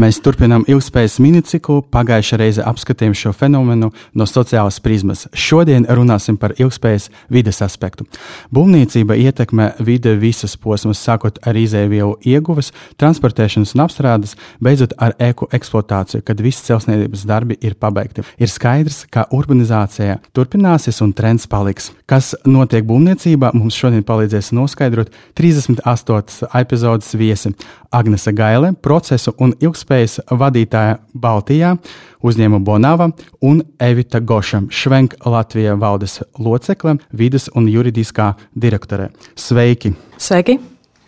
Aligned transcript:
Mēs 0.00 0.16
turpinām 0.24 0.62
ilgspējas 0.64 1.18
miniciklu. 1.20 1.82
Pagājušajā 1.92 2.38
reizē 2.40 2.62
apskatījām 2.64 3.12
šo 3.18 3.34
fenomenu 3.36 3.90
no 4.16 4.26
sociālas 4.28 4.78
prizmas. 4.80 5.26
Šodien 5.36 5.84
runāsim 5.84 6.38
par 6.40 6.54
ilgspējas 6.56 7.10
vides 7.28 7.58
aspektu. 7.60 8.06
Būvniecība 8.48 9.18
ietekmē 9.20 9.66
vide 9.84 10.14
visas 10.16 10.54
posmas, 10.56 11.02
sākot 11.04 11.36
ar 11.44 11.58
izēvielu 11.60 12.14
ieguves, 12.24 12.70
transportēšanas 13.02 13.74
un 13.76 13.82
apstrādes, 13.84 14.32
beidzot 14.64 14.94
ar 14.96 15.12
eku 15.20 15.50
eksploatāciju, 15.52 16.24
kad 16.24 16.40
visi 16.40 16.64
celtniecības 16.70 17.26
darbi 17.28 17.58
ir 17.60 17.76
pabeigti. 17.76 18.24
Ir 18.40 18.48
skaidrs, 18.48 19.02
ka 19.12 19.26
urbanizācija 19.36 20.16
turpināsies 20.32 21.02
un 21.04 21.12
trends 21.12 21.44
paliks. 21.50 21.90
Kas 22.08 22.32
notiek 22.48 22.88
būvniecībā, 22.88 23.52
mums 23.52 23.76
šodien 23.76 24.06
palīdzēs 24.08 24.54
noskaidrot 24.56 25.12
38. 25.36 26.48
epizodes 26.64 27.12
viesi 27.20 27.52
Agnese 27.90 28.32
Gaile, 28.32 28.72
procesu 28.78 29.32
un 29.42 29.52
ilgspējas 29.58 30.20
vadītāja 30.30 30.98
Baltijā, 31.14 31.74
uzņēmuma 32.22 32.62
Bonava 32.64 33.08
un 33.42 33.64
Evita 33.82 34.20
Goša, 34.20 34.62
Švenk 34.70 35.16
Latvijas 35.26 35.78
valdes 35.80 36.20
locekle, 36.38 36.98
vidas 37.10 37.50
un 37.54 37.66
juridiskā 37.70 38.34
direktore. 38.54 39.10
Sveiki! 39.34 39.94
Sveiki! 40.18 40.60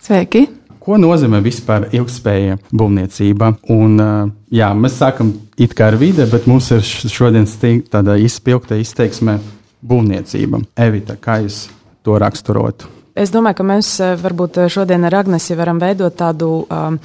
Sveiki! 0.02 0.48
Ko 0.82 0.96
nozīmē 0.98 1.38
vispār 1.44 1.86
ilgspēja 1.94 2.56
būvniecība? 2.74 3.52
Un, 3.70 4.00
jā, 4.50 4.72
mēs 4.74 4.96
sākam 4.98 5.30
it 5.54 5.76
kā 5.78 5.92
ar 5.92 5.98
vide, 6.00 6.26
bet 6.26 6.48
mums 6.50 6.72
ir 6.74 6.82
šodien 6.82 7.46
tāda 7.92 8.16
izspilgta 8.18 8.80
izteiksme 8.82 9.36
būvniecība. 9.78 10.64
Evita, 10.74 11.14
kā 11.14 11.38
jūs 11.44 11.68
to 12.02 12.18
raksturotu? 12.18 12.90
Es 13.12 13.28
domāju, 13.28 13.58
ka 13.58 13.64
mēs 13.68 13.88
varbūt 14.22 14.62
šodien 14.72 15.04
ar 15.04 15.18
Agnesi 15.18 15.56
varam 15.58 15.80
veidot 15.82 16.14
tādu 16.16 16.48
um, 16.64 16.96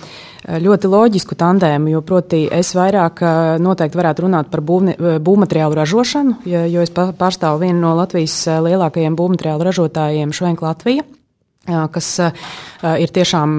ļoti 0.47 0.88
loģisku 0.88 1.36
tandēmu, 1.36 1.91
jo 1.91 2.02
proti 2.08 2.45
es 2.53 2.72
vairāk 2.77 3.19
noteikti 3.59 3.99
varētu 3.99 4.23
runāt 4.23 4.47
par 4.53 4.64
būvni, 4.64 4.95
būvmateriālu 5.19 5.75
ražošanu, 5.81 6.38
jo 6.47 6.86
es 6.86 6.94
pārstāvu 6.95 7.66
vienu 7.66 7.81
no 7.83 7.91
Latvijas 7.99 8.39
lielākajiem 8.47 9.19
būvmateriālu 9.19 9.67
ražotājiem 9.67 10.31
Švenk 10.31 10.64
Latvija 10.64 11.03
kas 11.67 12.07
ir 12.97 13.11
tiešām 13.13 13.55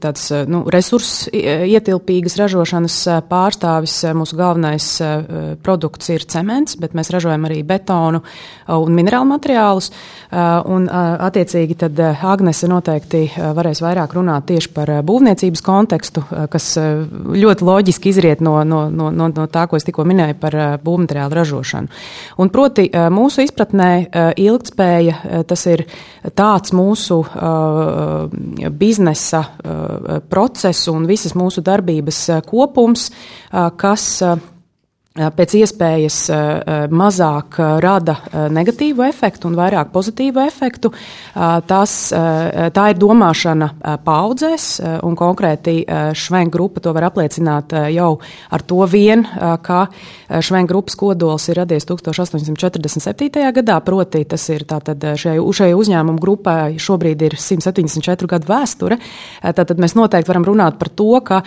tāds 0.00 0.28
nu, 0.48 0.62
resursu 0.72 1.30
ietilpīgas 1.32 2.38
ražošanas 2.40 2.98
pārstāvis. 3.28 3.98
Mūsu 4.16 4.38
galvenais 4.38 4.86
produkts 5.64 6.12
ir 6.14 6.24
cements, 6.24 6.78
bet 6.80 6.96
mēs 6.96 7.12
ražojam 7.12 7.44
arī 7.48 7.60
betonu 7.66 8.22
un 8.72 8.96
minerālu 8.96 9.28
materiālus. 9.34 9.90
Un, 10.32 10.86
attiecīgi, 10.88 11.76
tad 11.82 11.98
Agnese 12.00 12.70
noteikti 12.70 13.26
varēs 13.36 13.82
vairāk 13.84 14.14
runāt 14.16 14.46
tieši 14.48 14.72
par 14.72 14.94
būvniecības 15.04 15.64
kontekstu, 15.66 16.24
kas 16.52 16.70
ļoti 16.78 17.68
loģiski 17.68 18.12
izriet 18.14 18.40
no, 18.44 18.56
no, 18.64 18.86
no, 18.88 19.10
no, 19.12 19.28
no 19.28 19.46
tā, 19.52 19.66
ko 19.68 19.76
es 19.76 19.84
tikko 19.84 20.06
minēju 20.08 20.38
par 20.40 20.56
būvmateriālu 20.84 21.36
ražošanu. 21.42 22.00
Un 22.40 22.52
proti, 22.54 22.88
mūsu 23.12 23.44
izpratnē 23.44 23.90
ilgtspēja 24.40 25.44
tas 25.48 25.66
ir 25.68 25.84
tāds 26.38 26.72
mūsu 26.72 27.01
mūsu 27.02 27.18
uh, 27.18 28.70
biznesa 28.70 29.42
uh, 29.42 30.20
procesu 30.28 30.94
un 30.94 31.06
visas 31.06 31.34
mūsu 31.34 31.62
darbības 31.64 32.20
uh, 32.30 32.40
kopums, 32.46 33.10
uh, 33.10 33.70
kas 33.76 34.04
uh, 34.22 34.36
pēc 35.12 35.54
iespējas 35.58 36.18
mazāk 36.88 37.58
rada 37.84 38.16
negatīvu 38.52 39.04
efektu 39.04 39.50
un 39.50 39.56
vairāk 39.58 39.90
pozitīvu 39.92 40.40
efektu. 40.46 40.88
Tas, 41.68 41.92
tā 42.12 42.84
ir 42.92 42.96
domāšana 43.00 43.98
paudzēs, 44.06 44.68
un 45.04 45.16
konkrēti 45.18 45.82
Švenka 46.16 46.56
grupa 46.56 46.80
to 46.80 46.94
var 46.96 47.10
apliecināt 47.10 47.74
jau 47.92 48.14
ar 48.48 48.64
to 48.64 48.80
vien, 48.88 49.26
ka 49.62 49.82
Švenka 50.32 50.72
grupas 50.72 50.96
kodols 50.96 51.48
ir 51.52 51.60
radies 51.60 51.84
1847. 51.88 53.52
gadā, 53.60 53.76
proti 53.84 54.24
tas 54.24 54.48
ir 54.48 54.64
tātad 54.64 55.04
šai, 55.20 55.36
šai 55.36 55.70
uzņēmumu 55.76 56.20
grupai 56.24 56.80
šobrīd 56.80 57.26
ir 57.28 57.36
174 57.36 58.32
gadu 58.32 58.48
vēsture. 58.48 58.96
Tātad 59.44 59.76
mēs 59.76 59.92
noteikti 59.98 60.32
varam 60.32 60.48
runāt 60.48 60.80
par 60.80 60.88
to, 60.88 61.12
ka 61.20 61.42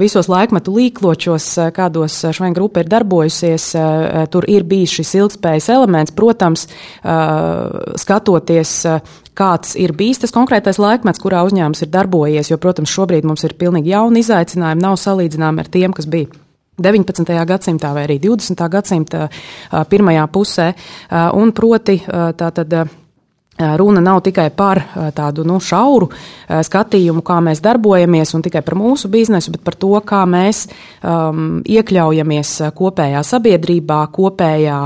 visos 0.00 0.32
laikmetu 0.32 0.72
līkločos, 0.80 1.52
kādos 1.76 2.22
Švenka 2.32 2.56
grupa 2.56 2.80
ir 2.80 2.88
darbojusies, 2.88 3.01
darbojusies, 3.02 3.74
eh, 3.74 3.80
eh, 3.80 4.26
tur 4.26 4.44
ir 4.48 4.64
bijis 4.64 4.94
šis 4.98 5.14
ilgspējas 5.20 5.68
elements. 5.74 6.14
Protams, 6.14 6.66
eh, 6.66 7.10
skatoties, 7.96 9.00
kāds 9.34 9.76
ir 9.76 9.92
bijis 9.92 10.20
tas 10.20 10.32
konkrētais 10.32 10.78
laikmets, 10.78 11.20
kurā 11.20 11.42
uzņēmums 11.46 11.82
ir 11.82 11.88
darbojies, 11.88 12.50
jo, 12.50 12.56
protams, 12.56 12.90
šobrīd 12.90 13.24
mums 13.24 13.44
ir 13.44 13.54
pilnīgi 13.54 13.92
jauni 13.94 14.20
izaicinājumi, 14.20 14.80
nav 14.80 14.96
salīdzināmi 14.96 15.58
ar 15.60 15.68
tiem, 15.68 15.92
kas 15.92 16.06
bija. 16.06 16.26
19. 16.80 17.46
gadsimtā 17.46 17.92
vai 17.94 18.06
arī 18.06 18.18
20. 18.18 18.68
gadsimta 18.68 19.28
pirmajā 19.70 20.26
pusē, 20.32 20.74
un 21.34 21.52
proti 21.52 21.98
tātad 22.08 22.88
Runa 23.60 24.00
nav 24.00 24.22
tikai 24.24 24.46
par 24.56 24.80
tādu 25.12 25.44
nu, 25.44 25.58
šauru 25.60 26.06
skatījumu, 26.48 27.20
kā 27.20 27.36
mēs 27.44 27.60
darbojamies, 27.60 28.32
un 28.32 28.42
tikai 28.42 28.62
par 28.64 28.78
mūsu 28.80 29.10
biznesu, 29.12 29.52
bet 29.52 29.60
par 29.66 29.76
to, 29.76 29.90
kā 30.08 30.22
mēs 30.24 30.62
um, 31.04 31.60
iekļaujamies 31.60 32.52
kopējā 32.72 33.20
sabiedrībā, 33.28 33.98
kopējā, 34.16 34.78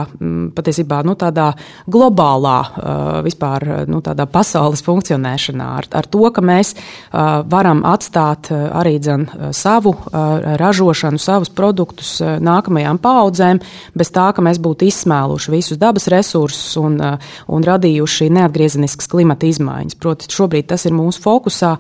patiesībā, 0.56 0.98
nu, 1.06 1.14
tādā 1.14 1.52
globālā, 1.86 2.56
uh, 2.58 3.04
vispār, 3.26 3.68
nu, 3.86 4.02
tādā 4.04 4.26
pasaules 4.26 4.82
funkcionēšanā, 4.86 5.70
ar, 5.78 5.88
ar 6.02 6.10
to, 6.10 6.26
ka 6.34 6.44
mēs 6.44 6.74
uh, 6.74 7.46
varam 7.46 7.84
atstāt 7.86 8.50
arī 8.50 8.96
dzen 8.98 9.28
savu 9.54 9.94
uh, 9.94 10.58
ražošanu, 10.58 11.22
savus 11.22 11.54
produktus 11.54 12.16
nākamajām 12.20 12.98
paudzēm, 12.98 13.62
bez 13.94 14.10
tā, 14.10 14.26
ka 14.34 14.42
mēs 14.42 14.58
būtu 14.58 14.90
izsmēluši 14.90 15.54
visus 15.54 15.78
dabas 15.80 16.10
resursus 16.10 16.74
un, 16.82 16.98
un 16.98 17.70
radījuši 17.70 18.32
neatgriezību 18.34 18.55
atgriezeniskas 18.56 19.10
klimata 19.12 19.46
izmaiņas. 19.46 19.98
Proti, 20.00 20.30
šobrīd 20.32 20.70
tas 20.72 20.86
ir 20.88 20.96
mūsu 20.96 21.20
fokusā 21.24 21.76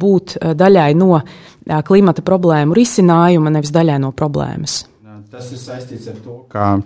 būt 0.00 0.38
daļai 0.56 0.90
no 0.96 1.20
klimata 1.86 2.24
problēmu 2.24 2.76
risinājuma, 2.76 3.52
nevis 3.52 3.74
daļai 3.74 4.00
no 4.02 4.12
problēmas. 4.16 4.84
Tas 5.30 5.50
ir 5.52 5.60
saistīts 5.60 6.08
ar 6.08 6.16
to, 6.22 6.38
ka 6.48 6.78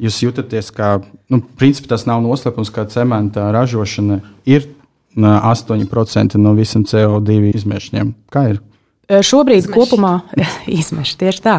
jūs 0.00 0.22
jūtaties, 0.22 0.70
ka 0.72 0.98
nu, 1.28 1.42
principā 1.58 1.92
tas 1.92 2.06
nav 2.08 2.22
noslēpums, 2.24 2.70
ka 2.72 2.86
cementa 2.88 3.50
ražošana 3.52 4.20
ir 4.48 4.70
8% 5.18 6.38
no 6.38 6.54
visiem 6.56 6.86
CO2 6.86 7.52
izmešiem. 7.58 8.14
Kā 8.32 8.46
ir? 8.54 8.62
Šobrīd 9.08 9.64
izmeši. 9.64 9.72
kopumā 9.74 10.12
izmeši 10.80 11.18
tieši 11.18 11.42
tā. 11.44 11.56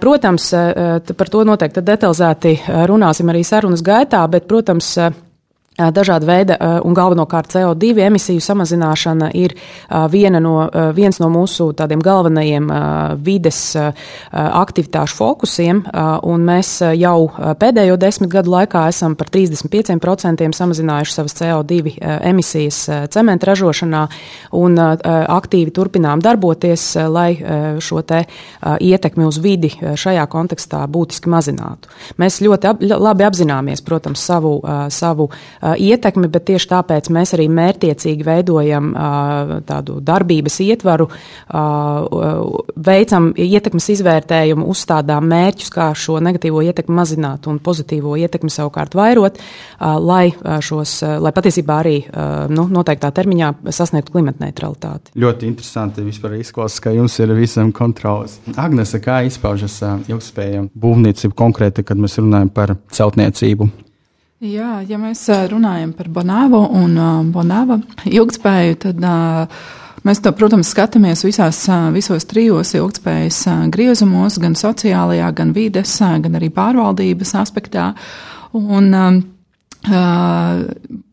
Protams, 0.00 0.50
par 1.16 1.32
to 1.32 1.44
noteikti 1.48 1.84
detalizēti 1.84 2.54
runāsim 2.88 3.32
arī 3.32 3.42
sarunas 3.44 3.82
gaitā, 3.84 4.20
bet, 4.30 4.46
protams, 4.48 4.94
Dažāda 5.72 6.26
veida 6.28 6.56
un 6.84 6.92
galvenokārt 6.92 7.54
CO2 7.54 7.96
emisiju 8.04 8.42
samazināšana 8.44 9.30
ir 9.40 9.54
viena 10.12 10.36
no, 10.42 10.66
viens 10.92 11.16
no 11.16 11.30
mūsu 11.32 11.70
tādiem 11.76 12.02
galvenajiem 12.04 12.66
vides 13.24 13.60
aktivitāšu 14.32 15.16
fokusiem, 15.16 15.80
un 16.28 16.44
mēs 16.44 16.74
jau 17.00 17.30
pēdējo 17.56 17.96
desmit 17.96 18.28
gadu 18.34 18.52
laikā 18.52 18.82
esam 18.92 19.16
par 19.16 19.30
35% 19.32 20.50
samazinājuši 20.58 21.16
savas 21.16 21.36
CO2 21.40 21.94
emisijas 22.28 22.82
cementa 23.14 23.48
ražošanā 23.48 24.02
un 24.60 24.76
aktīvi 24.76 25.72
turpinām 25.72 26.20
darboties, 26.20 26.84
lai 27.08 27.30
šo 27.80 28.04
te 28.04 28.26
ietekmi 28.60 29.24
uz 29.24 29.40
vidi 29.40 29.72
šajā 29.80 30.28
kontekstā 30.28 30.84
būtiski 30.84 31.32
mazinātu. 31.32 31.88
Mēs 32.20 32.42
ļoti 32.44 32.72
ab, 32.74 32.86
labi 33.08 33.24
apzināmies, 33.24 33.80
protams, 33.88 34.20
savu, 34.20 34.58
savu 34.92 35.30
ietekmi, 35.62 36.28
bet 36.32 36.46
tieši 36.50 36.68
tāpēc 36.72 37.10
mēs 37.14 37.34
arī 37.36 37.46
mērtiecīgi 37.52 38.26
veidojam 38.26 38.92
tādu 39.68 39.98
darbības 40.02 40.58
ietvaru, 40.64 41.08
veicam 42.88 43.30
ietekmes 43.36 43.88
izvērtējumu, 43.96 44.66
uzstādām 44.72 45.28
mērķus, 45.30 45.70
kā 45.74 45.90
šo 45.98 46.18
negatīvo 46.24 46.62
ietekmi 46.66 46.96
mazināt 46.96 47.46
un 47.50 47.60
pozitīvo 47.62 48.16
ietekmi 48.20 48.50
savukārt 48.52 48.96
vairot, 48.98 49.38
lai, 49.80 50.32
šos, 50.64 50.98
lai 51.22 51.34
patiesībā 51.34 51.78
arī 51.84 51.96
nu, 52.52 52.66
noteiktā 52.72 53.12
termiņā 53.14 53.52
sasniegtu 53.70 54.16
klimata 54.16 54.44
neutralitāti. 54.46 55.14
Ļoti 55.22 55.48
interesanti 55.50 56.06
vispār 56.06 56.38
izklausās, 56.40 56.80
ka 56.82 56.94
jums 56.96 57.18
ir 57.22 57.34
visam 57.38 57.72
kontrols. 57.76 58.38
Agnese, 58.56 59.00
kā 59.02 59.22
izpaužas 59.28 59.78
ilgspējama 60.10 60.72
būvniecība 60.74 61.38
konkrēti, 61.38 61.86
kad 61.86 62.00
mēs 62.00 62.18
runājam 62.20 62.50
par 62.52 62.76
celtniecību? 62.92 63.70
Jā, 64.42 64.80
ja 64.82 64.96
mēs 64.98 65.20
runājam 65.52 65.92
par 65.94 66.08
Bonāvu 66.10 66.58
un 66.74 66.96
Bonāva 67.30 67.76
ilgspēju, 68.10 68.78
tad 68.82 69.04
mēs 70.02 70.20
to, 70.24 70.32
protams, 70.34 70.72
skatāmies 70.74 71.22
visās, 71.22 71.60
visos 71.94 72.26
trijos 72.26 72.72
ilgspējas 72.74 73.38
griezumos, 73.70 74.40
gan 74.42 74.58
sociālajā, 74.58 75.28
gan 75.38 75.52
vides, 75.54 75.94
gan 76.26 76.40
arī 76.40 76.50
pārvaldības 76.56 77.36
aspektā. 77.38 77.92
Un, 78.58 78.90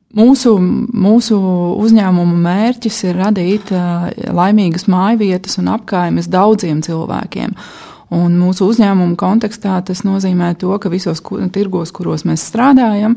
Mūsu, 0.09 0.55
mūsu 0.57 1.35
uzņēmuma 1.85 2.37
mērķis 2.41 2.95
ir 3.05 3.19
radīt 3.21 3.69
laimīgas 4.33 4.87
mājvietas 4.89 5.59
un 5.61 5.69
apkaimes 5.69 6.25
daudziem 6.33 6.79
cilvēkiem. 6.81 7.53
Un 8.15 8.33
mūsu 8.39 8.65
uzņēmuma 8.71 9.13
kontekstā 9.19 9.75
tas 9.85 10.01
nozīmē 10.01 10.56
to, 10.57 10.71
ka 10.81 10.89
visos 10.89 11.21
tirgos, 11.53 11.91
kuros 11.94 12.23
mēs 12.25 12.41
strādājam, 12.50 13.13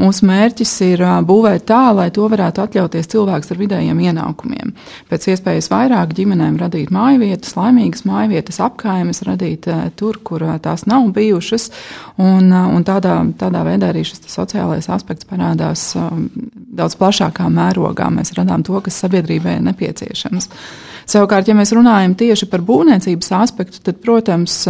mūsu 0.00 0.28
mērķis 0.28 0.72
ir 0.84 1.04
būvēt 1.24 1.64
tā, 1.70 1.80
lai 1.96 2.10
to 2.12 2.28
varētu 2.28 2.64
atļauties 2.66 3.08
cilvēks 3.14 3.54
ar 3.54 3.60
vidējiem 3.62 4.02
ienākumiem. 4.10 4.74
Pēc 5.08 5.30
iespējas 5.32 5.70
vairāk 5.72 6.12
ģimenēm 6.18 6.60
radīt 6.60 6.92
mājvietas, 6.92 7.56
laimīgas 7.56 8.04
mājvietas, 8.04 8.60
apkaimes, 8.68 9.24
radīt 9.24 9.70
tur, 9.96 10.20
kur 10.20 10.44
tās 10.60 10.84
nav 10.90 11.08
bijušas. 11.16 11.70
Un, 12.20 12.52
un 12.52 12.84
tādā, 12.84 13.16
tādā 13.40 13.64
veidā 13.64 13.94
arī 13.94 14.04
šis 14.04 14.26
sociālais 14.28 14.90
aspekts 14.92 15.28
parādās 15.30 15.94
daudz 15.96 17.00
plašākā 17.00 17.48
mērogā. 17.48 18.12
Mēs 18.12 18.36
radām 18.36 18.64
to, 18.66 18.76
kas 18.84 19.00
sabiedrībai 19.06 19.56
ir 19.56 19.70
nepieciešams. 19.70 20.52
Savukārt, 21.04 21.48
ja 21.48 21.56
mēs 21.58 21.74
runājam 21.76 22.14
tieši 22.18 22.48
par 22.50 22.64
būvniecības 22.64 23.34
aspektu, 23.42 23.82
tad, 23.84 24.00
protams, 24.04 24.62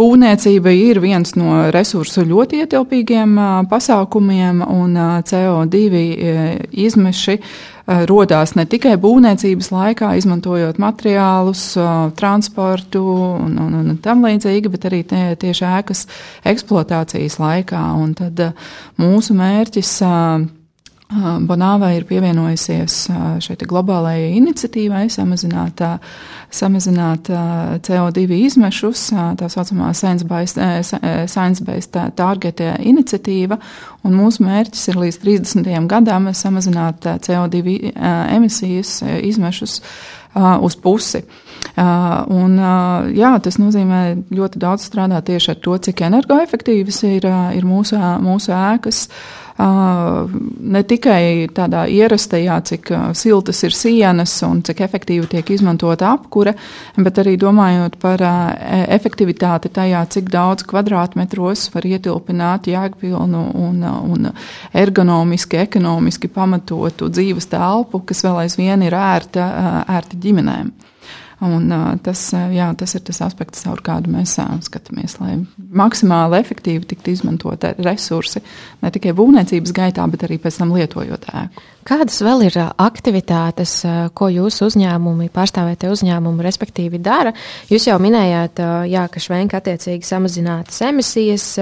Būvniecība 0.00 0.70
ir 0.70 1.00
viens 1.02 1.32
no 1.34 1.64
resursu 1.74 2.22
ļoti 2.28 2.60
ietilpīgiem 2.62 3.32
pasākumiem, 3.70 4.60
un 4.62 4.94
CO2 5.26 5.90
izmeši 6.70 7.34
rodās 8.06 8.54
ne 8.54 8.66
tikai 8.70 8.94
būvniecības 9.02 9.72
laikā, 9.74 10.12
izmantojot 10.20 10.78
materiālus, 10.78 11.64
transportu 12.20 13.02
un, 13.40 13.58
un, 13.58 13.74
un 13.80 13.98
tam 14.04 14.22
līdzīgi, 14.28 14.70
bet 14.70 14.86
arī 14.86 15.02
tie, 15.10 15.24
tieši 15.40 15.66
ēkas 15.80 16.06
eksploatācijas 16.52 17.40
laikā. 17.42 17.82
Un 17.98 18.14
tad 18.20 18.44
mūsu 19.02 19.34
mērķis 19.34 19.96
Bonāvai 21.10 21.96
ir 21.96 22.04
pievienojusies 22.06 22.96
šai 23.42 23.56
globālajai 23.66 24.28
iniciatīvai 24.38 25.08
samazināt, 25.10 25.82
samazināt 26.54 27.26
CO2 27.82 28.38
izmešus, 28.46 29.08
tā 29.40 29.48
saucamā 29.50 29.90
Science-Based 29.90 30.60
Science 31.26 32.04
Target 32.14 32.62
iniciatīva, 32.62 33.58
un 34.06 34.14
mūsu 34.14 34.46
mērķis 34.46 34.86
ir 34.92 35.00
līdz 35.02 35.20
30. 35.26 35.90
gadam 35.90 36.30
samazināt 36.30 37.10
CO2 37.26 37.92
emisijas 38.36 39.00
izmešus 39.02 39.80
uz 40.38 40.78
pusi. 40.78 41.24
Un, 42.30 42.56
jā, 43.18 43.34
tas 43.42 43.58
nozīmē 43.58 44.02
ļoti 44.30 44.62
daudz 44.62 44.86
strādāt 44.86 45.26
tieši 45.26 45.56
ar 45.56 45.60
to, 45.64 45.76
cik 45.90 46.06
energoefektīvas 46.06 47.02
ir, 47.10 47.26
ir 47.58 47.66
mūsu, 47.66 47.98
mūsu 48.22 48.54
ēkas 48.54 49.08
ne 49.58 50.82
tikai 50.86 51.48
tādā 51.54 51.84
ierastajā, 51.90 52.56
cik 52.70 52.92
siltas 53.18 53.62
ir 53.66 53.74
sienas 53.76 54.34
un 54.46 54.62
cik 54.66 54.82
efektīvi 54.86 55.28
tiek 55.34 55.50
izmantota 55.50 56.12
apkure, 56.14 56.54
bet 56.96 57.20
arī 57.22 57.36
domājot 57.40 57.98
par 58.00 58.22
e, 58.24 58.32
efektivitāti 58.96 59.72
tajā, 59.74 60.04
cik 60.14 60.30
daudz 60.32 60.66
kvadrātmetros 60.70 61.68
var 61.74 61.88
ietilpināt 61.88 62.70
jēgpilnu 62.70 63.42
un, 63.60 63.82
un 63.84 64.30
ergonomiski, 64.72 65.60
ekonomiski 65.64 66.30
pamatotu 66.32 67.10
dzīves 67.10 67.50
telpu, 67.50 68.04
kas 68.06 68.24
vēl 68.26 68.44
aizvien 68.44 68.86
ir 68.86 68.96
ērta, 68.96 69.50
ērta 69.88 70.20
ģimenēm. 70.20 70.72
Un, 71.40 71.70
tas, 72.04 72.20
jā, 72.52 72.66
tas 72.76 72.92
ir 72.98 73.00
tas 73.06 73.22
aspekts, 73.24 73.62
caur 73.64 73.80
kādu 73.84 74.12
mēs 74.12 74.34
skatāmies, 74.66 75.14
lai 75.22 75.38
maksimāli 75.56 76.36
efektīvi 76.36 76.84
tiktu 76.90 77.14
izmantot 77.14 77.64
resursi 77.80 78.42
ne 78.82 78.90
tikai 78.92 79.14
būvniecības 79.16 79.72
gaitā, 79.72 80.04
bet 80.12 80.26
arī 80.28 80.36
pēc 80.42 80.58
tam 80.60 80.74
lietojot 80.76 81.24
ēku. 81.32 81.64
Kādas 81.88 82.20
vēl 82.20 82.44
ir 82.50 82.58
aktivitātes, 82.60 83.78
ko 84.12 84.28
jūsu 84.28 84.68
uzņēmumi, 84.68 85.30
pārstāvētie 85.32 85.88
uzņēmumi, 85.88 86.44
respektīvi 86.44 87.00
dara? 87.00 87.32
Jūs 87.72 87.88
jau 87.88 87.96
minējāt, 88.04 88.60
jā, 88.92 89.06
ka 89.08 89.24
švenka 89.24 89.62
attiecīgi 89.62 90.04
samazinātas 90.04 90.84
emisijas, 90.90 91.54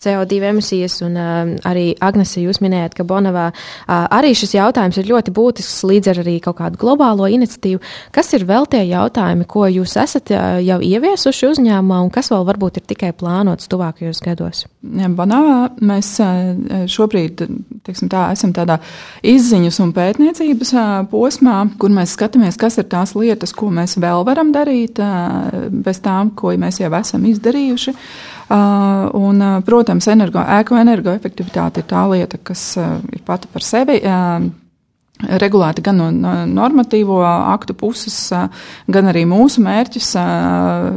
CO2 0.00 0.40
emisijas, 0.48 1.00
un 1.04 1.16
uh, 1.18 1.50
arī 1.68 1.90
Agnese, 2.00 2.40
jūs 2.40 2.62
minējāt, 2.64 2.96
ka 2.96 3.04
Bonavā 3.04 3.50
uh, 3.52 4.06
arī 4.16 4.32
šis 4.38 4.54
jautājums 4.56 4.96
ir 5.00 5.10
ļoti 5.10 5.34
būtisks 5.36 5.82
līdz 5.90 6.12
ar 6.12 6.20
arī 6.22 6.38
kaut 6.44 6.56
kādu 6.62 6.80
globālo 6.80 7.28
iniciatīvu. 7.28 7.82
Kas 8.14 8.32
ir 8.36 8.46
vēl 8.48 8.68
tie 8.72 8.82
jautājumi, 8.88 9.44
ko 9.50 9.66
jūs 9.68 9.98
esat 10.00 10.32
uh, 10.32 10.56
jau 10.64 10.80
ieviesuši 10.80 11.50
uzņēmumā, 11.50 12.00
un 12.06 12.12
kas 12.14 12.32
vēl 12.32 12.48
varbūt 12.48 12.80
ir 12.80 12.86
tikai 12.94 13.12
plānots 13.16 13.68
tuvākajos 13.70 14.24
gados? 14.24 14.64
Bonavā 14.80 15.58
mēs 15.84 16.14
uh, 16.24 16.88
šobrīd, 16.88 17.44
tā, 17.84 18.24
esam 18.32 18.56
tādā 18.56 18.80
izziņas 19.20 19.82
un 19.84 19.94
pētniecības 19.96 20.74
uh, 20.76 20.90
posmā, 21.12 21.60
kur 21.80 21.92
mēs 21.92 22.16
skatāmies, 22.16 22.56
kas 22.60 22.80
ir 22.80 22.88
tās 22.88 23.12
lietas, 23.18 23.52
ko 23.52 23.68
mēs 23.68 23.98
vēl 24.00 24.24
varam 24.24 24.56
darīt, 24.56 24.96
uh, 25.04 25.68
bez 25.70 26.00
tām, 26.00 26.32
ko 26.32 26.56
mēs 26.56 26.80
jau 26.80 26.92
esam 26.96 27.28
izdarījuši. 27.28 27.98
Uh, 28.00 28.38
un, 28.50 29.42
uh, 29.44 29.60
protams, 29.66 30.08
energo, 30.10 30.42
ēku 30.42 30.78
energoefektivitāte 30.80 31.84
ir 31.84 31.86
tā 31.90 32.02
lieta, 32.10 32.40
kas 32.42 32.64
uh, 32.80 32.98
ir 33.14 33.22
pati 33.26 33.50
par 33.52 33.62
sevi 33.66 34.00
regulēti 35.20 35.82
gan 35.84 35.98
no 36.00 36.32
normatīvo 36.48 37.18
aktu 37.24 37.74
puses, 37.78 38.16
gan 38.88 39.10
arī 39.10 39.26
mūsu 39.28 39.62
mērķis 39.64 40.14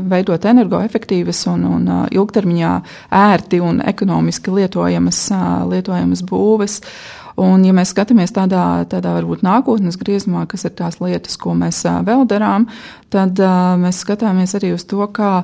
veidot 0.09 0.45
energoefektīvas 0.47 1.41
un, 1.51 1.65
un 1.67 1.89
ilgtermiņā 2.07 2.71
ērti 3.19 3.59
un 3.63 3.81
ekonomiski 3.83 4.53
lietojamas, 4.55 5.25
lietojamas 5.71 6.23
būves. 6.29 6.79
Un, 7.43 7.63
ja 7.65 7.73
mēs 7.73 7.89
skatāmies 7.95 8.31
tādā, 8.33 8.85
tādā 8.89 9.15
varbūt 9.15 9.41
nākotnes 9.45 9.97
griezumā, 9.97 10.45
kas 10.49 10.67
ir 10.67 10.75
tās 10.77 10.99
lietas, 11.01 11.35
ko 11.41 11.55
mēs 11.57 11.81
vēl 12.05 12.27
darām, 12.29 12.67
tad 13.13 13.41
mēs 13.81 14.03
skatāmies 14.05 14.53
arī 14.59 14.75
uz 14.75 14.85
to, 14.85 15.01
kā 15.09 15.39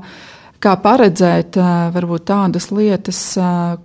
kā 0.64 0.76
paredzēt 0.84 1.58
varbūt 1.96 2.25
tādas 2.30 2.70
lietas, 2.75 3.20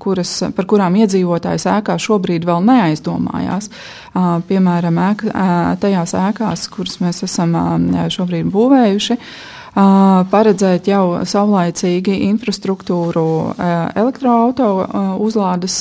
kuras, 0.02 0.32
par 0.56 0.68
kurām 0.70 0.96
iedzīvotājs 1.02 1.66
ēkā 1.70 1.96
šobrīd 2.02 2.46
vēl 2.48 2.64
neaizdomājās. 2.66 3.70
Piemēram, 4.48 5.00
ēk, 5.08 5.26
tajās 5.82 6.14
ēkās, 6.18 6.68
kuras 6.74 6.98
mēs 7.02 7.22
esam 7.26 7.54
šobrīd 8.14 8.50
būvējuši, 8.54 9.18
paredzēt 10.30 10.90
jau 10.90 11.04
saulaicīgi 11.26 12.20
infrastruktūru 12.28 13.26
elektroauto 13.58 14.70
uzlādes 15.24 15.80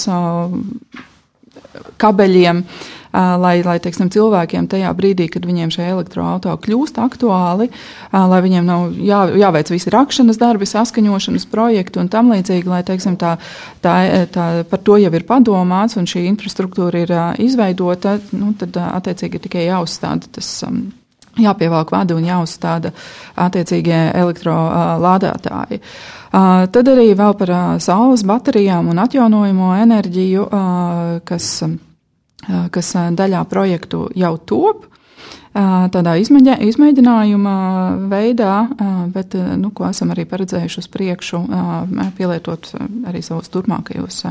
kabeļiem 2.01 2.65
lai, 3.13 3.61
lai 3.65 3.77
teiksim, 3.83 4.09
cilvēkiem 4.13 4.67
tajā 4.71 4.91
brīdī, 4.97 5.27
kad 5.31 5.45
viņiem 5.45 5.71
šie 5.73 5.85
elektroautorāti 5.91 6.67
kļūst 6.67 6.97
aktuāli, 7.03 7.69
lai 8.13 8.39
viņiem 8.45 8.65
nav 8.65 8.95
jā, 8.97 9.21
jāveic 9.43 9.69
visi 9.73 9.93
rakšanas 9.93 10.41
darbi, 10.41 10.67
saskaņošanas 10.69 11.45
projekti 11.51 12.01
un 12.01 12.09
tam 12.13 12.33
līdzīgi, 12.33 12.69
lai 12.69 12.81
teiksim, 12.87 13.17
tā, 13.21 13.35
tā, 13.85 13.95
tā, 14.33 14.47
par 14.69 14.81
to 14.81 14.97
jau 15.01 15.13
ir 15.13 15.27
padomāts 15.29 15.99
un 16.01 16.09
šī 16.09 16.25
infrastruktūra 16.31 17.05
ir 17.05 17.15
izveidota, 17.45 18.17
nu, 18.33 18.55
tad 18.57 18.81
attiecīgi 18.81 19.39
ir 19.39 19.47
tikai 19.47 19.69
jāuzstāda 19.69 20.33
tas. 20.39 20.51
Jāpievelk 21.33 21.89
vadi 21.89 22.13
un 22.13 22.27
jāuzstāda 22.27 22.91
attiecīgie 23.41 24.11
elektrolādētāji. 24.21 25.79
Tad 26.29 26.91
arī 26.91 27.07
vēl 27.17 27.33
par 27.39 27.53
saules 27.81 28.21
baterijām 28.29 28.91
un 28.93 29.01
atjaunojamo 29.01 29.71
enerģiju, 29.81 30.45
kas 31.25 31.47
kas 32.71 32.93
daļā 33.17 33.43
projektu 33.49 34.07
jau 34.15 34.35
top. 34.37 34.87
Tādā 35.53 36.17
izmēģinājumā 36.21 36.71
izmēģinājuma 36.73 37.53
veidā, 38.11 38.53
bet 39.13 39.35
nu, 39.59 39.71
ko 39.75 39.87
esam 39.89 40.11
arī 40.13 40.25
paredzējuši 40.29 40.79
uz 40.81 40.87
priekšu, 40.91 41.41
pielietot 42.17 42.71
arī 43.09 43.21
savos 43.23 43.49
turpmākajos, 43.53 44.23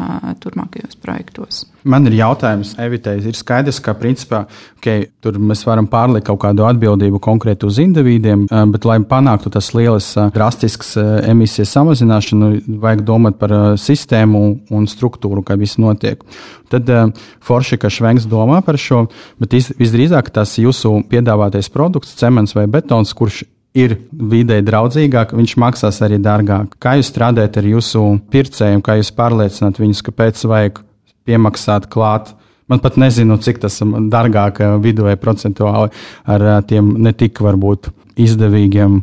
turpmākajos 0.42 0.98
projektos. 1.02 1.64
Man 1.82 2.06
ir 2.06 2.14
jautājums, 2.14 2.76
Evitei, 2.78 3.18
ir 3.26 3.34
skaidrs, 3.34 3.80
ka 3.82 3.96
principā 3.98 4.44
okay, 4.76 5.08
tur 5.22 5.38
mēs 5.42 5.64
varam 5.66 5.88
pārlikt 5.90 6.28
kaut 6.28 6.38
kādu 6.44 6.66
atbildību 6.68 7.18
konkrēti 7.22 7.66
uz 7.66 7.80
individiem, 7.82 8.46
bet, 8.70 8.86
lai 8.86 9.00
panāktu 9.02 9.50
tas 9.50 9.72
lielas, 9.74 10.12
drastisks 10.34 10.94
emisijas 11.26 11.74
samazināšanu, 11.74 12.52
vajag 12.82 13.02
domāt 13.08 13.40
par 13.42 13.56
sistēmu 13.80 14.42
un 14.70 14.86
struktūru, 14.90 15.42
kā 15.46 15.58
viss 15.58 15.80
notiek. 15.82 16.22
Tad 16.72 16.88
forši, 17.44 17.76
ka 17.82 17.90
Švenks 17.92 18.24
domā 18.30 18.62
par 18.64 18.78
šo, 18.80 19.04
bet 19.42 19.52
visdrīzāk 19.52 20.30
tas 20.32 20.54
jūsu 20.56 21.02
piedāvātais 21.12 21.68
produkts, 21.72 22.16
cements 22.18 22.56
vai 22.56 22.66
betons, 22.70 23.12
kurš 23.16 23.42
ir 23.76 23.96
vidē 24.12 24.58
draudzīgāk, 24.64 25.32
viņš 25.36 25.56
maksās 25.60 26.02
arī 26.04 26.18
dārgāk. 26.22 26.76
Kā 26.82 26.96
jūs 26.98 27.08
strādājat 27.12 27.58
ar 27.60 27.68
jūsu 27.70 28.04
pircējiem, 28.32 28.82
kā 28.84 28.98
jūs 28.98 29.12
pārliecināt 29.16 29.80
viņus, 29.80 30.02
kāpēc 30.08 30.44
vajag 30.48 30.82
piemaksāt 31.28 31.88
klāt? 31.92 32.34
Man 32.70 32.80
pat 32.80 32.98
nezinu, 33.00 33.36
cik 33.42 33.62
tas 33.64 33.80
ir 33.84 33.94
dārgāk 34.12 34.60
vidēji 34.80 35.20
procentuāli 35.20 35.90
ar 36.24 36.44
tiem 36.68 36.94
ne 37.02 37.12
tik 37.16 37.40
varbūt 37.44 37.90
izdevīgiem. 38.22 39.00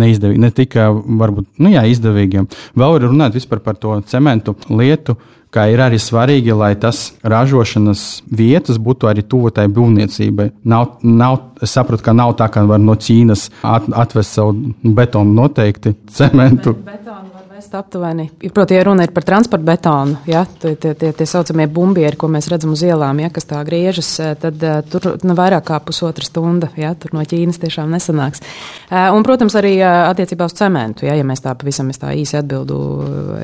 Neizdevīgi, 0.00 0.38
ne 0.40 0.48
tikai 0.54 0.84
varbūt, 1.18 1.48
nu 1.60 1.72
jā, 1.72 1.82
izdevīgiem. 1.90 2.46
Vēl 2.78 3.00
runājot 3.02 3.48
par 3.50 3.74
to 3.76 3.96
cementu 4.06 4.54
lietu, 4.70 5.16
kā 5.54 5.66
ir 5.72 5.82
arī 5.82 5.98
svarīgi, 6.00 6.54
lai 6.56 6.72
tas 6.80 7.10
ražošanas 7.26 8.04
vietas 8.30 8.78
būtu 8.78 9.10
arī 9.10 9.24
tuvu 9.26 9.50
tai 9.54 9.66
būvniecībai. 9.72 10.50
Nav, 10.70 11.00
nav, 11.02 11.38
es 11.62 11.74
saprotu, 11.76 12.06
ka 12.06 12.14
nav 12.16 12.36
tā, 12.38 12.50
ka 12.52 12.64
var 12.68 12.82
no 12.82 12.94
Ķīnas 12.94 13.48
at, 13.66 13.90
atvest 14.04 14.38
savu 14.38 14.74
betonu 14.84 15.34
noteikti, 15.42 15.96
cementu. 16.18 16.74
Bet, 16.78 17.00
betonu 17.00 17.29
vest 17.60 17.74
aptuveni. 17.76 18.30
Proti, 18.54 18.74
ja 18.74 18.84
runa 18.84 19.04
ir 19.04 19.12
par 19.12 19.24
transporta 19.28 19.64
betonu, 19.64 20.16
ja, 20.26 20.46
tie, 20.62 20.72
tie, 20.80 20.94
tie, 20.96 21.12
tie 21.12 21.26
saucamie 21.28 21.66
bumbieri, 21.68 22.16
ko 22.16 22.30
mēs 22.32 22.48
redzam 22.48 22.72
uz 22.72 22.82
ielām, 22.86 23.20
ja, 23.20 23.28
kas 23.34 23.48
tā 23.50 23.60
griežas, 23.68 24.08
tad 24.40 24.64
uh, 24.64 24.80
tur 24.88 25.12
nu, 25.26 25.36
vairāk 25.36 25.66
kā 25.68 25.80
pusotra 25.84 26.24
stunda, 26.24 26.70
ja, 26.80 26.94
tur 26.96 27.12
no 27.16 27.24
Ķīnas 27.24 27.60
tiešām 27.60 27.92
nesanāks. 27.92 28.40
Uh, 28.88 29.10
un, 29.12 29.26
protams, 29.26 29.58
arī 29.60 29.76
uh, 29.82 30.08
attiecībā 30.08 30.48
uz 30.48 30.56
cementu, 30.56 31.04
ja, 31.08 31.18
ja 31.18 31.26
mēs 31.26 31.44
tā 31.44 31.52
pavisam 31.58 31.92
tā 32.00 32.14
īsi 32.16 32.38
atbildu, 32.40 32.78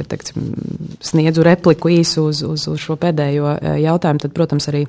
teiksim, 0.08 0.52
sniedzu 1.04 1.44
repliku 1.44 1.92
īsu 1.92 2.30
uz, 2.30 2.40
uz, 2.46 2.68
uz 2.72 2.80
šo 2.80 2.96
pēdējo 3.00 3.58
jautājumu, 3.82 4.22
tad, 4.22 4.32
protams, 4.36 4.70
arī 4.72 4.86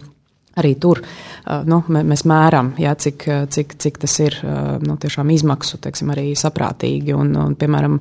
arī 0.57 0.75
tur 0.81 1.03
nu, 1.67 1.79
mēs 1.87 2.23
mēram, 2.27 2.73
jā, 2.81 2.91
cik, 2.99 3.23
cik, 3.53 3.75
cik 3.79 3.99
tas 4.03 4.15
ir 4.23 4.35
nu, 4.83 4.97
izmaksu, 5.33 5.79
teiksim, 5.81 6.11
arī 6.11 6.31
saprātīgi. 6.37 7.13
Un, 7.15 7.31
un, 7.39 7.55
piemēram, 7.59 7.97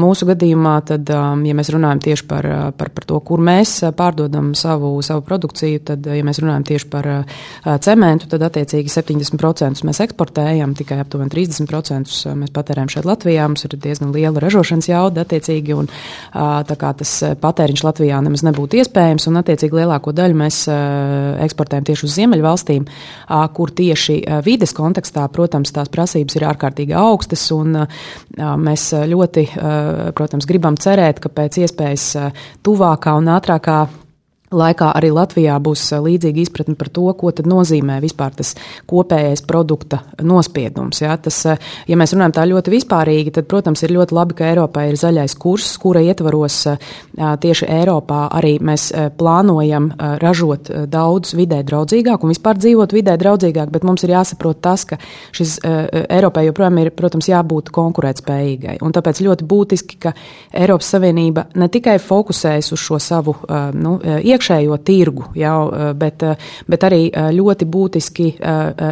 mūsu 0.00 0.28
gadījumā, 0.28 0.74
tad, 0.90 1.08
ja 1.08 1.56
mēs 1.56 1.70
runājam 1.72 2.02
tieši 2.04 2.26
par, 2.28 2.48
par, 2.78 2.90
par 2.94 3.06
to, 3.08 3.20
kur 3.24 3.42
mēs 3.44 3.76
pārdodam 3.96 4.52
savu, 4.58 4.92
savu 5.06 5.24
produkciju, 5.26 5.84
tad, 5.90 6.08
ja 6.08 6.26
mēs 6.26 6.40
runājam 6.42 6.66
tieši 6.70 6.90
par 6.92 7.10
cementu, 7.84 8.28
tad 8.32 8.44
attiecīgi 8.50 8.92
70% 8.92 9.86
mēs 9.88 10.02
eksportējam, 10.04 10.76
tikai 10.78 11.00
aptuveni 11.04 11.32
30% 11.32 12.34
mēs 12.42 12.54
patērējam 12.54 12.92
šeit 12.96 13.08
Latvijā. 13.08 13.48
Mums 13.48 13.66
ir 13.68 13.78
diezgan 13.80 14.12
liela 14.14 14.42
ražošanas 14.44 14.90
jauda, 14.90 15.24
attiecīgi, 15.24 15.76
un 15.78 15.88
tas 16.34 17.16
patēriņš 17.40 17.84
Latvijā 17.86 18.20
nemaz 18.24 18.44
nebūtu 18.46 18.80
iespējams, 18.82 19.28
un 19.30 19.40
attiecīgi 19.40 19.80
lielāko 19.80 20.14
daļu 20.16 20.40
mēs 20.44 20.64
eksportējam 21.44 21.83
runājam 21.84 21.92
tieši 21.92 22.06
uz 22.08 22.16
Ziemeļvalstīm, 22.18 22.86
kur 23.54 23.70
tieši 23.70 24.16
vides 24.44 24.72
kontekstā, 24.74 25.28
protams, 25.28 25.72
tās 25.72 25.88
prasības 25.88 26.36
ir 26.36 26.46
ārkārtīgi 26.48 26.94
augstas, 26.94 27.50
un 27.52 27.86
mēs 28.36 28.92
ļoti, 28.92 29.48
protams, 30.14 30.46
gribam 30.46 30.76
cerēt, 30.76 31.20
ka 31.20 31.28
pēc 31.28 31.60
iespējas 31.64 32.32
tuvākā 32.64 33.14
un 33.18 33.28
ātrākā 33.28 33.86
laikā 34.52 34.90
arī 34.96 35.10
Latvijā 35.14 35.56
būs 35.62 35.86
eh, 35.92 36.02
līdzīga 36.04 36.42
izpratne 36.42 36.76
par 36.78 36.90
to, 36.94 37.06
ko 37.18 37.32
nozīmē 37.44 37.98
vispār 38.02 38.34
tas 38.36 38.54
kopējais 38.90 39.44
produkta 39.48 40.02
nospiedums. 40.22 41.00
Ja, 41.04 41.16
tas, 41.20 41.40
eh, 41.48 41.60
ja 41.88 41.98
mēs 41.98 42.14
runājam 42.14 42.36
tā 42.36 42.46
ļoti 42.50 42.74
vispārīgi, 42.74 43.34
tad, 43.34 43.48
protams, 43.50 43.82
ir 43.84 43.94
ļoti 43.96 44.16
labi, 44.16 44.38
ka 44.38 44.48
Eiropā 44.50 44.86
ir 44.90 44.98
zaļais 45.00 45.36
kurs, 45.40 45.72
kura 45.80 46.02
ietvaros 46.04 46.58
eh, 46.70 46.90
tieši 47.16 47.68
Eiropā 47.70 48.26
arī 48.34 48.56
mēs 48.64 48.86
plānojam 49.18 49.86
ražot 50.20 50.68
daudz 50.90 51.34
vidē 51.36 51.60
draudzīgāk 51.66 52.24
un 52.24 52.32
vispār 52.32 52.58
dzīvot 52.60 52.92
vidē 52.94 53.14
draudzīgāk, 53.20 53.70
bet 53.72 53.84
mums 53.86 54.04
ir 54.04 54.12
jāsaprot 54.14 54.60
tas, 54.64 54.84
ka 54.88 54.98
šis 55.34 55.56
Eiropai 55.64 56.44
joprojām 56.48 56.80
ir, 56.82 56.90
protams, 56.96 57.28
jābūt 57.30 57.70
konkurētspējīgai. 57.74 58.76
Un 58.84 58.94
tāpēc 58.94 59.22
ļoti 59.24 59.46
būtiski, 59.48 59.98
ka 60.02 60.14
Eiropas 60.52 60.90
Savienība 60.94 61.46
ne 61.60 61.68
tikai 61.72 61.96
fokusējas 62.02 62.72
uz 62.74 62.82
šo 62.84 63.00
savu 63.02 63.36
nu, 63.78 63.96
iekšā 64.02 64.33
iekšējo 64.34 64.78
tirgu, 64.84 65.28
jau, 65.34 65.72
eh, 65.72 65.92
bet, 65.94 66.22
eh, 66.22 66.36
bet 66.68 66.80
arī 66.80 67.10
eh, 67.12 67.30
ļoti 67.32 67.64
būtiski 67.64 68.26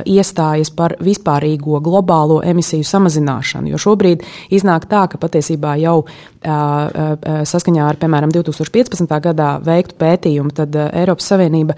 iestājas 0.07 0.71
par 0.75 0.97
vispārīgo 1.01 1.81
globālo 1.83 2.43
emisiju 2.45 2.85
samazināšanu. 2.85 3.69
Jo 3.73 3.77
šobrīd 3.77 4.23
iznāk 4.51 4.87
tā, 4.87 5.09
ka 5.11 5.19
patiesībā 5.19 5.79
jau 5.81 6.05
saskaņā 6.43 7.85
ar, 7.87 7.97
piemēram, 7.97 8.33
2015. 8.35 9.21
gadā 9.23 9.61
veiktu 9.63 9.95
pētījumu, 9.95 10.51
tad 10.51 10.75
Eiropas 10.75 11.29
Savienība 11.31 11.77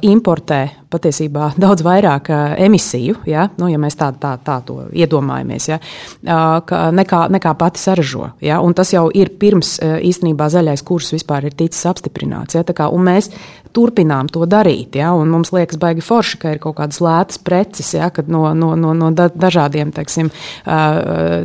importē 0.00 0.70
patiesībā 0.88 1.50
daudz 1.64 1.84
vairāk 1.84 2.30
emisiju, 2.56 3.18
ja, 3.28 3.50
nu, 3.60 3.68
ja 3.68 3.76
mēs 3.76 3.98
tā, 4.00 4.08
tā, 4.16 4.38
tā 4.40 4.62
to 4.64 4.86
iedomājamies, 4.92 5.68
ja, 5.68 5.78
nekā, 6.24 7.20
nekā 7.36 7.54
pati 7.60 7.82
saražo. 7.82 8.30
Ja, 8.40 8.62
tas 8.74 8.94
jau 8.94 9.10
ir 9.12 9.34
pirms 9.38 9.76
īstenībā 9.82 10.48
zaļais 10.48 10.84
kurs 10.88 11.12
vispār 11.12 11.50
ir 11.50 11.56
ticis 11.58 11.84
apstiprināts. 11.92 12.56
Ja, 12.56 12.64
un 12.90 13.04
mēs 13.06 13.30
turpinām 13.72 14.28
to 14.32 14.46
darīt. 14.48 14.96
Ja? 15.00 15.12
Un 15.16 15.30
mums 15.32 15.52
liekas, 15.54 15.78
baigi 15.80 16.04
forši, 16.04 16.38
ka 16.40 16.52
ir 16.54 16.60
kaut 16.62 16.76
kādas 16.78 17.00
lētas 17.02 17.40
preces, 17.42 17.92
ja? 17.96 18.10
kad 18.14 18.28
no, 18.32 18.44
no, 18.56 18.72
no, 18.78 18.92
no 18.96 19.10
dažādiem 19.16 19.92
teiksim, 19.94 20.30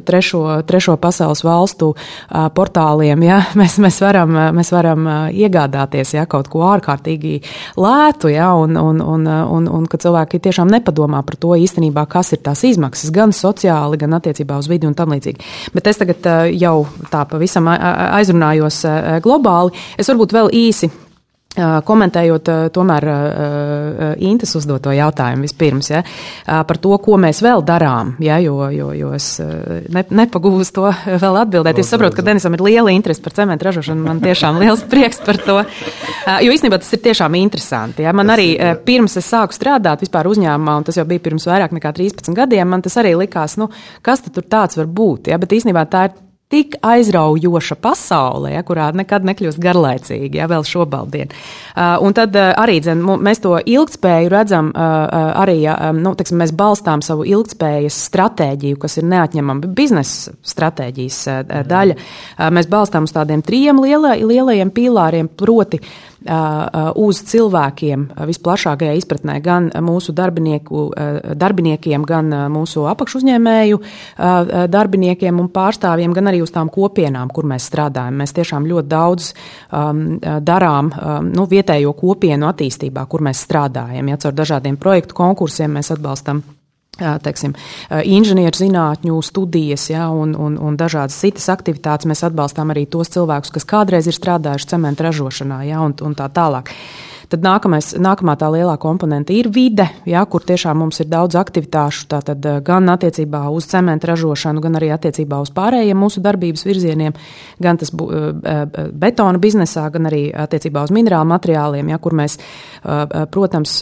trešo, 0.07 0.43
trešo 0.67 0.97
pasaules 1.01 1.43
valstu 1.47 1.93
portāliem 2.55 3.23
ja? 3.27 3.41
mēs, 3.59 3.77
mēs 3.83 3.99
varam, 4.03 4.35
mēs 4.57 4.71
varam 4.75 5.07
iegādāties 5.31 6.15
ja? 6.17 6.27
kaut 6.29 6.51
ko 6.51 6.65
ārkārtīgi 6.69 7.39
lētu, 7.79 8.31
ja? 8.33 8.51
un, 8.59 8.77
un, 8.79 9.01
un, 9.01 9.27
un, 9.27 9.71
un 9.79 9.89
ka 9.89 9.99
cilvēki 10.01 10.41
tiešām 10.43 10.71
nepadomā 10.77 11.23
par 11.27 11.39
to 11.39 11.55
īstenībā, 11.57 12.05
kas 12.11 12.33
ir 12.35 12.43
tās 12.45 12.65
izmaksas, 12.67 13.13
gan 13.15 13.35
sociāli, 13.35 13.99
gan 14.01 14.19
attiecībā 14.19 14.59
uz 14.59 14.69
vidi 14.71 14.89
un 14.89 14.95
tam 14.97 15.15
līdzīgi. 15.15 15.71
Bet 15.75 15.87
es 15.87 15.99
tagad 16.01 16.27
jau 16.57 16.77
tā 17.11 17.23
pavisam 17.29 17.69
aizrunājos 17.71 18.83
globāli. 19.23 19.75
Es 19.99 20.09
varbūt 20.11 20.35
vēl 20.35 20.51
īsi 20.55 20.89
Komentējot 21.57 22.49
tomēr 22.75 23.05
Intas 24.23 24.53
uzdoto 24.59 24.91
jautājumu 24.93 25.47
vispirms 25.47 25.89
ja, 25.91 26.03
par 26.45 26.79
to, 26.81 26.93
ko 27.01 27.17
mēs 27.21 27.41
vēl 27.45 27.63
darām, 27.65 28.15
ja, 28.23 28.37
jo, 28.43 28.69
jo, 28.73 28.91
jo 28.97 29.13
es 29.17 29.29
ne, 29.41 30.03
nepagūstu 30.21 30.77
to 30.77 30.91
vēl 31.23 31.39
atbildēt. 31.41 31.79
Es 31.81 31.89
saprotu, 31.93 32.19
ka 32.19 32.25
Denisam 32.27 32.55
ir 32.57 32.63
liela 32.65 32.93
interese 32.93 33.23
par 33.25 33.35
cementu 33.37 33.69
ražošanu, 33.69 34.05
man 34.05 34.21
tiešām 34.23 34.59
liels 34.63 34.83
prieks 34.89 35.21
par 35.25 35.41
to, 35.41 35.57
jo 36.45 36.53
īstenībā 36.53 36.81
tas 36.83 36.93
ir 36.93 37.03
tiešām 37.07 37.39
interesanti. 37.39 38.05
Ja. 38.05 38.13
Man 38.17 38.33
arī 38.33 38.51
pirms 38.85 39.17
es 39.19 39.29
sāku 39.31 39.55
strādāt 39.57 40.05
vispār 40.05 40.29
uzņēmumā, 40.31 40.77
un 40.79 40.87
tas 40.87 40.99
jau 40.99 41.07
bija 41.09 41.23
pirms 41.25 41.47
vairāk 41.49 41.75
nekā 41.77 41.93
13 41.97 42.37
gadiem, 42.37 42.69
man 42.69 42.85
tas 42.85 42.97
arī 43.01 43.15
likās, 43.17 43.57
nu, 43.61 43.71
kas 44.05 44.23
tur 44.27 44.45
tāds 44.45 44.79
var 44.79 44.89
būt, 44.89 45.31
ja, 45.31 45.41
bet 45.41 45.57
īstenībā 45.57 45.87
tā 45.91 46.07
ir 46.09 46.17
tik 46.47 46.77
aizraujoša 46.81 47.75
pasaulē, 47.83 48.53
ja, 48.55 48.63
kurā 48.63 48.87
nekad 48.95 49.25
nekļūst 49.27 49.59
garlaicīgi, 49.59 50.39
ja 50.39 50.47
vēl 50.47 50.63
šobaldien. 50.63 51.31
Uh, 51.75 51.97
un 52.07 52.15
tad 52.15 52.35
uh, 52.39 52.53
arī 52.55 52.77
dzen, 52.83 53.03
mēs 53.03 53.43
to 53.43 53.57
ilgspēju 53.59 54.31
redzam, 54.31 54.71
uh, 54.71 54.79
uh, 54.79 55.27
arī 55.43 55.57
ja, 55.65 55.75
um, 55.89 55.99
nu, 56.05 56.15
teksim, 56.15 56.39
mēs 56.39 56.55
balstām 56.55 57.03
savu 57.03 57.27
ilgspējas 57.27 57.99
stratēģiju, 58.07 58.79
kas 58.79 58.95
ir 59.01 59.09
neatņemama 59.11 59.73
biznesa 59.75 60.37
stratēģijas 60.47 61.21
uh, 61.33 61.41
daļa. 61.67 61.97
Uh, 61.99 62.47
mēs 62.55 62.71
balstām 62.71 63.09
uz 63.09 63.15
tādiem 63.15 63.43
trim 63.43 63.83
liela, 63.83 64.15
lielajiem 64.15 64.71
pīlāriem, 64.71 65.27
proti 65.27 65.81
uz 66.25 67.21
cilvēkiem 67.29 68.07
visplašākajā 68.27 68.93
izpratnē, 68.97 69.37
gan 69.43 69.69
mūsu 69.85 70.13
darbiniekiem, 70.17 72.05
gan 72.09 72.33
mūsu 72.53 72.87
apakšuzņēmēju 72.89 73.77
darbiniekiem 74.73 75.39
un 75.43 75.49
pārstāvjiem, 75.53 76.13
gan 76.17 76.31
arī 76.33 76.41
uz 76.41 76.51
tām 76.55 76.71
kopienām, 76.73 77.29
kur 77.29 77.45
mēs 77.49 77.69
strādājam. 77.69 78.17
Mēs 78.17 78.33
tiešām 78.37 78.65
ļoti 78.67 78.87
daudz 78.91 79.33
darām 80.51 80.91
nu, 81.29 81.47
vietējo 81.49 81.93
kopienu 81.97 82.49
attīstībā, 82.49 83.05
kur 83.05 83.21
mēs 83.29 83.45
strādājam. 83.45 84.09
Ja, 84.09 84.17
caur 84.25 84.33
dažādiem 84.37 84.77
projektu 84.81 85.13
konkursiem 85.17 85.77
mēs 85.77 85.93
atbalstam 85.93 86.43
teiksim, 86.97 87.55
inženierzinātņu 87.89 89.17
studijas 89.25 89.89
ja, 89.91 90.07
un, 90.13 90.35
un, 90.35 90.57
un 90.61 90.77
dažādas 90.79 91.17
citas 91.21 91.49
aktivitātes. 91.53 92.09
Mēs 92.09 92.25
atbalstām 92.27 92.73
arī 92.73 92.87
tos 92.89 93.11
cilvēkus, 93.13 93.53
kas 93.55 93.67
kādreiz 93.67 94.09
ir 94.09 94.17
strādājuši 94.17 94.71
cementu 94.73 95.07
ražošanā 95.07 95.63
ja, 95.69 95.83
un, 95.85 95.95
un 96.01 96.17
tā 96.17 96.29
tālāk. 96.33 96.73
Tad 97.27 97.43
nākamais, 97.43 97.89
nākamā 97.99 98.37
tā 98.39 98.47
lielā 98.53 98.77
komponente 98.79 99.35
ir 99.35 99.49
vide, 99.51 99.83
jā, 100.07 100.21
kur 100.31 100.45
tiešām 100.47 100.77
mums 100.79 101.01
ir 101.03 101.09
daudz 101.11 101.35
aktivitāšu, 101.35 102.05
tātad 102.13 102.45
gan 102.63 102.87
attiecībā 102.93 103.41
uz 103.51 103.67
cementu 103.67 104.07
ražošanu, 104.07 104.61
gan 104.63 104.77
arī 104.79 104.93
attiecībā 104.95 105.41
uz 105.43 105.51
pārējiem 105.51 105.99
mūsu 105.99 106.23
darbības 106.23 106.63
virzieniem, 106.63 107.17
gan 107.59 107.79
tas 107.81 107.91
betona 107.91 109.41
biznesā, 109.43 109.83
gan 109.91 110.07
arī 110.07 110.21
attiecībā 110.31 110.85
uz 110.87 110.93
minerālu 110.95 111.27
materiāliem, 111.33 111.91
jā, 111.91 111.97
kur 111.99 112.15
mēs, 112.15 112.37
protams, 113.35 113.75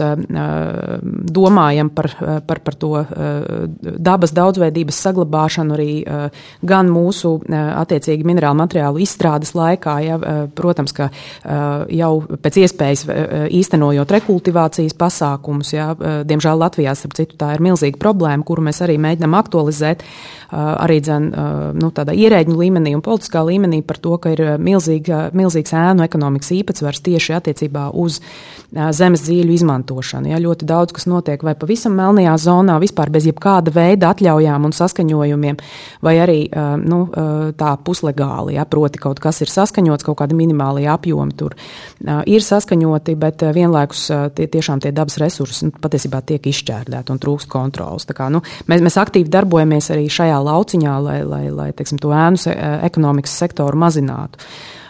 domājam 1.37 1.93
par, 1.93 2.09
par, 2.49 2.63
par 2.65 2.79
to 2.81 2.91
dabas 4.09 4.33
daudzveidības 4.33 5.03
saglabāšanu 5.05 5.77
arī 5.77 5.89
gan 6.65 6.89
mūsu 6.89 7.35
attiecīgi 7.53 8.25
minerālu 8.25 8.63
materiālu 8.63 9.05
izstrādes 9.05 9.53
laikā, 9.53 9.95
jā, 10.07 10.17
protams, 10.57 10.97
ka 10.97 11.11
jau 11.93 12.11
pēc 12.41 12.61
iespējas 12.65 13.05
īstenojot 13.35 14.13
rekultivācijas 14.15 14.95
pasākumus, 14.99 15.73
jā, 15.75 15.89
diemžēl 16.27 16.61
Latvijā, 16.61 16.95
starp 16.97 17.17
citu, 17.17 17.37
tā 17.39 17.53
ir 17.55 17.63
milzīga 17.65 17.99
problēma, 18.01 18.45
kuru 18.47 18.65
mēs 18.67 18.81
arī 18.85 18.97
mēģinām 19.01 19.37
aktualizēt 19.39 20.05
arī 20.51 20.99
dzen, 21.03 21.29
nu, 21.79 21.89
tādā 21.95 22.15
ierēģņu 22.15 22.57
līmenī 22.59 22.95
un 22.97 23.03
politiskā 23.05 23.43
līmenī 23.45 23.81
par 23.85 23.99
to, 24.01 24.17
ka 24.21 24.33
ir 24.35 24.43
milzīga, 24.61 25.29
milzīgs 25.35 25.73
ēnu 25.75 26.05
ekonomikas 26.05 26.51
īpatsvars 26.55 27.03
tieši 27.05 27.35
attiecībā 27.39 27.87
uz 27.93 28.19
zemes 28.71 29.23
dzīļu 29.25 29.55
izmantošanu. 29.55 30.31
Ja, 30.33 30.41
ļoti 30.41 30.67
daudz 30.67 30.95
kas 30.95 31.07
notiek 31.09 31.43
vai 31.45 31.55
pavisam 31.59 31.95
melnajā 31.97 32.35
zonā, 32.45 32.77
vispār 32.83 33.11
bez 33.13 33.27
jebkāda 33.29 33.73
veida 33.75 34.11
atļaujām 34.13 34.67
un 34.67 34.75
saskaņojumiem, 34.75 35.59
vai 36.05 36.15
arī 36.23 36.39
nu, 36.83 37.01
tā 37.57 37.71
puslegāli, 37.85 38.57
ja, 38.59 38.65
proti 38.69 39.01
kaut 39.01 39.21
kas 39.23 39.41
ir 39.45 39.51
saskaņots, 39.51 40.05
kaut 40.05 40.19
kādi 40.21 40.37
minimāli 40.37 40.87
apjomi 40.91 41.35
tur 41.37 41.55
ir 42.25 42.43
saskaņoti, 42.43 43.15
bet 43.19 43.45
vienlaikus 43.55 44.07
tie, 44.35 44.47
tiešām 44.51 44.81
tie 44.83 44.91
dabas 44.95 45.17
resursi 45.21 45.69
nu, 45.69 45.73
patiesībā 45.81 46.21
tiek 46.27 46.45
izšķērdēti 46.51 47.13
un 47.13 47.21
trūkst 47.21 47.49
kontrols. 47.51 48.07
Kā, 48.15 48.27
nu, 48.33 48.41
mēs, 48.69 48.83
mēs 48.85 48.97
aktīvi 49.01 49.31
darbojamies 49.31 49.89
arī 49.95 50.05
šajā 50.11 50.34
lauciņā, 50.43 50.95
lai, 51.03 51.19
lai, 51.23 51.43
lai 51.53 51.69
teiksim, 51.75 51.99
to 52.01 52.13
ēnu 52.15 52.55
ekonomikas 52.85 53.37
sektoru 53.43 53.79
mazinātu. 53.79 54.41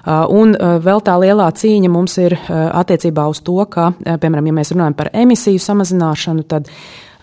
Uh, 0.06 0.22
un 0.30 0.52
uh, 0.54 0.76
vēl 0.86 1.02
tā 1.02 1.16
lielā 1.18 1.48
cīņa 1.58 1.90
mums 1.90 2.20
ir 2.22 2.36
uh, 2.38 2.68
attiecībā 2.78 3.24
uz 3.26 3.40
to, 3.42 3.58
ka, 3.66 3.88
piemēram, 4.06 4.52
ja 4.52 4.54
mēs 4.54 4.72
runājam 4.76 4.94
par 5.00 5.10
emisiju 5.14 5.62
samazināšanu, 5.62 6.46
tad 6.50 6.72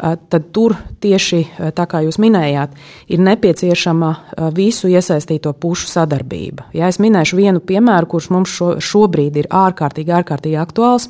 tad 0.02 0.48
tur 0.50 0.72
tieši 0.98 1.36
tā 1.76 1.84
kā 1.86 2.00
jūs 2.02 2.16
minējāt, 2.18 2.72
ir 3.14 3.20
nepieciešama 3.22 4.08
visu 4.56 4.88
iesaistīto 4.90 5.52
pušu 5.54 5.86
sadarbība. 5.86 6.64
Ja 6.74 6.88
es 6.90 6.98
minēšu 6.98 7.38
vienu 7.38 7.62
piemēru, 7.62 8.08
kurš 8.10 8.30
mums 8.34 8.50
šo, 8.50 8.72
šobrīd 8.82 9.38
ir 9.38 9.50
ārkārtīgi, 9.54 10.10
ārkārtīgi 10.18 10.58
aktuāls. 10.58 11.06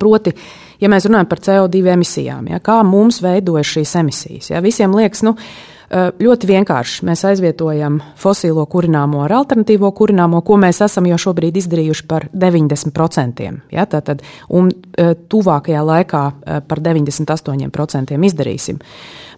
Proti, 0.00 0.32
ja 0.80 0.88
mēs 0.88 1.04
runājam 1.10 1.28
par 1.28 1.42
CO2 1.44 1.82
emisijām, 1.98 2.48
ja, 2.48 2.62
kā 2.64 2.78
mums 2.86 3.20
veidojas 3.20 3.76
šīs 3.76 3.98
emisijas, 4.00 4.54
ja, 4.54 4.62
visiem 4.64 4.96
liekas, 4.96 5.26
nu, 5.28 5.36
Eh, 5.36 5.77
ļoti 5.90 6.48
vienkārši 6.50 7.06
mēs 7.08 7.22
aizvietojam 7.30 7.98
fosīlo 8.20 8.64
kurināmo 8.68 9.22
ar 9.24 9.32
alternatīvo 9.38 9.88
kurināmo, 9.96 10.42
ko 10.44 10.58
mēs 10.60 10.82
esam 10.84 11.08
jau 11.08 11.16
šobrīd 11.28 11.56
izdarījuši 11.62 12.04
par 12.08 12.28
90%. 12.32 13.48
Ja, 13.72 13.86
tātad, 13.88 14.22
un 14.52 14.68
eh, 14.68 15.14
tuvākajā 15.16 15.84
laikā 15.88 16.22
eh, 16.28 16.60
par 16.68 16.82
98% 16.84 18.20
izdarīsim. 18.28 18.82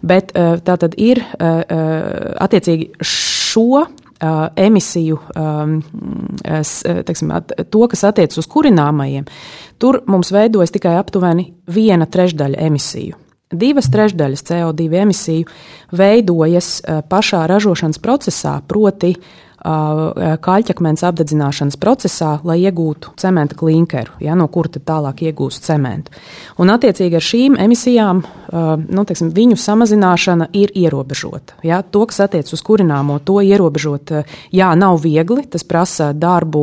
Bet 0.01 0.31
tā 0.33 0.75
tad 0.81 0.95
ir 0.97 1.19
attiecīgi 1.37 2.87
šo 3.05 3.83
emisiju, 4.57 5.19
teiksim, 7.05 7.33
to, 7.69 7.83
kas 7.93 8.03
attiecas 8.09 8.41
uz 8.41 8.49
kurināmajiem, 8.49 9.29
tur 9.77 10.01
mums 10.09 10.33
veidojas 10.33 10.73
tikai 10.73 10.95
aptuveni 10.97 11.51
viena 11.69 12.09
trešdaļa 12.09 12.65
emisiju. 12.65 13.20
Divas 13.51 13.89
trešdaļas 13.91 14.45
CO2 14.47 14.89
emisiju 15.03 15.45
veidojas 15.91 16.79
eh, 16.81 17.01
pašā 17.09 17.45
ražošanas 17.51 17.99
procesā, 17.99 18.59
proti, 18.67 19.11
eh, 19.11 20.37
kaļķakmens 20.41 21.03
apdedzināšanas 21.03 21.75
procesā, 21.81 22.37
lai 22.47 22.61
iegūtu 22.63 23.11
cementa 23.19 23.57
klinkeru, 23.59 24.15
ja, 24.23 24.37
no 24.39 24.47
kura 24.47 24.71
tad 24.71 24.85
tālāk 24.87 25.25
iegūst 25.27 25.67
cementu. 25.67 26.15
Un, 26.63 26.71
attiecīgi, 26.71 27.19
ar 27.19 27.27
šīm 27.27 27.57
emisijām 27.59 28.21
eh, 28.23 28.69
nu, 28.87 29.03
teiksim, 29.09 29.33
viņu 29.35 29.59
samazināšana 29.59 30.47
ir 30.55 30.71
ierobežota. 30.71 31.59
Ja. 31.67 31.81
To, 31.83 32.05
kas 32.07 32.23
attiecas 32.23 32.55
uz 32.55 32.63
kurināmo, 32.63 33.19
to 33.19 33.41
ierobežot, 33.43 34.15
jā, 34.55 34.71
nav 34.79 35.01
viegli. 35.03 35.43
Tas 35.51 35.67
prasa 35.67 36.11
darbu, 36.15 36.61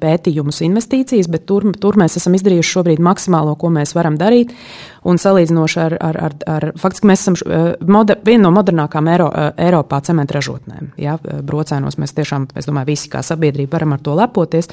pētījumus, 0.00 0.62
investīcijas, 0.64 1.28
bet 1.28 1.44
tur, 1.48 1.66
tur 1.80 1.98
mēs 2.00 2.16
esam 2.16 2.36
izdarījuši 2.38 2.76
šobrīd 2.78 3.02
maksimālo, 3.04 3.52
ko 3.60 3.68
mēs 3.74 3.92
varam 3.96 4.16
darīt 4.16 4.54
un 5.04 5.20
salīdzinoši 5.20 5.80
ar, 5.84 5.96
ar, 6.00 6.18
ar, 6.28 6.36
ar 6.50 6.68
faktiski 6.80 7.08
mēs 7.08 7.24
esam 7.24 7.38
eh, 7.44 7.66
moder, 7.86 8.20
viena 8.24 8.46
no 8.46 8.54
modernākām 8.56 9.10
Eiro, 9.12 9.30
eh, 9.30 9.50
Eiropā 9.66 10.00
cementu 10.04 10.38
ražotnēm. 10.38 10.94
Ja, 11.00 11.18
brocēnos 11.18 11.98
mēs 12.00 12.16
tiešām, 12.16 12.48
es 12.56 12.68
domāju, 12.70 12.92
visi 12.94 13.10
kā 13.12 13.24
sabiedrība 13.24 13.78
varam 13.78 13.96
ar 13.96 14.04
to 14.04 14.16
lepoties. 14.18 14.70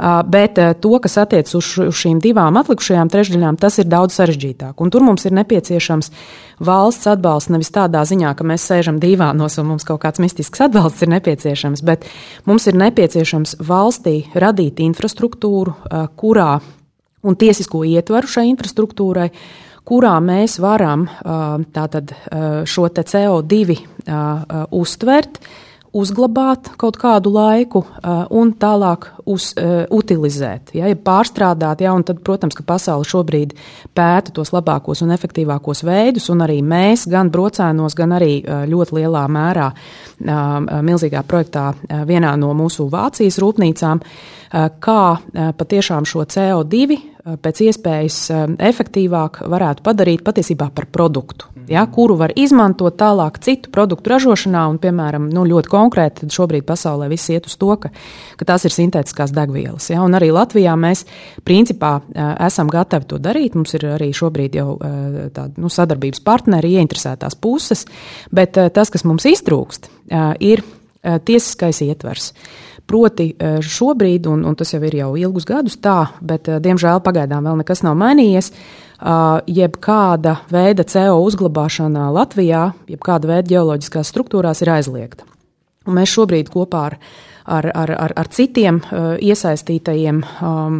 Ah, 0.00 0.22
bet 0.24 0.58
eh, 0.58 0.72
to, 0.80 0.94
kas 1.02 1.18
attiecas 1.20 1.54
uz, 1.58 1.70
uz 1.84 1.96
šīm 2.00 2.22
divām 2.24 2.56
atlikušajām 2.56 3.10
trešdaļām, 3.12 3.58
tas 3.60 3.76
ir 3.82 3.88
daudz 3.90 4.16
sarežģītāk. 4.16 4.80
Un 4.80 4.92
tur 4.92 5.04
mums 5.04 5.26
ir 5.28 5.34
nepieciešams 5.36 6.08
valsts 6.64 7.10
atbalsts 7.10 7.52
nevis 7.52 7.72
tādā 7.74 8.02
ziņā, 8.08 8.32
ka 8.36 8.46
mēs 8.48 8.64
sēžam 8.64 8.96
divānos 9.02 9.58
un 9.60 9.68
mums 9.68 9.84
kaut 9.88 10.00
kāds 10.00 10.22
mistisks 10.24 10.64
atbalsts 10.64 11.04
ir 11.04 11.12
nepieciešams, 11.12 11.84
bet 11.84 12.08
mums 12.48 12.64
ir 12.68 12.80
nepieciešams 12.80 13.58
valstī 13.60 14.22
radīt 14.32 14.80
infrastruktūru, 14.84 15.76
kurā 16.20 16.54
un 17.22 17.36
tiesisko 17.40 17.82
ietvaru 17.88 18.30
šai 18.30 18.46
infrastruktūrai, 18.52 19.30
kurā 19.88 20.14
mēs 20.22 20.58
varam 20.62 21.08
tātad, 21.74 22.14
šo 22.68 22.86
CO2 22.94 23.80
uztvert, 24.76 25.40
uzglabāt 25.90 26.68
kaut 26.78 26.94
kādu 27.02 27.32
laiku 27.34 27.82
un 28.38 28.52
tālāk 28.54 29.08
uz, 29.26 29.48
utilizēt, 29.90 30.70
ja, 30.78 30.86
ja 30.86 30.94
pārstrādāt. 30.94 31.82
Ja, 31.82 31.96
tad, 32.06 32.20
protams, 32.26 32.54
ka 32.54 32.62
pasaule 32.66 33.08
šobrīd 33.08 33.56
pēta 33.96 34.34
tos 34.36 34.54
labākos 34.54 35.02
un 35.02 35.10
efektīvākos 35.16 35.82
veidus, 35.88 36.28
un 36.30 36.44
arī 36.46 36.60
mēs, 36.62 37.08
gan 37.10 37.32
brocēnos, 37.34 37.98
gan 37.98 38.14
arī 38.20 38.36
ļoti 38.70 39.00
lielā 39.00 39.24
mērā 39.26 39.70
milzīgā 40.86 41.24
projektā 41.26 41.72
vienā 42.06 42.36
no 42.38 42.54
mūsu 42.54 42.86
Vācijas 42.92 43.40
rūpnīcām, 43.42 44.04
kā 44.50 45.02
patiešām 45.58 46.08
šo 46.08 46.24
CO2 46.26 46.98
Eh, 47.20 47.36
pēc 47.36 47.60
iespējas 47.66 48.18
eh, 48.32 48.42
efektīvāk 48.70 49.42
varētu 49.50 49.84
padarīt 49.84 50.22
patiesībā 50.24 50.70
par 50.72 50.86
produktu, 50.92 51.50
ja, 51.68 51.82
kuru 51.92 52.16
var 52.16 52.32
izmantot 52.38 52.96
tālāk 53.00 53.36
citu 53.44 53.72
produktu 53.74 54.14
ražošanā. 54.14 54.62
Un, 54.70 54.78
piemēram, 54.80 55.26
nu, 55.34 55.44
ļoti 55.48 55.70
konkrēti 55.72 56.30
šobrīd 56.32 56.64
pasaulē 56.68 57.10
viss 57.12 57.28
iet 57.32 57.48
uz 57.50 57.58
to, 57.60 57.74
ka, 57.82 57.90
ka 58.40 58.48
tās 58.48 58.64
ir 58.64 58.74
sintētiskās 58.74 59.34
degvielas. 59.36 59.90
Ja, 59.92 60.00
un 60.06 60.16
arī 60.16 60.30
Latvijā 60.32 60.76
mēs 60.80 61.04
principā 61.44 61.98
eh, 62.00 62.32
esam 62.48 62.72
gatavi 62.72 63.10
to 63.10 63.20
darīt. 63.20 63.58
Mums 63.58 63.76
ir 63.76 63.84
arī 63.98 64.12
šobrīd 64.16 64.56
jau 64.56 64.78
tāda 64.80 65.60
nu, 65.60 65.68
sadarbības 65.72 66.22
partneri, 66.24 66.72
ieinteresētās 66.78 67.36
puses, 67.40 67.84
bet 68.32 68.56
tas, 68.74 68.90
kas 68.92 69.04
mums 69.04 69.26
iztrūkst, 69.28 69.90
ir 70.40 70.62
tiesiskais 71.00 71.82
ietvers. 71.84 72.30
Proti, 72.90 73.28
eh, 73.38 73.60
šobrīd, 73.62 74.26
un, 74.26 74.42
un 74.44 74.56
tas 74.58 74.72
jau 74.74 74.80
ir 74.82 74.96
jau 74.98 75.12
ilgus 75.18 75.46
gadus 75.46 75.78
tā, 75.78 76.08
bet 76.26 76.48
eh, 76.50 76.58
diemžēl 76.62 77.02
pagaidām 77.06 77.46
vēl 77.46 77.62
nekas 77.62 77.84
nav 77.86 77.98
mainījies. 78.00 78.52
Jebkāda 79.00 80.34
veida 80.52 80.84
CO 80.84 81.22
uzglabāšana 81.24 82.10
Latvijā, 82.12 82.66
jebkāda 82.84 83.30
veida 83.30 83.48
ģeoloģiskās 83.48 84.10
struktūrās 84.12 84.60
ir 84.60 84.74
aizliegta. 84.74 85.24
Un 85.88 85.96
mēs 85.96 86.12
šobrīd 86.12 86.50
kopā 86.52 86.82
ar, 86.90 86.98
ar, 87.48 87.70
ar, 87.72 87.94
ar, 87.96 88.14
ar 88.20 88.28
citiem 88.28 88.82
iesaistītajiem 89.24 90.20
um, 90.20 90.76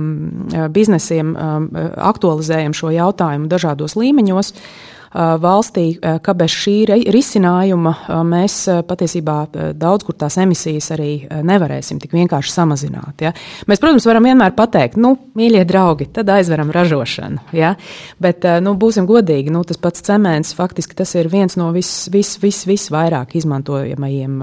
biznesiem 0.69 1.33
um, 1.33 1.71
aktualizējam 2.13 2.77
šo 2.77 2.93
jautājumu 2.93 3.49
dažādos 3.49 3.97
līmeņos. 3.97 4.53
Uh, 4.53 5.00
valstī, 5.15 5.99
ka 5.99 6.35
bez 6.39 6.53
šī 6.55 6.75
risinājuma 7.11 7.95
mēs 8.27 8.57
patiesībā 8.87 9.37
daudz 9.79 10.07
kur 10.07 10.15
tās 10.19 10.37
emisijas 10.39 10.93
arī 10.95 11.11
nevarēsim 11.27 11.99
tik 12.03 12.15
vienkārši 12.15 12.55
samazināt. 12.55 13.25
Ja? 13.27 13.33
Mēs, 13.67 13.83
protams, 13.83 14.07
varam 14.07 14.29
vienmēr 14.29 14.55
pateikt, 14.59 15.01
nu, 15.01 15.17
mīļie 15.39 15.65
draugi, 15.67 16.07
tad 16.15 16.31
aizveram 16.31 16.71
ražošanu. 16.75 17.51
Ja? 17.57 17.75
Bet, 18.23 18.47
nu, 18.63 18.77
būsim 18.79 19.09
godīgi, 19.11 19.51
nu, 19.51 19.65
tas 19.67 19.81
pats 19.83 20.07
cements 20.07 20.55
faktiski 20.55 20.95
tas 20.99 21.15
ir 21.19 21.31
viens 21.33 21.59
no 21.59 21.73
vis, 21.75 22.07
vis, 22.13 22.37
vis, 22.43 22.63
visvairāk 22.71 23.35
izmantojamajiem 23.41 24.39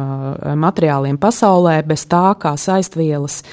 materiāliem 0.59 1.19
pasaulē, 1.21 1.79
bez 1.87 2.07
tā 2.11 2.27
kā 2.41 2.57
saistvielas 2.59 3.43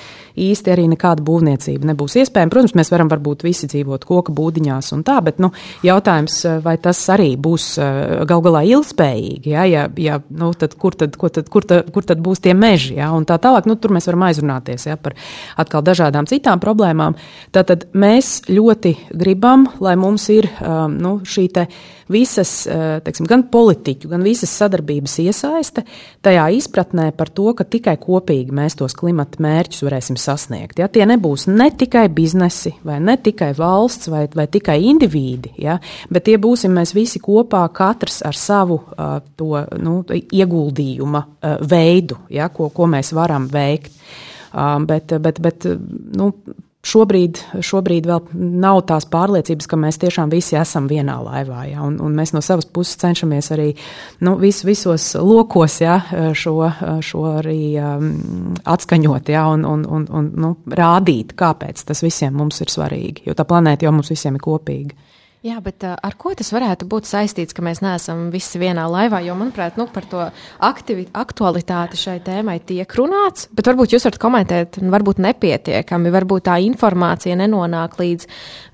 īsti 0.40 0.72
arī 0.74 0.86
nekāda 0.92 1.24
būvniecība 1.24 1.90
nebūs 1.90 2.16
iespējama. 2.22 2.52
Protams, 2.52 2.74
mēs 2.78 2.90
varam 2.92 3.10
varbūt 3.12 3.44
visi 3.46 3.68
dzīvot 3.70 4.04
koka 4.08 4.34
būdiņās 4.34 4.90
un 4.96 5.04
tā, 5.06 5.18
bet 5.24 5.40
nu, 5.42 5.50
jautājums, 5.86 6.40
vai 6.64 6.76
tas 6.82 7.00
arī 7.14 7.34
būs 7.40 7.68
gal 8.28 8.44
galā 8.44 8.64
ilgspējīgi, 8.74 9.54
ja, 9.54 9.64
ja, 9.70 9.86
ja 10.00 10.20
nu, 10.28 10.52
tad 10.58 10.76
kur, 10.80 10.96
tad, 10.98 11.16
tad, 11.16 11.48
kur, 11.52 11.66
tad, 11.68 11.90
kur 11.94 12.06
tad 12.06 12.22
būs 12.24 12.42
tie 12.44 12.54
meži, 12.58 12.98
ja, 12.98 13.12
un 13.16 13.26
tā 13.28 13.38
tālāk, 13.42 13.68
nu, 13.70 13.78
tur 13.80 13.94
mēs 13.94 14.08
varam 14.10 14.26
aizrunāties 14.28 14.88
ja, 14.90 14.98
par 15.00 15.16
atkal 15.60 15.84
dažādām 15.86 16.28
citām 16.30 16.62
problēmām. 16.62 17.18
Tātad 17.54 17.88
mēs 17.94 18.40
ļoti 18.50 18.96
gribam, 19.14 19.68
lai 19.84 19.96
mums 20.00 20.28
ir 20.34 20.50
um, 20.58 20.98
nu, 20.98 21.18
šī 21.26 21.48
te 21.54 21.68
visas, 22.10 22.52
uh, 22.68 22.98
teiksim, 23.04 23.28
gan 23.30 23.46
politiķu, 23.52 24.10
gan 24.10 24.24
visas 24.24 24.52
sadarbības 24.58 25.16
iesaiste 25.24 25.84
tajā 26.24 26.46
izpratnē 26.58 27.10
par 27.16 27.30
to, 27.34 27.50
ka 27.56 27.66
tikai 27.68 27.96
kopīgi 28.00 28.54
mēs 28.54 28.78
tos 28.78 28.96
klimata 28.98 29.40
mērķus 29.44 29.84
varēsim 29.86 30.18
sasniegt. 30.20 30.80
Ja? 30.80 30.88
Tie 30.92 31.06
nebūs 31.08 31.46
ne 31.50 31.70
tikai 31.74 32.06
biznesi, 32.14 32.74
vai 32.86 32.98
ne 33.04 33.16
tikai 33.20 33.52
valsts, 33.58 34.10
vai, 34.12 34.24
vai 34.34 34.46
tikai 34.50 34.78
indivīdi, 34.90 35.54
ja? 35.64 35.78
bet 36.10 36.28
tie 36.28 36.36
būsim 36.40 36.74
mēs 36.76 36.94
visi 36.96 37.22
kopā, 37.22 37.64
katrs 37.74 38.22
ar 38.26 38.38
savu 38.38 38.80
uh, 38.82 39.18
to, 39.36 39.52
nu, 39.80 40.00
ieguldījuma 40.14 41.24
uh, 41.24 41.56
veidu, 41.70 42.20
ja? 42.32 42.50
ko, 42.52 42.70
ko 42.74 42.90
mēs 42.90 43.14
varam 43.16 43.48
veikt. 43.52 43.92
Um, 44.54 44.84
bet, 44.86 45.10
bet, 45.18 45.40
bet 45.42 45.64
nu, 46.14 46.28
Šobrīd, 46.84 47.38
šobrīd 47.64 48.04
vēl 48.08 48.26
nav 48.60 48.82
tās 48.90 49.06
pārliecības, 49.08 49.68
ka 49.70 49.78
mēs 49.80 49.96
tiešām 50.02 50.32
visi 50.32 50.58
esam 50.60 50.84
vienā 50.90 51.16
laivā. 51.24 51.62
Ja, 51.70 51.80
un, 51.86 51.96
un 52.04 52.12
mēs 52.16 52.34
no 52.36 52.42
savas 52.44 52.68
puses 52.68 52.98
cenšamies 53.00 53.48
arī 53.56 53.70
nu, 54.26 54.34
vis, 54.40 54.60
visos 54.68 55.14
lokos 55.16 55.78
ja, 55.80 55.96
šo, 56.36 56.58
šo 57.04 57.24
arī 57.38 57.58
um, 57.80 58.10
atskaņot 58.68 59.32
ja, 59.32 59.46
un, 59.54 59.64
un, 59.64 59.86
un, 59.88 60.04
un 60.12 60.30
nu, 60.44 60.52
rādīt, 60.68 61.32
kāpēc 61.38 61.86
tas 61.88 62.04
visiem 62.04 62.36
mums 62.36 62.60
ir 62.60 62.72
svarīgi. 62.72 63.24
Jo 63.30 63.38
tā 63.38 63.48
planēta 63.48 63.88
jau 63.88 63.94
mums 63.96 64.12
visiem 64.12 64.36
ir 64.36 64.44
kopīga. 64.44 65.00
Jā, 65.44 65.58
bet 65.60 65.84
ar 65.84 66.14
ko 66.16 66.30
tas 66.32 66.48
varētu 66.54 66.86
būt 66.88 67.04
saistīts, 67.04 67.52
ka 67.52 67.60
mēs 67.60 67.82
neesam 67.84 68.30
visi 68.32 68.56
vienā 68.56 68.86
laivā? 68.88 69.18
Jo, 69.20 69.34
manuprāt, 69.36 69.74
nu, 69.76 69.84
par 69.92 70.06
to 70.08 70.22
aktivi, 70.64 71.02
aktualitāti 71.12 71.98
šai 72.00 72.14
tēmai 72.24 72.54
tiek 72.64 72.88
runāts, 72.96 73.50
bet 73.52 73.68
varbūt 73.68 73.92
jūs 73.92 74.06
varat 74.08 74.16
komentēt, 74.22 74.78
varbūt 74.80 75.20
nepietiekami, 75.20 76.12
varbūt 76.14 76.46
tā 76.46 76.54
informācija 76.64 77.36
nenonāk 77.36 77.98
līdz 78.00 78.24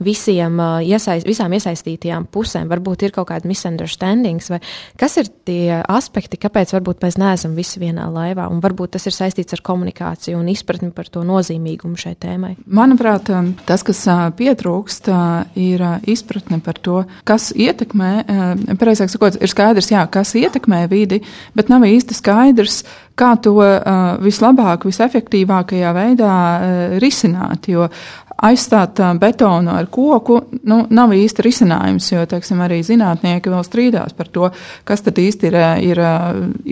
visiem, 0.06 0.62
iesaist, 0.86 1.26
visām 1.26 1.56
iesaistītajām 1.58 2.28
pusēm. 2.30 2.70
Varbūt 2.70 3.02
ir 3.08 3.16
kaut 3.18 3.32
kāda 3.32 3.50
misunderstandings, 3.50 4.52
vai 4.54 4.60
kas 5.02 5.18
ir 5.18 5.32
tie 5.50 5.80
aspekti, 5.82 6.38
kāpēc 6.38 6.76
varbūt 6.76 7.02
mēs 7.02 7.18
neesam 7.18 7.58
visi 7.58 7.82
vienā 7.82 8.06
laivā, 8.14 8.46
un 8.46 8.62
varbūt 8.62 8.94
tas 8.94 9.10
ir 9.10 9.18
saistīts 9.18 9.58
ar 9.58 9.64
komunikāciju 9.72 10.38
un 10.38 10.54
izpratni 10.54 10.92
par 10.94 11.10
to 11.10 11.26
nozīmīgumu 11.26 11.98
šai 11.98 12.14
tēmai. 12.14 12.54
Manuprāt, 12.62 13.34
tas, 13.66 13.82
kas 13.90 14.06
pietrūkst, 14.38 15.10
ir 15.66 15.86
izpratne 16.06 16.59
par 16.64 16.78
to, 16.82 17.02
kas 17.28 17.50
ietekmē, 17.56 18.12
eh, 18.20 18.74
pareizāk 18.80 19.12
sakot, 19.12 19.36
ir 19.40 19.50
skaidrs, 19.50 19.90
jā, 19.92 20.06
kas 20.10 20.34
ietekmē 20.38 20.84
vidi, 20.90 21.20
bet 21.54 21.72
nav 21.72 21.86
īsti 21.88 22.16
skaidrs, 22.16 22.82
kā 23.20 23.34
to 23.42 23.52
uh, 23.60 24.16
vislabāk, 24.24 24.86
visefektīvākajā 24.88 25.90
veidā 25.92 26.30
uh, 26.32 26.94
risināt. 27.02 27.68
Jo 27.68 27.90
aizstāt 28.40 29.02
betonu 29.20 29.74
ar 29.76 29.90
koku 29.92 30.38
nu, 30.64 30.78
nav 30.88 31.12
īsti 31.12 31.44
risinājums, 31.44 32.06
jo 32.14 32.24
teiksim, 32.30 32.62
arī 32.64 32.80
zinātnieki 32.86 33.52
vēl 33.52 33.66
strīdās 33.66 34.16
par 34.16 34.32
to, 34.32 34.48
kas 34.88 35.04
tad 35.04 35.20
īsti 35.20 35.50
ir, 35.50 35.58
ir 35.92 36.00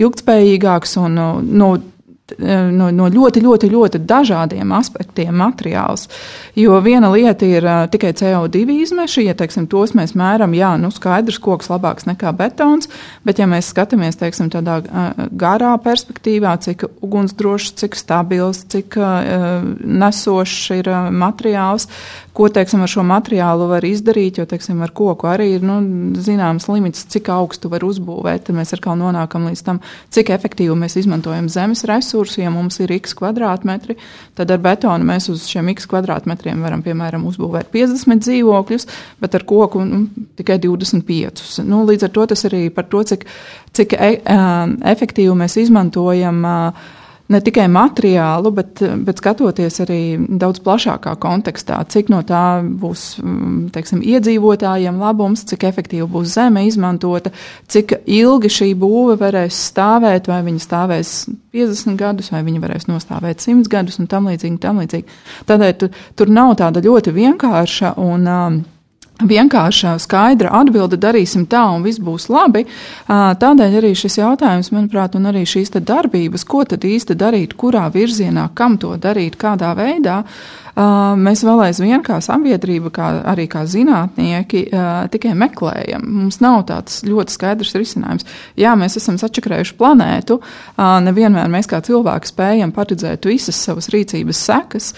ilgspējīgāks 0.01 0.97
un 1.03 1.21
nu, 1.45 1.69
Eh, 1.77 1.98
no, 2.39 2.89
no 2.93 3.07
ļoti, 3.11 3.41
ļoti, 3.43 3.69
ļoti 3.73 4.01
dažādiem 4.09 4.71
aspektiem 4.75 5.35
materiāls. 5.39 6.07
Jo 6.57 6.79
viena 6.83 7.11
lieta 7.13 7.47
ir 7.47 7.65
uh, 7.65 7.85
tikai 7.91 8.13
CO2 8.17 8.63
izmeši, 8.83 9.25
ja 9.27 9.35
teiksim, 9.37 9.67
tos 9.71 9.95
mēs 9.97 10.15
mēram, 10.19 10.53
jā, 10.57 10.73
nu 10.81 10.91
skaidrs, 10.93 11.39
koks 11.43 11.71
labāks 11.71 12.07
nekā 12.09 12.33
betons, 12.37 12.89
bet 13.27 13.41
ja 13.41 13.47
mēs 13.49 13.71
skatāmies 13.73 14.19
teiksim, 14.19 14.51
tādā 14.53 14.79
uh, 14.83 15.25
garā 15.31 15.73
perspektīvā, 15.83 16.55
cik 16.65 16.87
ugunsdrošs, 17.05 17.75
cik 17.83 17.97
stabils, 17.99 18.63
cik 18.71 18.99
uh, 18.99 19.65
nesošs 19.79 20.79
ir 20.79 20.91
materiāls, 21.11 21.89
ko 22.39 22.47
teiksim, 22.55 22.79
ar 22.85 22.87
šo 22.87 23.03
materiālu 23.03 23.65
var 23.67 23.83
izdarīt, 23.83 24.37
jo 24.39 24.45
teiksim, 24.47 24.79
ar 24.85 24.93
koku 24.95 25.27
arī 25.27 25.49
ir 25.57 25.63
nu, 25.65 25.79
zināms 26.23 26.69
limits, 26.71 27.03
cik 27.11 27.27
augstu 27.35 27.67
var 27.71 27.83
uzbūvēt. 27.83 28.45
Tad 28.47 28.55
mēs 28.55 28.71
atkal 28.77 28.95
nonākam 28.99 29.49
līdz 29.49 29.63
tam, 29.67 29.81
cik 30.15 30.31
efektīvi 30.37 30.77
mēs 30.79 30.95
izmantojam 31.01 31.49
zemes 31.51 31.83
resursus. 31.89 32.39
Ja 32.39 32.51
mums 32.53 32.79
ir 32.79 32.93
x 32.95 33.17
kvadrātmetri, 33.19 33.97
tad 34.39 34.53
ar 34.55 34.61
betonu 34.63 35.09
mēs 35.09 35.27
uz 35.33 35.49
šiem 35.51 35.73
x 35.73 35.89
kvadrātmetriem 35.91 36.63
varam 36.63 36.83
piemēram 36.85 37.25
uzbūvēt 37.27 37.73
50 37.75 38.23
dzīvokļus, 38.23 38.87
bet 39.19 39.35
ar 39.35 39.45
koku 39.49 39.83
nu, 39.83 40.05
tikai 40.39 40.61
25. 40.63 41.59
Nu, 41.67 41.81
līdz 41.89 42.07
ar 42.07 42.15
to 42.15 42.29
tas 42.31 42.47
arī 42.47 42.69
par 42.71 42.87
to, 42.87 43.03
cik, 43.11 43.27
cik 43.75 43.97
e, 43.99 44.13
e, 44.23 44.39
efektīvi 44.95 45.35
mēs 45.43 45.59
izmantojam. 45.65 46.39
Uh, 46.47 46.95
ne 47.29 47.39
tikai 47.45 47.67
materiālu, 47.69 48.51
bet, 48.57 48.81
bet 49.05 49.21
skatoties 49.21 49.79
arī 49.83 50.01
daudz 50.41 50.61
plašākā 50.65 51.13
kontekstā, 51.21 51.77
cik 51.93 52.09
no 52.09 52.23
tā 52.27 52.61
būs 52.63 53.03
mm, 53.21 53.69
teiksim, 53.75 54.01
iedzīvotājiem 54.01 54.97
labums, 55.01 55.45
cik 55.49 55.67
efektīvi 55.69 56.07
būs 56.09 56.33
zeme 56.33 56.65
izmantota, 56.67 57.31
cik 57.69 57.99
ilgi 58.09 58.51
šī 58.55 58.71
būve 58.81 59.19
varēs 59.21 59.61
stāvēt, 59.69 60.31
vai 60.31 60.41
viņa 60.47 60.65
stāvēs 60.65 61.13
50 61.53 61.99
gadus, 61.99 62.31
vai 62.33 62.41
viņa 62.47 62.63
varēs 62.65 62.89
nostāvēt 62.89 63.45
100 63.45 63.69
gadus 63.69 64.01
un 64.01 64.09
tam 64.09 64.31
līdzīgi. 64.31 64.57
Tam 64.63 64.81
līdzīgi. 64.81 65.21
Tādēļ 65.49 65.77
tu, 65.79 65.93
tur 66.17 66.33
nav 66.33 66.55
tāda 66.59 66.81
ļoti 66.83 67.13
vienkārša 67.13 67.93
un 68.01 68.29
um, 68.29 68.59
vienkārša, 69.25 69.97
skaidra 69.99 70.51
atbilde, 70.61 70.99
darīsim 70.99 71.45
tā 71.49 71.65
un 71.73 71.83
viss 71.83 72.01
būs 72.03 72.29
labi. 72.31 72.65
Tādēļ 73.07 73.77
arī 73.81 73.91
šis 73.97 74.19
jautājums, 74.21 74.71
manuprāt, 74.75 75.17
un 75.19 75.29
arī 75.31 75.45
šīs 75.47 75.73
darbības, 75.75 76.45
ko 76.47 76.63
tad 76.63 76.85
īsti 76.87 77.17
darīt, 77.19 77.57
kurā 77.59 77.87
virzienā, 77.93 78.49
kam 78.53 78.77
to 78.77 78.95
darīt, 78.97 79.37
kādā 79.39 79.73
veidā, 79.77 80.23
mēs 81.19 81.43
vēl 81.43 81.63
aizvien 81.67 82.03
kā 82.05 82.19
sabiedrība, 82.23 82.91
kā 82.95 83.09
arī 83.31 83.47
kā 83.51 83.65
zinātnieki, 83.67 84.65
tikai 85.11 85.33
meklējam. 85.37 86.05
Mums 86.21 86.39
nav 86.43 86.61
tāds 86.69 87.01
ļoti 87.07 87.35
skaidrs 87.35 87.75
risinājums. 87.75 88.27
Jā, 88.59 88.75
mēs 88.79 88.95
esam 88.99 89.17
sačakrējuši 89.19 89.75
planētu, 89.79 90.39
nevienmēr 91.05 91.51
mēs 91.51 91.69
kā 91.69 91.81
cilvēki 91.85 92.31
spējam 92.31 92.73
paredzēt 92.75 93.27
visas 93.29 93.59
savas 93.59 93.89
rīcības 93.93 94.43
sekas, 94.49 94.91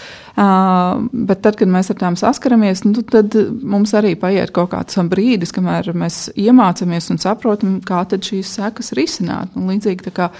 bet 1.12 1.42
tad, 1.44 1.58
kad 1.60 1.68
mēs 1.68 1.90
ar 1.92 1.98
tām 2.00 2.16
saskaramies, 2.16 2.84
nu, 2.86 3.02
tad 3.04 3.34
mums 3.62 3.92
arī 3.98 4.14
paiet 4.20 4.52
kaut 4.54 4.70
kāds 4.72 4.96
brīdis, 5.12 5.52
kamēr 5.52 5.90
mēs 5.98 6.30
iemācāmies 6.38 7.10
un 7.12 7.20
saprotam, 7.20 7.80
kā 7.84 8.04
tad 8.08 8.24
šīs 8.24 8.54
sekas 8.60 8.94
risināt. 8.96 9.52
Un 9.58 9.68
līdzīgi 9.72 10.12
kā 10.14 10.30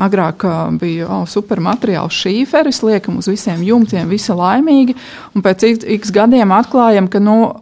agrāk 0.00 0.44
bija 0.80 1.08
oh, 1.08 1.24
supermateriāls 1.30 2.20
šīferis, 2.20 2.82
liekam 2.86 3.18
uz 3.22 3.30
visiem 3.30 3.64
jumtiem, 3.66 4.10
visa 4.10 4.36
laimīga 4.38 4.89
vajadzīgi. 4.90 5.34
Un 5.34 5.44
pēc 5.44 5.66
x 5.98 6.14
gadiem 6.14 6.52
atklājam, 6.52 7.08
ka, 7.10 7.20
nu, 7.22 7.54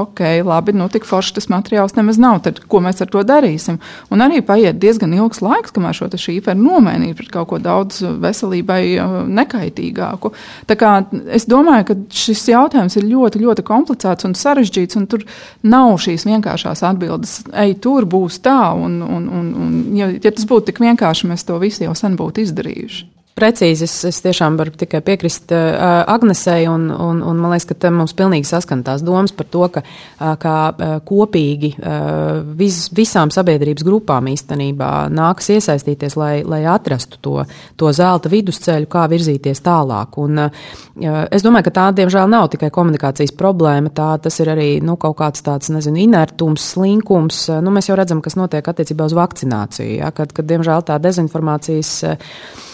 ok, 0.00 0.20
labi, 0.44 0.72
nu, 0.74 0.88
tik 0.90 1.04
forši 1.06 1.36
tas 1.36 1.48
materiāls 1.48 1.94
nemaz 1.94 2.18
nav. 2.18 2.40
Tad, 2.42 2.60
ko 2.66 2.80
mēs 2.82 3.00
ar 3.02 3.10
to 3.10 3.22
darīsim? 3.22 3.78
Un 4.10 4.20
arī 4.24 4.40
paiet 4.42 4.80
diezgan 4.80 5.12
ilgs 5.14 5.40
laiks, 5.44 5.70
kamēr 5.70 5.94
šo 5.94 6.08
šīferu 6.10 6.58
nomainīt 6.58 7.16
pret 7.16 7.30
kaut 7.30 7.50
ko 7.52 7.58
daudz 7.62 8.00
veselībai 8.02 8.98
nekaitīgāku. 9.30 10.32
Tā 10.66 10.76
kā 10.80 11.04
es 11.30 11.46
domāju, 11.46 11.86
ka 11.90 11.98
šis 12.10 12.48
jautājums 12.50 12.96
ir 12.98 13.06
ļoti, 13.10 13.44
ļoti 13.44 13.66
komplicēts 13.66 14.26
un 14.26 14.34
sarežģīts, 14.34 14.98
un 14.98 15.06
tur 15.10 15.22
nav 15.62 15.94
šīs 16.02 16.26
vienkāršās 16.26 16.82
atbildes. 16.86 17.38
Ej, 17.54 17.78
tur 17.84 18.08
būs 18.10 18.40
tā, 18.42 18.72
un, 18.74 19.00
un, 19.06 19.30
un, 19.30 19.54
un 19.54 19.78
ja, 19.96 20.10
ja 20.18 20.34
tas 20.34 20.48
būtu 20.50 20.72
tik 20.72 20.82
vienkārši, 20.82 21.30
mēs 21.30 21.46
to 21.46 21.62
visi 21.62 21.86
jau 21.86 21.94
sen 21.94 22.18
būtu 22.18 22.42
izdarījuši 22.48 23.19
precīzi. 23.36 23.86
Es, 23.86 23.94
es 24.08 24.20
tiešām 24.24 24.56
varu 24.60 24.74
tikai 24.78 25.00
piekrist 25.04 25.52
uh, 25.54 26.02
Agnesei, 26.10 26.66
un, 26.70 26.88
un, 26.90 27.22
un 27.26 27.40
man 27.40 27.54
liekas, 27.54 27.68
ka 27.70 27.90
mums 27.94 28.14
pilnīgi 28.16 28.48
saskan 28.48 28.84
tās 28.86 29.04
domas 29.06 29.34
par 29.36 29.48
to, 29.50 29.66
ka 29.72 29.82
uh, 29.84 30.34
kā 30.40 30.56
uh, 30.70 30.94
kopīgi 31.06 31.72
uh, 31.78 32.40
vis, 32.58 32.88
visām 32.96 33.32
sabiedrības 33.34 33.86
grupām 33.86 34.30
īstenībā 34.32 34.90
nākas 35.14 35.52
iesaistīties, 35.56 36.16
lai, 36.20 36.32
lai 36.46 36.62
atrastu 36.70 37.20
to, 37.22 37.36
to 37.80 37.92
zelta 37.96 38.32
vidusceļu, 38.32 38.88
kā 38.90 39.06
virzīties 39.10 39.64
tālāk. 39.66 40.20
Un, 40.20 40.44
uh, 40.46 41.20
es 41.30 41.46
domāju, 41.46 41.68
ka 41.70 41.74
tā, 41.80 41.86
diemžēl, 42.00 42.28
nav 42.30 42.50
tikai 42.54 42.72
komunikācijas 42.74 43.34
problēma, 43.38 43.92
tā 43.94 44.12
tas 44.22 44.40
ir 44.42 44.52
arī 44.52 44.70
nu, 44.84 44.98
kaut 45.00 45.18
kāds 45.22 45.44
tāds, 45.46 45.72
nezinu, 45.72 46.02
inertums, 46.04 46.72
slinkums. 46.74 47.46
Nu, 47.64 47.72
mēs 47.74 47.90
jau 47.90 47.98
redzam, 47.98 48.22
kas 48.24 48.36
notiek 48.40 48.66
attiecībā 48.66 49.08
uz 49.08 49.16
vakcināciju, 49.16 50.00
ja, 50.02 50.10
kad, 50.14 50.34
kad, 50.36 50.48
diemžēl, 50.50 50.84
tā 50.88 51.00
dezinformācijas 51.02 51.96
Uh, 52.10 52.69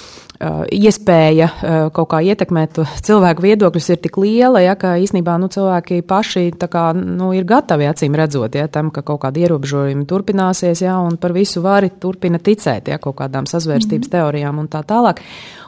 iespēja 0.72 1.48
uh, 1.48 1.76
kaut 1.94 2.10
kā 2.12 2.20
ietekmēt 2.20 2.80
cilvēku 3.06 3.44
viedokļus 3.44 3.88
ir 3.94 4.00
tik 4.04 4.18
liela, 4.20 4.60
ja, 4.64 4.74
ka 4.78 4.96
īsnībā 5.00 5.36
nu, 5.40 5.48
cilvēki 5.52 6.02
paši 6.06 6.50
kā, 6.70 6.86
nu, 6.96 7.30
ir 7.36 7.46
gatavi 7.48 7.88
acīm 7.88 8.16
redzot 8.18 8.54
ja, 8.58 8.66
tam, 8.68 8.90
ka 8.94 9.04
kaut 9.06 9.22
kādi 9.24 9.46
ierobežojumi 9.46 10.06
turpināsies, 10.08 10.82
ja, 10.84 10.98
un 11.00 11.16
par 11.20 11.32
visu 11.36 11.62
vari 11.64 11.90
turpina 12.00 12.38
ticēt 12.38 12.92
ja, 12.92 12.98
kaut 12.98 13.16
kādām 13.20 13.48
sazvērstības 13.48 14.08
mm 14.08 14.10
-hmm. 14.10 14.16
teorijām 14.18 14.58
un 14.58 14.68
tā 14.68 14.82
tālāk. 14.84 15.24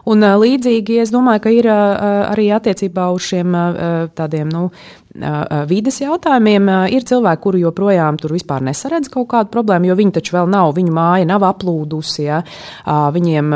Un 0.09 0.20
līdzīgi 0.20 1.00
es 1.02 1.11
domāju, 1.12 1.40
ka 1.40 1.50
ir 1.50 1.66
arī 1.68 2.48
attiecībā 2.57 3.11
uz 3.12 3.22
šiem 3.22 3.52
tādiem, 4.14 4.48
nu, 4.52 4.70
vides 5.68 6.01
jautājumiem. 6.03 6.68
Ir 6.92 7.05
cilvēki, 7.09 7.42
kuri 7.42 7.62
joprojām 7.62 8.18
tur 8.21 8.35
vispār 8.37 8.62
nesaredz 8.64 9.09
kaut 9.12 9.29
kādu 9.31 9.51
problēmu, 9.55 9.88
jo 9.88 9.97
viņi 9.99 10.14
taču 10.18 10.37
vēl 10.37 10.51
nav, 10.53 10.75
viņu 10.77 10.92
māja 10.94 11.29
nav 11.29 11.47
aplūdusi, 11.49 12.27
ja? 12.27 12.42
viņiem, 12.87 13.55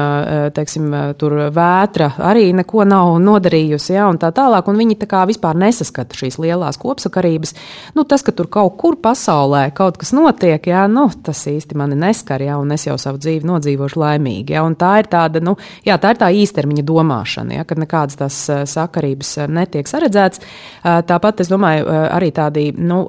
teiksim, 0.57 0.89
tur 1.21 1.37
vētra 1.53 2.13
arī 2.25 2.49
neko 2.57 2.87
nav 2.89 3.19
nodarījusi, 3.23 3.93
ja? 3.99 4.09
un 4.09 4.21
tā 4.23 4.33
tālāk, 4.35 4.69
un 4.69 4.81
viņi 4.81 4.99
tā 5.03 5.09
kā 5.11 5.25
vispār 5.29 5.59
nesaskata 5.61 6.17
šīs 6.19 6.41
lielās 6.43 6.81
kopsakarības. 6.81 7.55
Nu, 7.99 8.07
tas, 8.09 8.25
ka 8.25 8.35
tur 8.37 8.49
kaut 8.53 8.79
kur 8.81 8.97
pasaulē 9.03 9.69
kaut 9.77 10.01
kas 10.01 10.15
notiek, 10.17 10.67
ja? 10.73 10.87
nu, 10.91 11.09
tas 11.23 11.45
īsti 11.53 11.79
mani 11.79 12.01
neskar, 12.01 12.43
ja? 12.43 12.57
un 12.63 12.73
es 12.75 12.89
jau 12.89 12.97
savu 13.01 13.21
dzīvi 13.23 13.49
nodzīvošu 13.49 14.01
laimīgi, 14.03 14.57
ja? 14.57 14.65
un 14.67 14.77
tā 14.81 14.97
ir 15.03 15.13
tāda, 15.13 15.45
nu, 15.45 15.59
jā, 15.85 16.01
tā 16.01 16.15
ir 16.15 16.23
tā 16.25 16.33
īstermiņa 16.43 16.87
domāšana, 16.89 17.61
ja? 17.61 17.69
kad 17.69 17.81
nekādas 17.83 18.19
tās 18.25 18.41
sakarības 18.73 19.37
netiek 19.53 19.89
saredzētas. 19.91 20.43
Tāpat 20.83 21.43
es 21.43 21.52
domāju, 21.53 21.89
arī 21.89 22.31
tādi 22.35 22.69
nu, 22.77 23.03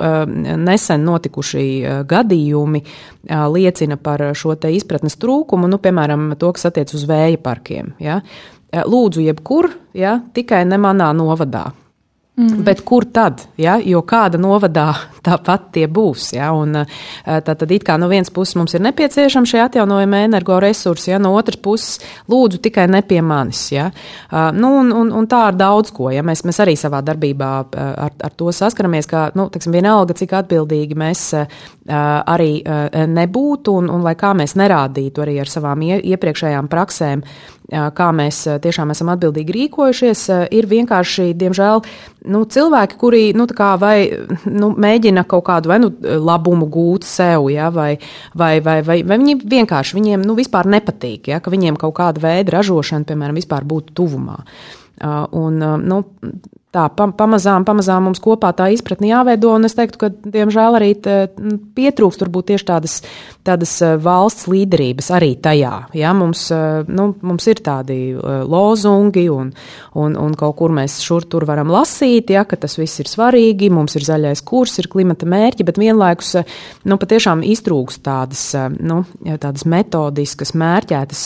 nesen 0.60 1.06
notikuši 1.08 1.66
gadījumi 2.10 2.84
liecina 3.56 3.98
par 3.98 4.26
šo 4.38 4.58
izpratnes 4.70 5.18
trūkumu, 5.22 5.70
nu, 5.72 5.80
piemēram, 5.82 6.34
to, 6.40 6.52
kas 6.56 6.70
attiec 6.70 6.94
uz 6.94 7.08
vēja 7.10 7.40
parkiem. 7.44 7.94
Ja? 8.04 8.20
Lūdzu, 8.74 9.24
jebkur, 9.24 9.72
ja? 9.98 10.20
tikai 10.34 10.64
ne 10.68 10.82
manā 10.82 11.12
novadā. 11.16 11.72
Mm. 12.38 12.64
Bet 12.66 12.82
kur 12.82 13.06
tad? 13.06 13.46
Ja? 13.62 13.78
Jo 13.78 14.02
kāda 14.02 14.40
novadā 14.42 14.88
tāpat 15.24 15.70
tie 15.78 15.88
būs. 15.92 16.32
Ja? 16.38 16.52
Un, 16.58 16.84
tā 17.24 17.56
tad 17.56 17.72
it 17.72 17.86
kā 17.88 17.98
no 18.00 18.10
vienas 18.12 18.32
puses 18.34 18.58
mums 18.60 18.76
ir 18.76 18.84
nepieciešama 18.86 19.50
šie 19.50 19.62
atjaunojami 19.66 20.24
energoresursi, 20.28 21.12
ja? 21.14 21.22
no 21.22 21.34
otras 21.38 21.60
puses 21.64 22.00
lūdzu 22.32 22.62
tikai 22.64 22.88
ne 22.92 23.04
pie 23.08 23.22
manis. 23.26 23.66
Ja? 23.74 23.90
Nu, 24.56 24.74
un, 24.82 24.92
un, 24.96 25.14
un 25.16 25.30
tā 25.30 25.46
ar 25.50 25.58
daudz 25.60 25.94
ko. 25.96 26.10
Ja? 26.14 26.26
Mēs, 26.26 26.46
mēs 26.48 26.62
arī 26.64 26.76
savā 26.80 27.04
darbībā 27.06 27.52
ar, 27.74 28.14
ar 28.14 28.38
to 28.38 28.52
saskaramies, 28.54 29.10
ka 29.10 29.30
nu, 29.38 29.48
teksim, 29.54 29.76
vienalga, 29.76 30.18
cik 30.18 30.36
atbildīgi 30.44 31.00
mēs 31.00 31.26
arī 31.88 32.52
nebūtu 33.12 33.74
un, 33.82 33.90
un 33.92 34.06
lai 34.06 34.16
kā 34.20 34.32
mēs 34.38 34.56
nerādītu 34.60 35.24
arī 35.24 35.40
ar 35.44 35.52
savām 35.52 35.84
iepriekšējām 35.84 36.70
praksēm 36.72 37.26
kā 37.72 38.10
mēs 38.16 38.44
tiešām 38.64 38.92
esam 38.94 39.12
atbildīgi 39.14 39.56
rīkojušies, 39.56 40.24
ir 40.54 40.68
vienkārši, 40.70 41.32
diemžēl, 41.40 41.82
nu, 42.34 42.44
cilvēki, 42.46 42.98
kuri 43.00 43.24
nu, 43.38 43.48
vai, 43.80 43.98
nu, 44.46 44.72
mēģina 44.78 45.13
kaut 45.22 45.46
kādu 45.48 45.70
vai, 45.70 45.78
nu, 45.84 45.92
labumu 46.02 46.66
gūt 46.74 47.06
sev, 47.08 47.46
ja, 47.54 47.70
vai, 47.74 47.92
vai, 48.34 48.58
vai, 48.66 48.80
vai, 48.86 48.98
vai 49.06 49.20
viņi 49.22 49.38
vienkārši 49.54 50.00
viņiem 50.00 50.26
nu, 50.26 50.38
vispār 50.40 50.70
nepatīk, 50.74 51.30
ja, 51.30 51.40
ka 51.44 51.54
viņiem 51.54 51.78
kaut 51.80 51.96
kāda 52.02 52.24
veida 52.24 52.58
ražošana, 52.58 53.06
piemēram, 53.10 53.38
vispār 53.38 53.68
būtu 53.70 53.96
tuvumā. 54.02 54.42
Un, 55.38 55.62
nu, 55.86 56.00
tā 56.74 56.88
pamazām, 56.90 57.66
pamazām 57.68 58.08
mums 58.08 58.22
kopā 58.24 58.50
tā 58.58 58.72
izpratne 58.74 59.12
jāveido, 59.12 59.52
un 59.54 59.68
es 59.68 59.76
teiktu, 59.78 60.00
ka, 60.02 60.10
diemžēl, 60.10 60.78
arī 60.80 60.90
pietrūkst 61.78 62.24
varbūt 62.26 62.50
tieši 62.50 62.68
tādas, 62.70 62.96
tādas 63.46 63.76
valsts 64.02 64.48
līderības 64.50 65.12
arī 65.14 65.34
tajā. 65.44 65.74
Ja? 65.98 66.14
Mums, 66.18 66.48
nu, 66.90 67.08
mums 67.22 67.50
ir 67.52 67.62
tādi 67.66 67.98
lozungi, 68.50 69.28
un, 69.30 69.52
un, 70.00 70.18
un 70.18 70.34
kaut 70.40 70.58
kur 70.62 70.74
mēs 70.74 70.98
šur 71.06 71.28
tur 71.30 71.46
varam 71.50 71.70
lasīt, 71.74 72.34
ja, 72.34 72.46
ka 72.50 72.58
tas 72.60 72.78
viss 72.80 73.04
ir 73.04 73.12
svarīgi, 73.12 73.70
mums 73.74 73.98
ir 74.00 74.08
zaļais 74.08 74.42
kurs, 74.48 74.80
ir 74.82 74.90
klimata 74.92 75.30
mērķi, 75.30 75.68
bet 75.68 75.82
vienlaikus, 75.82 76.36
nu, 76.90 76.98
patiešām 77.02 77.46
iztrūkst 77.54 78.04
tādas, 78.08 78.48
nu, 78.82 79.04
tādas 79.30 79.68
metodiskas, 79.70 80.56
mērķētas 80.58 81.24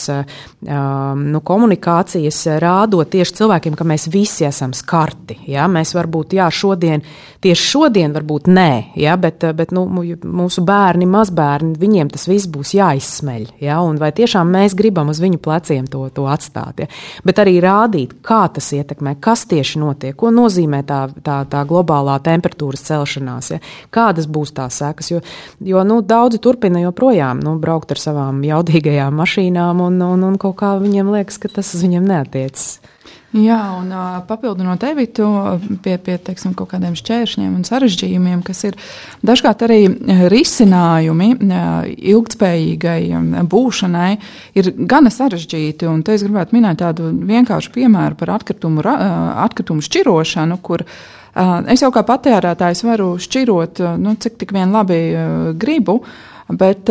nu, 0.68 1.44
komunikācijas, 1.52 2.44
rādot 2.60 3.16
tieši 3.16 3.40
cilvēkiem, 3.40 3.78
ka 3.78 3.88
mēs 3.88 4.10
visi 4.12 4.44
esam 4.48 4.76
skarti. 4.76 5.37
Ja? 5.46 5.66
Mēs 5.70 5.94
varbūt, 5.96 6.34
jā, 6.38 6.48
šodien, 6.52 7.02
tieši 7.44 7.66
šodien 7.72 8.14
varbūt 8.16 8.48
nē, 8.50 8.70
ja? 8.98 9.16
bet, 9.20 9.44
bet 9.56 9.72
nu, 9.76 9.84
mūsu 9.88 10.64
bērni, 10.66 11.06
mazbērni, 11.10 11.76
viņiem 11.78 12.10
tas 12.14 12.26
viss 12.30 12.50
būs 12.50 12.74
jāizsmeļ. 12.78 13.46
Ja? 13.62 13.78
Un 13.86 14.00
vai 14.00 14.10
tiešām 14.16 14.50
mēs 14.54 14.76
gribam 14.78 15.12
uz 15.12 15.22
viņu 15.22 15.40
pleciem 15.44 15.86
to, 15.90 16.04
to 16.14 16.26
atstāt? 16.30 16.84
Ja? 16.84 16.90
Bet 17.26 17.42
arī 17.42 17.58
rādīt, 17.64 18.18
kā 18.26 18.44
tas 18.54 18.72
ietekmē, 18.76 19.16
kas 19.22 19.46
tieši 19.50 19.82
notiek, 19.82 20.16
ko 20.18 20.32
nozīmē 20.34 20.82
tā, 20.88 21.04
tā, 21.24 21.40
tā 21.50 21.64
globālā 21.68 22.18
temperatūras 22.24 22.86
celšanās, 22.90 23.52
ja? 23.54 23.62
kādas 23.94 24.28
būs 24.30 24.54
tās 24.56 24.80
sekas. 24.82 25.12
Jo, 25.12 25.22
jo 25.64 25.86
nu, 25.86 26.00
daudzi 26.02 26.40
turpina 26.42 26.82
joprojām 26.82 27.42
nu, 27.44 27.56
braukt 27.62 27.94
ar 27.94 28.02
savām 28.02 28.42
jaudīgajām 28.46 29.18
mašīnām, 29.22 29.82
un, 29.86 30.02
un, 30.04 30.28
un 30.30 30.38
kaut 30.40 30.58
kā 30.60 30.76
viņiem 30.82 31.10
liekas, 31.14 31.40
ka 31.42 31.50
tas 31.58 31.74
uz 31.76 31.84
viņiem 31.86 32.06
neatiecas. 32.08 32.78
Jā, 33.36 33.58
un 33.76 33.90
uh, 33.92 34.22
papildinot 34.24 34.80
Evitu 34.88 35.26
pie, 35.84 35.98
pie 36.00 36.14
teiksim, 36.24 36.54
kaut 36.56 36.70
kādiem 36.70 36.94
šķēršļiem 36.96 37.58
un 37.58 37.66
sarežģījumiem, 37.68 38.40
kas 38.46 38.62
ir 38.64 38.78
dažkārt 39.28 39.66
arī 39.66 39.82
risinājumi 40.32 41.28
uh, 41.36 41.90
ilgtspējīgai 42.14 43.02
būšanai, 43.52 44.08
ir 44.56 44.70
gana 44.88 45.12
sarežģīti. 45.12 45.90
Un 45.92 46.00
te 46.06 46.16
es 46.16 46.24
gribētu 46.24 46.56
minēt 46.56 46.80
tādu 46.80 47.10
vienkāršu 47.28 47.74
piemēru 47.76 48.16
par 48.16 48.32
atkritumu, 48.38 48.80
uh, 48.80 49.04
atkritumu 49.44 49.84
šķirošanu, 49.84 50.60
kur 50.64 50.86
es 51.68 51.84
jau 51.84 51.92
kā 51.94 52.00
patērētājs 52.02 52.80
varu 52.82 53.12
šķirot, 53.22 53.84
nu, 54.00 54.16
cik 54.18 54.40
tik 54.40 54.56
vien 54.56 54.72
labi 54.74 54.96
gribu. 55.60 56.00
Uh, 56.00 56.37
Bet, 56.48 56.88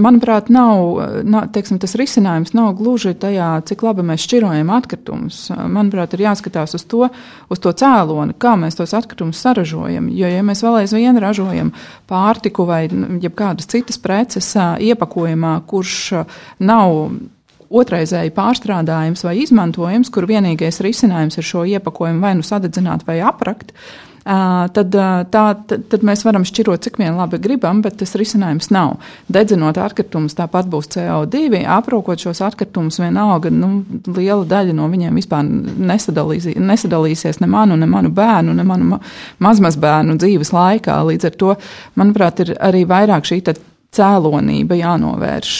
manuprāt, 0.00 0.48
nav, 0.48 1.00
nav 1.28 1.50
teiksim, 1.52 1.76
tas 1.82 1.92
risinājums 2.00 2.54
nav 2.56 2.70
gluži 2.78 3.12
tajā, 3.20 3.50
cik 3.68 3.84
labi 3.84 4.06
mēs 4.08 4.24
šķirojam 4.24 4.70
atkritumus. 4.72 5.40
Manuprāt, 5.52 6.16
ir 6.16 6.24
jāskatās 6.24 6.78
uz 6.78 6.86
to, 6.88 7.10
uz 7.52 7.60
to 7.60 7.74
cēloni, 7.76 8.38
kā 8.40 8.54
mēs 8.56 8.78
tos 8.78 8.96
atkritumus 8.96 9.42
saražojam. 9.44 10.08
Jo, 10.08 10.30
ja 10.32 10.40
mēs 10.46 10.64
vēl 10.64 10.80
aizvien 10.80 11.20
ražojam 11.20 11.74
pārtiku 12.08 12.64
vai 12.68 12.86
kādas 13.36 13.68
citas 13.68 14.00
preces 14.00 14.48
iepakojumā, 14.56 15.58
kurš 15.68 15.98
nav 16.64 16.96
otrreizēji 17.66 18.32
pārstrādājums 18.32 19.24
vai 19.26 19.36
izmantojams, 19.42 20.10
kur 20.14 20.28
vienīgais 20.30 20.80
risinājums 20.84 21.36
ir 21.36 21.46
šo 21.46 21.64
iepakojumu 21.76 22.22
vai 22.22 22.34
nu 22.38 22.46
sadedzināt 22.46 23.04
vai 23.08 23.18
aprakt, 23.20 23.74
tad, 24.26 24.96
tā, 25.30 25.44
tad, 25.70 25.84
tad 25.90 26.04
mēs 26.06 26.24
varam 26.26 26.44
šķirot, 26.46 26.82
cik 26.86 26.98
vien 26.98 27.14
labi 27.14 27.38
gribam, 27.42 27.78
bet 27.84 27.98
tas 28.00 28.16
risinājums 28.18 28.72
nav. 28.74 28.96
Dedzinot 29.32 29.78
atkritumus, 29.78 30.34
tāpat 30.38 30.66
būs 30.70 30.90
CO2, 30.96 31.62
aprūkot 31.76 32.26
šos 32.26 32.42
atkritumus, 32.46 32.98
vienalga 33.02 33.52
nu, 33.54 33.84
liela 34.16 34.42
daļa 34.48 34.74
no 34.76 34.90
viņiem 34.90 35.20
vispār 35.20 35.46
nesadalīs, 35.46 36.50
nesadalīsies 36.58 37.40
ne 37.42 37.50
manu, 37.50 37.78
ne 37.78 37.86
manu 37.90 38.10
bērnu, 38.14 38.56
ne 38.56 38.66
manu 38.66 39.00
mazmazbērnu 39.46 40.18
dzīves 40.18 40.54
laikā. 40.56 40.98
Līdz 41.06 41.30
ar 41.30 41.40
to, 41.42 41.56
manuprāt, 41.94 42.42
ir 42.42 42.56
arī 42.58 42.82
vairāk 42.88 43.28
šī 43.30 43.42
cēlonība 43.96 44.80
jānovērš 44.80 45.58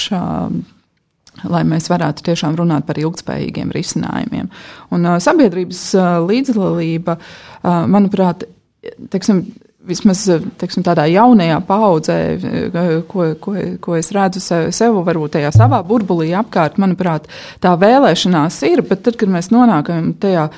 lai 1.44 1.62
mēs 1.68 1.90
varētu 1.92 2.24
tiešām 2.26 2.56
runāt 2.58 2.86
par 2.88 2.98
ilgspējīgiem 3.00 3.72
risinājumiem. 3.74 4.48
Un 4.94 5.08
uh, 5.08 5.18
sabiedrības 5.22 5.82
uh, 5.98 6.06
līdzdalība, 6.24 7.18
uh, 7.18 7.84
manuprāt, 7.92 8.46
teiksim, 9.12 9.42
vismaz 9.86 10.24
teiksim, 10.60 10.84
tādā 10.86 11.06
jaunajā 11.10 11.58
paudzē, 11.66 12.16
ko, 13.10 13.28
ko, 13.42 13.54
ko 13.82 13.98
es 13.98 14.10
redzu 14.14 14.42
sev, 14.42 14.98
varbūt 15.06 15.36
tajā 15.38 15.52
savā 15.54 15.82
burbulī 15.86 16.32
apkārt, 16.38 16.80
manuprāt, 16.82 17.28
tā 17.62 17.76
vēlēšanās 17.80 18.58
ir, 18.70 18.82
bet 18.86 19.04
tad, 19.06 19.18
kad 19.20 19.30
mēs 19.32 19.52
nonākam 19.54 20.12
tajā 20.22 20.48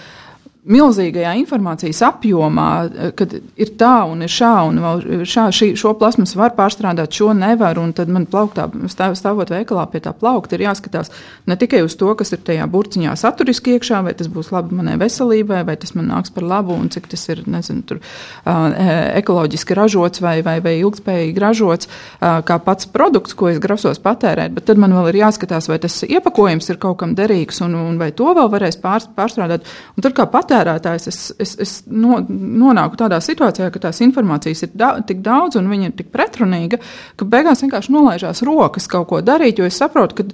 milzīgajā 0.69 1.33
informācijas 1.41 2.01
apjomā, 2.07 2.71
kad 3.19 3.35
ir 3.39 3.73
tā 3.81 3.95
un 4.09 4.23
ir 4.25 4.33
šā, 4.33 4.53
un 4.69 4.81
šā, 5.29 5.49
šī, 5.55 5.71
šo 5.79 5.95
plasmas 5.99 6.35
var 6.39 6.55
pārstrādāt, 6.59 7.15
šo 7.15 7.33
nevar, 7.37 7.81
un 7.81 7.95
tad 7.97 8.11
man 8.13 8.27
plauktā, 8.29 8.69
stāv, 8.93 9.17
stāvot 9.19 9.53
veikalā 9.53 9.87
pie 9.93 10.03
tā 10.05 10.13
plaukta, 10.17 10.57
ir 10.57 10.67
jāskatās 10.67 11.13
ne 11.49 11.57
tikai 11.59 11.81
uz 11.87 11.97
to, 11.99 12.11
kas 12.19 12.35
ir 12.37 12.43
tajā 12.45 12.67
burciņā 12.71 13.15
saturiski 13.19 13.77
iekšā, 13.77 14.03
vai 14.07 14.15
tas 14.19 14.29
būs 14.33 14.53
labi 14.55 14.77
manai 14.79 14.99
veselībai, 15.01 15.63
vai 15.69 15.79
tas 15.81 15.95
man 15.97 16.11
nāks 16.13 16.33
par 16.35 16.47
labu, 16.49 16.77
un 16.77 16.93
cik 16.93 17.09
tas 17.13 17.25
ir, 17.33 17.43
nezinu, 17.49 17.85
tur 17.89 18.03
ekoloģiski 18.45 19.77
ražots 19.79 20.23
vai, 20.25 20.39
vai, 20.47 20.59
vai 20.65 20.77
ilgspējīgi 20.83 21.45
ražots, 21.45 21.91
kā 22.21 22.61
pats 22.65 22.89
produkts, 22.93 23.37
ko 23.39 23.51
es 23.53 23.63
grasos 23.63 24.01
patērēt, 24.05 24.53
bet 24.57 24.69
tad 24.69 24.81
man 24.81 24.95
vēl 24.97 25.13
ir 25.13 25.23
jāskatās, 25.23 25.71
vai 25.71 25.81
tas 25.83 26.01
iepakojums 26.05 26.69
ir 26.69 26.81
kaut 26.83 27.01
kam 27.03 27.17
derīgs, 27.19 27.63
un, 27.65 27.77
un 27.79 27.99
vai 28.01 28.11
to 28.17 28.29
vēl 28.37 28.53
varēs 28.53 28.81
pār, 28.83 29.09
pārstrādāt, 29.17 29.67
un 29.97 30.05
tad 30.05 30.17
kā 30.17 30.29
patērēt, 30.31 30.58
patērētājs, 30.59 31.09
es, 31.09 31.19
es, 31.39 31.57
es 31.63 31.75
no, 31.87 32.21
nonāku 32.29 32.99
tādā 32.99 33.21
situācijā, 33.23 33.71
ka 33.73 33.89
tās 33.89 34.01
informācijas 34.05 34.67
ir 34.67 34.73
da, 34.75 34.95
tik 35.07 35.23
daudz 35.25 35.59
un 35.59 35.69
viņa 35.71 35.91
ir 35.91 35.99
tik 35.99 36.11
pretrunīga, 36.15 36.81
ka 37.17 37.29
beigās 37.29 37.63
vienkārši 37.65 37.95
nolaižās 37.95 38.43
rokas 38.47 38.89
kaut 38.91 39.09
ko 39.13 39.21
darīt, 39.23 39.59
jo 39.59 39.69
es 39.69 39.79
saprotu, 39.79 40.19
ka 40.19 40.29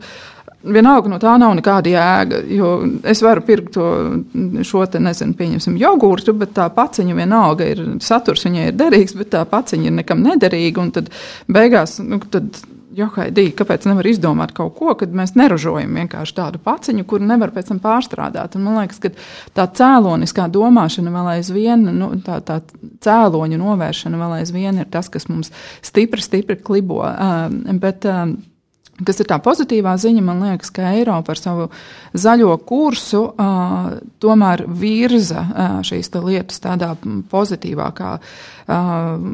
vienalga 0.65 1.11
no 1.13 1.19
tā 1.21 1.35
nav 1.41 1.53
nekāda 1.59 1.93
jēga. 1.93 2.39
Es 3.11 3.21
varu 3.25 3.45
pirkt 3.45 3.75
to, 3.77 3.89
šo 4.65 4.85
te, 4.89 5.01
nezinu, 5.03 5.37
pieņemsim, 5.37 5.77
jogurtu, 5.81 6.33
bet 6.41 6.55
tā 6.57 6.71
paciņa 6.73 7.17
vienalga 7.19 7.69
ir 7.69 7.83
saturs, 8.05 8.47
viņai 8.49 8.71
ir 8.71 8.79
derīgs, 8.79 9.17
bet 9.19 9.35
tā 9.35 9.45
paciņa 9.49 9.91
ir 9.91 9.99
nekam 10.01 10.25
nederīga. 10.25 10.89
Tad 10.95 11.13
beigās, 11.53 11.99
nu, 12.05 12.21
tad 12.33 12.65
Johaidī, 12.95 13.49
kāpēc 13.57 13.87
nevar 13.89 14.07
izdomāt 14.09 14.55
kaut 14.57 14.77
ko, 14.79 14.95
kad 14.99 15.13
mēs 15.17 15.35
neražojam 15.39 15.99
vienkārši 15.99 16.37
tādu 16.37 16.61
paciņu, 16.63 17.05
kuru 17.11 17.27
nevar 17.29 17.53
pēc 17.55 17.73
tam 17.73 17.81
pārstrādāt. 17.83 18.57
Un 18.59 18.67
man 18.69 18.79
liekas, 18.83 19.01
ka 19.03 19.13
tā 19.57 19.67
cēloniskā 19.81 20.47
domāšana 20.53 21.13
vēl 21.15 21.31
aizvien, 21.37 21.87
nu, 21.99 22.13
tā, 22.25 22.41
tā 22.47 22.61
cēloņa 23.05 23.61
novēršana 23.61 24.21
vēl 24.21 24.39
aizvien 24.41 24.83
ir 24.83 24.91
tas, 24.93 25.11
kas 25.13 25.29
mums 25.31 25.53
stipri, 25.85 26.23
stipri 26.25 26.59
klibo. 26.61 27.03
Uh, 27.05 27.49
bet, 27.83 28.07
uh, 28.09 28.35
Kas 29.03 29.19
ir 29.19 29.27
tā 29.27 29.41
pozitīvā 29.43 29.97
ziņa, 29.99 30.21
man 30.23 30.43
liekas, 30.45 30.71
ka 30.71 30.93
Eiropa 30.95 31.33
ar 31.35 31.39
savu 31.41 31.65
zaļo 32.15 32.53
kursu 32.63 33.25
uh, 33.27 33.97
tomēr 34.23 34.61
virza 34.71 35.41
uh, 35.43 35.73
šīs 35.83 36.13
lietas 36.23 36.63
tādā 36.63 36.93
pozitīvākā 37.03 38.11
uh, 38.15 39.25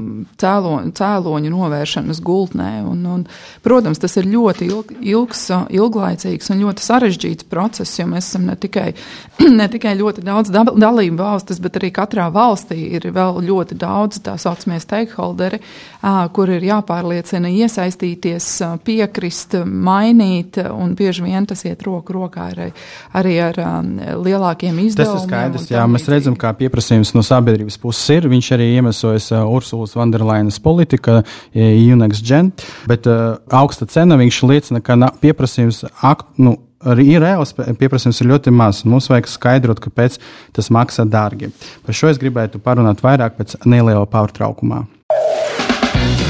cēlo, 0.40 0.72
cēloņu 0.96 1.50
novēršanas 1.52 2.22
gultnē. 2.24 2.70
Un, 2.88 3.02
un, 3.04 3.26
protams, 3.60 4.00
tas 4.00 4.16
ir 4.16 4.30
ļoti 4.32 4.70
ilg, 4.70 4.94
ilgs, 5.04 5.44
ilglaicīgs 5.68 6.48
un 6.54 6.64
ļoti 6.64 6.86
sarežģīts 6.86 7.48
process, 7.52 7.98
jo 8.00 8.08
mēs 8.08 8.30
esam 8.32 8.48
ne 8.48 8.56
tikai, 8.56 8.94
ne 9.60 9.68
tikai 9.68 9.92
ļoti 10.00 10.24
daudz 10.24 10.54
dalību 10.56 11.20
valstis, 11.20 11.60
bet 11.60 11.76
arī 11.82 11.92
katrā 12.00 12.30
valstī 12.32 12.80
ir 12.96 13.10
vēl 13.12 13.42
ļoti 13.44 13.76
daudz 13.76 14.24
tā 14.24 14.38
saucamie 14.40 14.80
stakeholderi, 14.80 15.60
uh, 15.60 16.24
kur 16.32 16.56
ir 16.56 16.64
jāpārliecina 16.70 17.52
iesaistīties, 17.60 18.50
uh, 18.64 18.80
piekrist 18.88 19.49
ieviest, 19.50 19.66
mainīt, 19.66 20.58
un 20.70 20.94
bieži 20.94 21.24
vien 21.24 21.46
tas 21.46 21.64
iet 21.64 21.82
roku 21.82 22.12
rokā 22.14 22.50
arī, 22.52 22.70
arī 23.14 23.36
ar 23.40 23.58
um, 23.58 23.98
lielākiem 24.24 24.78
izdevumiem. 24.78 24.96
Tas 24.96 25.24
ir 25.24 25.28
skaidrs, 25.28 25.70
jā, 25.70 25.84
mēs 25.90 26.08
redzam, 26.08 26.36
kā 26.36 26.52
pieprasījums 26.56 27.14
no 27.14 27.22
sabiedrības 27.22 27.78
puses 27.80 28.08
ir. 28.10 28.28
Viņš 28.30 28.52
arī 28.56 28.70
iemesojas 28.76 29.30
uh, 29.32 29.44
Ursulas 29.50 29.96
Vanderlainas 29.96 30.60
politika, 30.60 31.22
UNEX 31.54 32.22
gen, 32.22 32.52
bet 32.88 33.06
uh, 33.10 33.38
augsta 33.50 33.88
cena 33.90 34.18
viņš 34.20 34.42
liecina, 34.48 34.82
ka 34.84 34.98
pieprasījums 35.20 35.84
akt, 36.02 36.30
nu, 36.38 36.56
arī 36.80 37.10
ir 37.16 37.24
reāls 37.24 37.54
pieprasījums, 37.56 38.22
ir 38.22 38.32
ļoti 38.34 38.54
maz. 38.54 38.84
Mums 38.88 39.10
vajag 39.12 39.28
skaidrot, 39.30 39.82
kāpēc 39.82 40.20
tas 40.56 40.72
maksā 40.72 41.06
dārgi. 41.08 41.52
Par 41.86 41.96
šo 41.96 42.12
es 42.12 42.22
gribētu 42.22 42.62
parunāt 42.62 43.04
vairāk 43.04 43.38
pēc 43.40 43.60
neliela 43.66 44.06
pārtraukumā. 44.10 44.86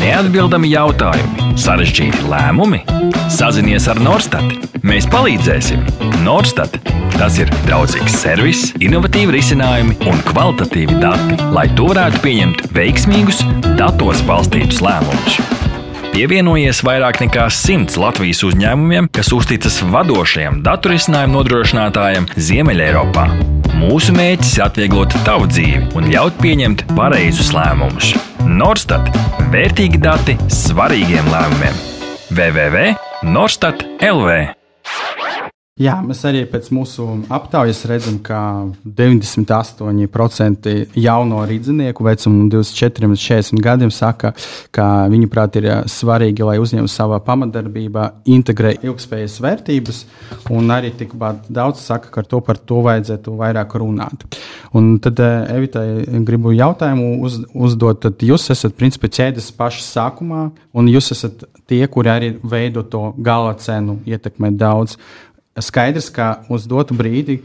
Neatbildami 0.01 0.71
jautājumi, 0.73 1.51
sarežģīti 1.61 2.23
lēmumi. 2.31 2.81
Sazinies 3.33 3.85
ar 3.93 4.01
Norstat. 4.01 4.71
Mēs 4.81 5.05
palīdzēsim. 5.13 5.83
Norstat. 6.25 6.79
Tas 7.19 7.37
ir 7.37 7.53
draudzīgs 7.67 8.17
servis, 8.23 8.63
innovatīvi 8.81 9.37
risinājumi 9.37 9.99
un 10.09 10.23
kvalitatīvi 10.31 11.01
dati, 11.03 11.37
lai 11.53 11.69
tu 11.77 11.91
varētu 11.93 12.25
pieņemt 12.25 12.71
veiksmīgus, 12.77 13.45
datos 13.77 14.25
balstītus 14.29 14.81
lēmumus. 14.85 15.43
Pievienojies 16.11 16.81
vairāk 16.83 17.20
nekā 17.23 17.44
simts 17.55 17.94
Latvijas 18.01 18.42
uzņēmumiem, 18.49 19.07
kas 19.14 19.31
uzticas 19.35 19.79
vadošajam 19.92 20.59
datu 20.66 20.90
risinājumu 20.90 21.38
nodrošinātājam 21.38 22.27
Ziemeļeiropā. 22.35 23.29
Mūsu 23.79 24.12
mērķis 24.18 24.57
ir 24.59 24.66
atvieglot 24.66 25.14
tavu 25.25 25.46
dzīvi 25.53 25.94
un 25.94 26.11
ļaut 26.11 26.37
pieņemt 26.42 26.85
pareizus 26.99 27.55
lēmumus. 27.55 28.12
Norstat- 28.42 29.07
vērtīgi 29.55 30.03
dati 30.03 30.37
svarīgiem 30.51 31.31
lēmumiem. 31.31 31.85
www.norstat 32.35 33.87
LV 34.03 34.60
Jā, 35.81 35.95
mēs 36.05 36.19
arī 36.29 36.43
pēc 36.45 36.66
mūsu 36.77 37.07
aptaujas 37.33 37.79
redzam, 37.88 38.19
ka 38.21 38.69
98% 38.85 40.75
jauno 41.01 41.38
rīznieku 41.49 42.05
vecuma 42.05 42.37
no 42.37 42.49
24 42.53 43.09
līdz 43.09 43.23
40 43.25 43.62
gadiem 43.64 43.93
saka, 43.95 44.35
ka 44.77 45.09
viņuprāt 45.09 45.57
ir 45.57 45.69
svarīgi, 45.88 46.45
lai 46.45 46.59
uzņēmums 46.61 46.97
savā 47.01 47.16
pamatdarbībā 47.25 48.05
integrē 48.29 48.75
ilgspējas 48.77 49.38
vērtības, 49.40 50.03
un 50.53 50.69
arī 50.75 50.90
tikpat 51.01 51.49
daudz 51.49 51.81
saka, 51.87 52.12
ka 52.12 52.27
to 52.29 52.43
par 52.45 52.61
to 52.61 52.83
vajadzētu 52.85 53.38
vairāk 53.40 53.79
runāt. 53.81 54.29
Un 54.77 54.99
tad 55.01 55.16
Evitai 55.25 56.05
gribu 56.29 56.53
jautājumu 56.59 57.25
uz, 57.25 57.40
uzdot, 57.57 58.05
tad 58.05 58.21
jūs 58.21 58.51
esat 58.53 58.77
principā 58.77 59.09
ķēdes 59.09 59.49
pašas 59.57 59.88
sākumā, 59.97 60.45
un 60.77 60.93
jūs 60.93 61.09
esat 61.16 61.49
tie, 61.71 61.81
kuri 61.88 62.12
arī 62.12 62.31
veido 62.45 62.85
to 62.85 63.14
gala 63.16 63.57
cenu, 63.62 63.97
ietekmē 64.05 64.53
daudz 64.61 64.99
skaidrs, 65.59 66.11
ka 66.15 66.45
uz 66.53 66.69
dotu 66.71 66.95
brīdi 66.99 67.41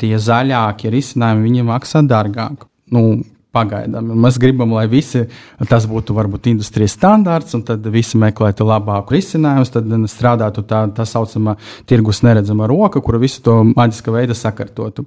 tie 0.00 0.18
zaļākie 0.18 0.90
risinājumi 0.92 1.48
viņiem 1.48 1.72
maksā 1.72 2.02
dārgāk. 2.06 2.68
Nu, 2.94 3.22
Pagaidām. 3.56 4.10
Mēs 4.20 4.36
gribam, 4.36 4.74
lai 4.76 4.84
visi 4.90 5.22
tas 5.70 5.86
būtu 5.88 6.12
varbūt 6.16 6.50
industrijas 6.50 6.92
standārts, 6.98 7.54
un 7.56 7.62
tad 7.64 7.86
visi 7.88 8.18
meklētu 8.20 8.66
labāku 8.68 9.16
risinājumu, 9.16 9.68
tad 9.72 9.94
strādātu 10.12 10.64
tā, 10.68 10.82
tā 10.92 11.06
saucamā 11.08 11.56
tirgus 11.88 12.20
neredzama 12.26 12.68
roka, 12.68 13.00
kura 13.00 13.22
visu 13.22 13.40
to 13.46 13.62
maģiskā 13.70 14.12
veidā 14.12 14.36
sakārtotu. 14.36 15.06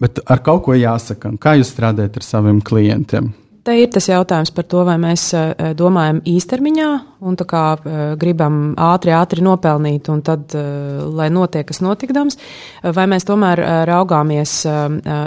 Bet 0.00 0.22
ar 0.30 0.44
kaut 0.44 0.62
ko 0.68 0.76
jāsaka, 0.78 1.34
kā 1.42 1.56
jūs 1.58 1.74
strādājat 1.74 2.20
ar 2.20 2.28
saviem 2.28 2.62
klientiem? 2.62 3.32
Te 3.60 3.74
ir 3.76 3.90
tas 3.92 4.06
jautājums 4.08 4.52
par 4.56 4.64
to, 4.72 4.80
vai 4.88 4.96
mēs 5.00 5.26
eh, 5.36 5.50
domājam 5.76 6.22
īstermiņā 6.28 6.88
un 7.28 7.34
kā, 7.36 7.64
eh, 7.76 7.98
gribam 8.20 8.72
ātri, 8.80 9.12
ātri 9.12 9.44
nopelnīt, 9.44 10.08
un 10.08 10.22
tad, 10.24 10.54
eh, 10.56 11.02
lai 11.04 11.28
notiek 11.28 11.66
kas 11.68 11.82
notikdams, 11.84 12.38
vai 12.96 13.04
mēs 13.10 13.26
tomēr 13.28 13.60
raugāmies 13.88 14.52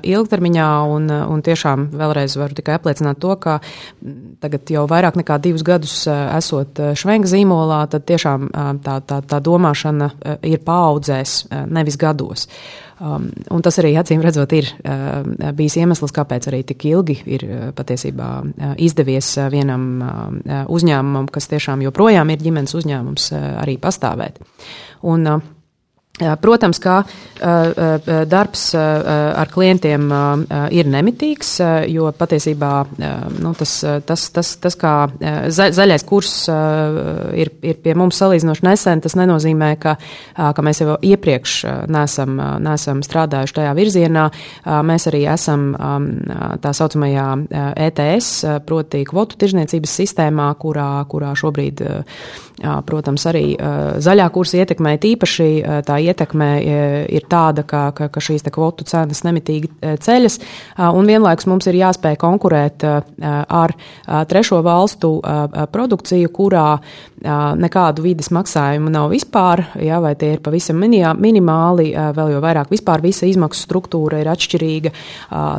ilgtermiņā 0.03 0.69
un, 0.95 1.09
un 1.11 1.43
tiešām 1.45 1.85
vēlreiz 1.93 2.35
varu 2.39 2.57
tikai 2.57 2.77
apliecināt 2.79 3.19
to, 3.21 3.35
ka 3.37 3.59
tagad 4.41 4.71
jau 4.73 4.87
vairāk 4.89 5.19
nekā 5.19 5.37
divus 5.43 5.63
gadus 5.63 5.93
esot 6.09 6.81
švenka 6.97 7.29
zīmolā, 7.29 7.83
tad 7.91 8.07
tiešām 8.09 8.49
tā, 8.83 8.97
tā, 9.05 9.21
tā 9.21 9.41
domāšana 9.43 10.09
ir 10.41 10.63
paaudzēs, 10.65 11.37
nevis 11.69 11.99
gados. 12.01 12.47
Um, 13.03 13.25
tas 13.65 13.75
arī 13.81 13.93
acīm 13.99 14.21
redzot 14.23 14.53
ir 14.55 14.69
uh, 14.69 15.51
bijis 15.57 15.75
iemesls, 15.81 16.13
kāpēc 16.15 16.47
arī 16.47 16.61
tik 16.69 16.85
ilgi 16.87 17.17
ir 17.35 17.43
uh, 17.47 17.63
patiesībā 17.75 18.29
uh, 18.43 18.75
izdevies 18.79 19.33
uh, 19.41 19.49
vienam 19.51 19.83
uh, 19.99 20.61
uzņēmumam, 20.71 21.27
kas 21.33 21.49
tiešām 21.51 21.83
joprojām 21.83 22.31
ir 22.31 22.45
ģimenes 22.45 22.77
uzņēmums, 22.79 23.27
uh, 23.35 23.49
arī 23.65 23.75
pastāvēt. 23.81 24.39
Un, 25.03 25.27
uh, 25.27 25.43
Protams, 26.13 26.77
ka 26.77 26.99
darbs 28.29 28.67
ar 28.77 29.49
klientiem 29.49 30.11
ir 30.69 30.89
nemitīgs, 30.93 31.55
jo 31.89 32.11
patiesībā 32.13 32.69
nu, 33.41 33.53
tas, 33.57 33.71
tas, 34.05 34.27
tas, 34.35 34.51
tas, 34.61 34.77
kā 34.77 34.91
zaļais 35.49 36.05
kurs 36.05 36.35
ir, 37.33 37.49
ir 37.65 37.81
pie 37.81 37.95
mums 37.97 38.21
salīdzinoši 38.21 38.65
nesen, 38.67 39.01
tas 39.01 39.17
nenozīmē, 39.17 39.71
ka, 39.81 39.95
ka 40.37 40.67
mēs 40.67 40.83
jau 40.83 40.99
iepriekš 41.01 41.55
nesam, 41.89 42.37
nesam 42.61 43.01
strādājuši 43.01 43.57
tajā 43.57 43.73
virzienā. 43.81 44.29
Mēs 44.85 45.09
arī 45.09 45.23
esam 45.33 45.71
tā 46.61 46.75
saucamajā 46.77 47.25
ETS, 47.89 48.29
proti 48.69 49.01
kvotu 49.09 49.41
tirzniecības 49.41 49.97
sistēmā, 50.03 50.51
kurā, 50.61 50.91
kurā 51.09 51.33
šobrīd, 51.41 51.81
protams, 52.87 53.25
arī 53.29 53.43
zaļā 54.03 54.27
kursa 54.33 54.59
ietekmē 54.61 54.95
tīpaši 55.01 55.47
tā 55.87 55.97
ietekme 56.03 56.49
ir 57.09 57.27
tāda, 57.29 57.65
ka, 57.67 57.85
ka, 57.95 58.09
ka 58.13 58.23
šīs 58.23 58.45
kvotu 58.53 58.85
cenas 58.87 59.23
nemitīgi 59.25 59.71
ceļas, 60.03 60.39
un 60.93 61.09
vienlaikus 61.09 61.49
mums 61.49 61.67
ir 61.71 61.79
jāspēj 61.79 62.19
konkurēt 62.21 62.85
ar 62.85 63.75
trešo 64.29 64.61
valstu 64.65 65.15
produkciju, 65.73 66.31
kurā 66.33 66.67
nekādu 67.23 68.03
vidas 68.03 68.29
maksājumu 68.35 68.91
nav 68.91 69.09
vispār, 69.13 69.63
jā, 69.79 69.99
vai 70.03 70.13
tie 70.19 70.33
ir 70.35 70.43
pavisam 70.43 70.79
minimāli, 70.79 71.91
vēl 71.93 72.33
jau 72.35 72.41
vairāk 72.43 72.71
vispār 72.73 73.03
visa 73.03 73.27
izmaksu 73.29 73.63
struktūra 73.63 74.19
ir 74.21 74.29
atšķirīga, 74.33 74.91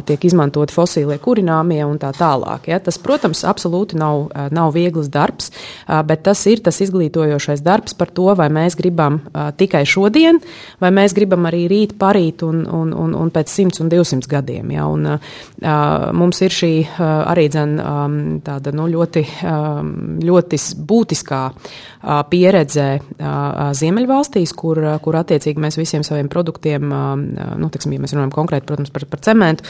tiek 0.08 0.26
izmantoti 0.28 0.76
fosīlie 0.76 1.18
kurināmie 1.22 1.80
un 1.86 1.98
tā 2.02 2.12
tālāk. 2.16 2.68
Jā. 2.68 2.80
Tas, 2.84 3.00
protams, 3.00 3.44
absolūti 3.48 3.98
nav, 4.00 4.28
nav 4.54 4.74
viegls 4.76 5.08
darbs, 5.12 5.50
bet 5.88 6.24
tas 6.28 6.44
ir 6.50 6.62
tas 6.64 6.80
izglītojošais 6.84 7.64
darbs 7.64 7.96
par 7.98 8.12
to, 8.14 8.30
vai 8.38 8.50
mēs 8.52 8.78
gribam 8.78 9.20
tikai 9.58 9.84
šodien 9.88 10.40
vai 10.80 10.90
mēs 10.94 11.14
gribam 11.16 11.46
arī 11.48 11.64
rīt, 11.70 11.94
parīt 12.00 12.44
un, 12.46 12.62
un, 12.66 12.92
un, 12.96 13.14
un 13.18 13.32
pēc 13.34 13.52
100 13.52 13.82
un 13.84 13.90
200 13.92 14.30
gadiem. 14.30 14.72
Ja? 14.74 14.86
Un, 14.90 15.06
uh, 15.14 16.08
mums 16.16 16.40
ir 16.44 16.54
šī 16.54 16.72
uh, 16.84 17.04
arī 17.32 17.46
dzen, 17.52 17.76
um, 17.80 18.18
tāda 18.44 18.74
nu, 18.76 18.88
ļoti, 18.90 19.24
um, 19.48 19.94
ļoti 20.24 20.60
būtiskā 20.90 21.42
uh, 21.50 22.20
pieredze 22.30 22.88
uh, 22.98 23.70
Ziemeļvalstīs, 23.76 24.54
kur, 24.58 24.82
uh, 24.82 24.98
kur 25.04 25.20
attiecīgi 25.20 25.62
mēs 25.62 25.80
visiem 25.80 26.04
saviem 26.06 26.30
produktiem, 26.32 26.90
uh, 26.90 27.14
nu, 27.60 27.70
teksim, 27.72 27.94
ja 27.96 28.04
mēs 28.04 28.16
runājam 28.16 28.34
konkrēti, 28.34 28.68
protams, 28.68 28.92
par, 28.94 29.08
par 29.10 29.24
cementu, 29.24 29.66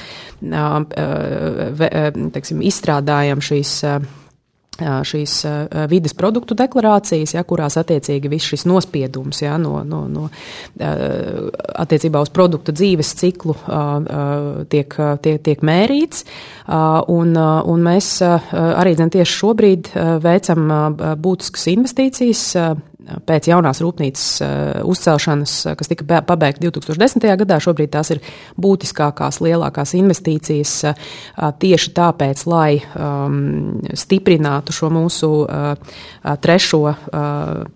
uh, 0.50 0.82
uh, 0.82 2.20
teksim, 2.34 2.64
izstrādājam 2.64 3.44
šīs. 3.44 3.78
Uh, 3.88 4.22
šīs 4.80 5.34
vides 5.90 6.14
produktu 6.18 6.56
deklarācijas, 6.58 7.34
ja, 7.36 7.44
kurās 7.46 7.76
attiecīgi 7.80 8.30
viss 8.32 8.50
šis 8.52 8.66
nospiedums 8.68 9.42
ja, 9.42 9.56
no, 9.60 9.82
no, 9.86 10.04
no, 10.10 10.28
attiecībā 11.84 12.22
uz 12.24 12.32
produktu 12.34 12.74
dzīves 12.74 13.14
ciklu 13.20 13.56
tiek, 14.72 14.96
tiek, 15.24 15.42
tiek 15.46 15.62
mērīts. 15.64 16.24
Un, 17.14 17.36
un 17.36 17.86
mēs 17.86 18.10
arī 18.24 18.96
tieši 18.98 19.38
šobrīd 19.38 19.92
veicam 20.24 20.66
būtiskas 21.22 21.70
investīcijas 21.74 22.44
pēc 23.28 23.48
jaunās 23.50 23.80
rūpnīcas 23.84 24.26
uzcelšanas, 24.88 25.56
kas 25.78 25.90
tika 25.90 26.22
pabeigta 26.26 26.64
2010. 26.66 27.26
gadā. 27.44 27.58
Šobrīd 27.62 27.92
tās 27.94 28.12
ir 28.14 28.22
būtiskākās, 28.60 29.40
lielākās 29.44 29.94
investīcijas 29.98 30.74
tieši 31.60 31.94
tāpēc, 31.96 32.44
lai 32.50 32.78
um, 32.80 33.80
stiprinātu 33.94 34.74
šo 34.74 34.90
mūsu 34.94 35.30
uh, 35.44 35.98
trešo 36.24 36.94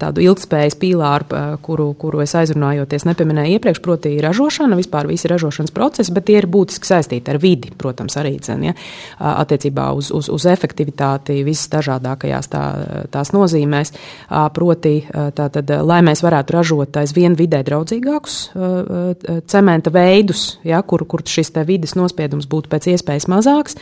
tādu 0.00 0.22
ilgspējas 0.24 0.76
pīlāru, 0.80 1.40
kuru, 1.64 1.90
kuru 2.00 2.22
es 2.24 2.32
aizrunājoties 2.38 3.04
nepieminēju 3.08 3.58
iepriekš, 3.58 3.80
proti 3.84 4.14
ražošana, 4.24 4.78
vispār 4.78 5.08
visi 5.10 5.28
ražošanas 5.28 5.74
procesi, 5.74 6.14
bet 6.16 6.28
tie 6.30 6.38
ir 6.40 6.48
būtiski 6.50 6.88
saistīti 6.88 7.32
ar 7.32 7.40
vidi, 7.42 7.72
protams, 7.76 8.16
arī 8.20 8.36
dzen, 8.40 8.64
ja, 8.70 8.74
attiecībā 9.18 9.90
uz, 9.98 10.10
uz, 10.16 10.30
uz 10.32 10.48
efektivitāti 10.48 11.42
visas 11.46 11.68
dažādākajās 11.76 12.50
tā, 12.52 12.64
tās 13.12 13.34
nozīmēs, 13.36 13.92
proti 14.56 14.94
tātad, 15.12 15.74
lai 15.84 16.00
mēs 16.06 16.24
varētu 16.24 16.56
ražot 16.56 17.00
aizvien 17.02 17.36
vidē 17.38 17.60
draudzīgākus 17.68 18.40
cementa 19.48 19.92
veidus, 19.92 20.54
ja, 20.64 20.80
kur, 20.82 21.04
kur 21.08 21.24
šis 21.26 21.52
vides 21.68 21.96
nospiedums 21.98 22.48
būtu 22.48 22.72
pēc 22.72 22.92
iespējas 22.94 23.28
mazāks 23.28 23.76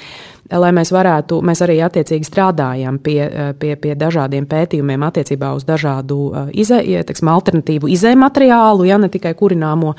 lai 0.50 0.70
mēs 0.76 0.92
varētu, 0.94 1.40
mēs 1.46 1.62
arī 1.64 1.78
attiecīgi 1.84 2.28
strādājam 2.28 2.98
pie, 3.02 3.18
pie, 3.60 3.72
pie 3.80 3.94
dažādiem 3.98 4.46
pētījumiem 4.48 5.06
attiecībā 5.08 5.52
uz 5.56 5.66
dažādu 5.66 6.18
izē, 6.56 6.80
teiksim, 7.08 7.30
alternatīvu 7.32 7.90
izējumateriālu, 7.96 8.86
ja 8.88 9.00
ne 9.02 9.10
tikai 9.12 9.34
kurināmo 9.38 9.94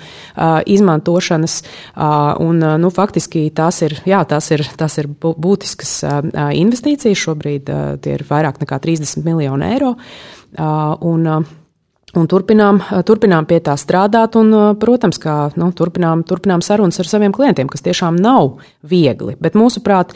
izmantošanas. 0.66 1.60
Un, 2.48 2.64
nu, 2.82 2.92
faktiski 2.94 3.48
tās 3.56 3.82
ir, 3.86 3.98
jā, 4.08 4.24
tās 4.30 4.52
ir, 4.56 4.66
tās 4.80 4.98
ir 5.02 5.12
būtiskas 5.22 6.00
investīcijas. 6.58 7.24
Šobrīd 7.28 7.72
tie 8.04 8.18
ir 8.18 8.26
vairāk 8.28 8.62
nekā 8.64 8.80
30 8.84 9.26
miljoni 9.28 9.72
eiro. 9.74 9.96
Un, 10.58 11.32
Un 12.18 12.26
turpinām, 12.26 12.80
turpinām 13.06 13.46
pie 13.46 13.60
tā 13.62 13.76
strādāt, 13.78 14.36
un, 14.40 14.50
protams, 14.82 15.20
kā 15.22 15.36
nu, 15.60 15.70
turpinām, 15.76 16.24
turpinām 16.26 16.64
sarunas 16.66 16.98
ar 16.98 17.10
saviem 17.10 17.34
klientiem, 17.36 17.70
kas 17.70 17.84
tiešām 17.86 18.18
nav 18.18 18.56
viegli. 18.88 19.36
Bet, 19.42 19.58
mūsuprāt, 19.60 20.16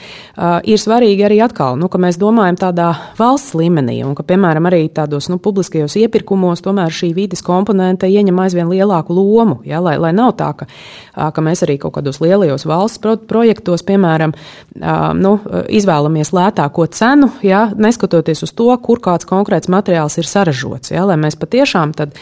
ir 0.66 0.82
svarīgi 0.82 1.28
arī 1.28 1.38
atkal, 1.46 1.78
nu, 1.78 1.90
ka 1.92 2.02
mēs 2.02 2.18
domājam 2.22 2.58
tādā 2.58 2.88
valsts 3.20 3.54
līmenī, 3.58 4.00
un 4.08 4.16
ka, 4.18 4.26
piemēram, 4.26 4.70
arī 4.72 4.88
tādos 4.94 5.30
nu, 5.30 5.38
publiskajos 5.42 5.98
iepirkumos 6.02 6.64
tomēr 6.66 6.94
šī 6.96 7.12
vides 7.18 7.46
komponente 7.46 8.10
ieņem 8.10 8.42
aizvien 8.48 8.72
lielāku 8.72 9.14
lomu. 9.14 9.60
Ja, 9.68 9.84
lai, 9.84 9.98
lai 10.02 10.14
nav 10.18 10.34
tā, 10.40 10.50
ka, 10.58 10.70
ka 11.14 11.46
mēs 11.46 11.62
arī 11.68 11.78
kaut 11.82 12.00
kādos 12.00 12.22
lielajos 12.24 12.66
valsts 12.66 13.04
pro 13.04 13.18
projektos, 13.30 13.86
piemēram, 13.86 14.34
nu, 15.22 15.36
izvēlamies 15.70 16.34
lētāko 16.34 16.90
cenu, 16.90 17.30
ja, 17.46 17.68
neskatoties 17.78 18.42
uz 18.48 18.58
to, 18.58 18.72
kur 18.82 19.04
kāds 19.04 19.30
konkrēts 19.30 19.70
materiāls 19.70 20.18
ir 20.18 20.30
saražots. 20.30 20.96
Ja, 20.96 21.06
lai 21.06 21.20
mēs 21.22 21.38
patiešām 21.38 21.91
tiešām 21.91 21.91
tad 21.94 22.18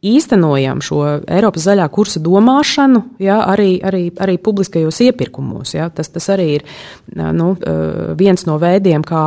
īstenojam 0.00 0.80
šo 0.80 1.00
Eiropas 1.28 1.66
zaļā 1.66 1.84
kursa 1.92 2.22
domāšanu, 2.24 3.02
ja, 3.20 3.40
arī, 3.52 3.74
arī, 3.84 4.06
arī 4.16 4.38
publiskajos 4.40 5.00
iepirkumos. 5.04 5.74
Ja. 5.74 5.90
Tas, 5.92 6.08
tas 6.08 6.28
arī 6.32 6.46
ir 6.56 6.64
nu, 7.12 7.50
viens 8.16 8.46
no 8.48 8.56
veidiem, 8.60 9.04
kā, 9.04 9.24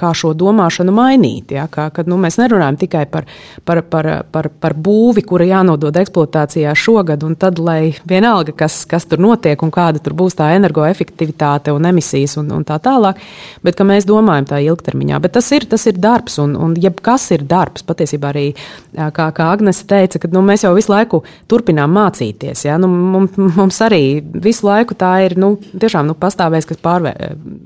kā 0.00 0.12
šo 0.16 0.32
domāšanu 0.38 0.94
mainīt. 0.96 1.52
Ja, 1.56 1.66
kā, 1.68 1.90
kad 1.94 2.08
nu, 2.08 2.16
mēs 2.20 2.38
nerunājam 2.40 2.78
tikai 2.80 3.04
par, 3.12 3.28
par, 3.64 3.82
par, 3.90 4.08
par, 4.32 4.48
par 4.48 4.76
būvi, 4.80 5.26
kura 5.28 5.48
jānodod 5.48 5.96
eksploatācijā 6.00 6.72
šogad, 6.78 7.26
un 7.26 7.36
tad, 7.40 7.60
lai 7.60 7.92
vienalga, 8.08 8.56
kas, 8.64 8.82
kas 8.88 9.04
tur 9.10 9.20
notiek 9.20 9.60
un 9.62 9.72
kāda 9.74 10.00
tur 10.04 10.16
būs 10.16 10.38
tā 10.40 10.54
energoefektivitāte 10.56 11.74
un 11.74 11.90
emisijas 11.92 12.38
un, 12.40 12.48
un 12.54 12.64
tā 12.64 12.80
tālāk, 12.82 13.20
bet 13.64 13.76
ka 13.76 13.84
mēs 13.84 14.08
domājam 14.08 14.48
tā 14.54 14.62
ilgtermiņā. 14.64 15.20
Bet 15.20 15.36
tas 15.36 15.52
ir, 15.52 15.68
tas 15.68 15.84
ir 15.90 16.00
darbs, 16.00 16.40
un, 16.40 16.56
un 16.56 16.72
jebkas 16.80 17.28
ir 17.36 17.44
darbs. 17.48 17.84
Patiesībā 17.84 18.32
arī, 18.32 18.48
kā, 18.94 19.28
kā 19.36 19.52
Agnese 19.52 19.84
teica, 19.90 20.13
teica, 20.14 20.22
ka 20.22 20.32
nu, 20.34 20.42
mēs 20.46 20.64
jau 20.64 20.72
visu 20.76 20.92
laiku 20.92 21.22
turpinām 21.50 21.92
mācīties. 21.94 22.64
Ja? 22.66 22.78
Nu, 22.78 22.88
mums, 22.88 23.36
mums 23.36 23.80
arī 23.84 24.22
visu 24.22 24.66
laiku 24.66 24.94
tā 24.98 25.12
ir 25.26 25.36
nu, 25.40 25.54
tiešām 25.80 26.06
nu, 26.08 26.16
pastāvēs, 26.18 26.66
kas, 26.68 26.80
pārvē, 26.82 27.14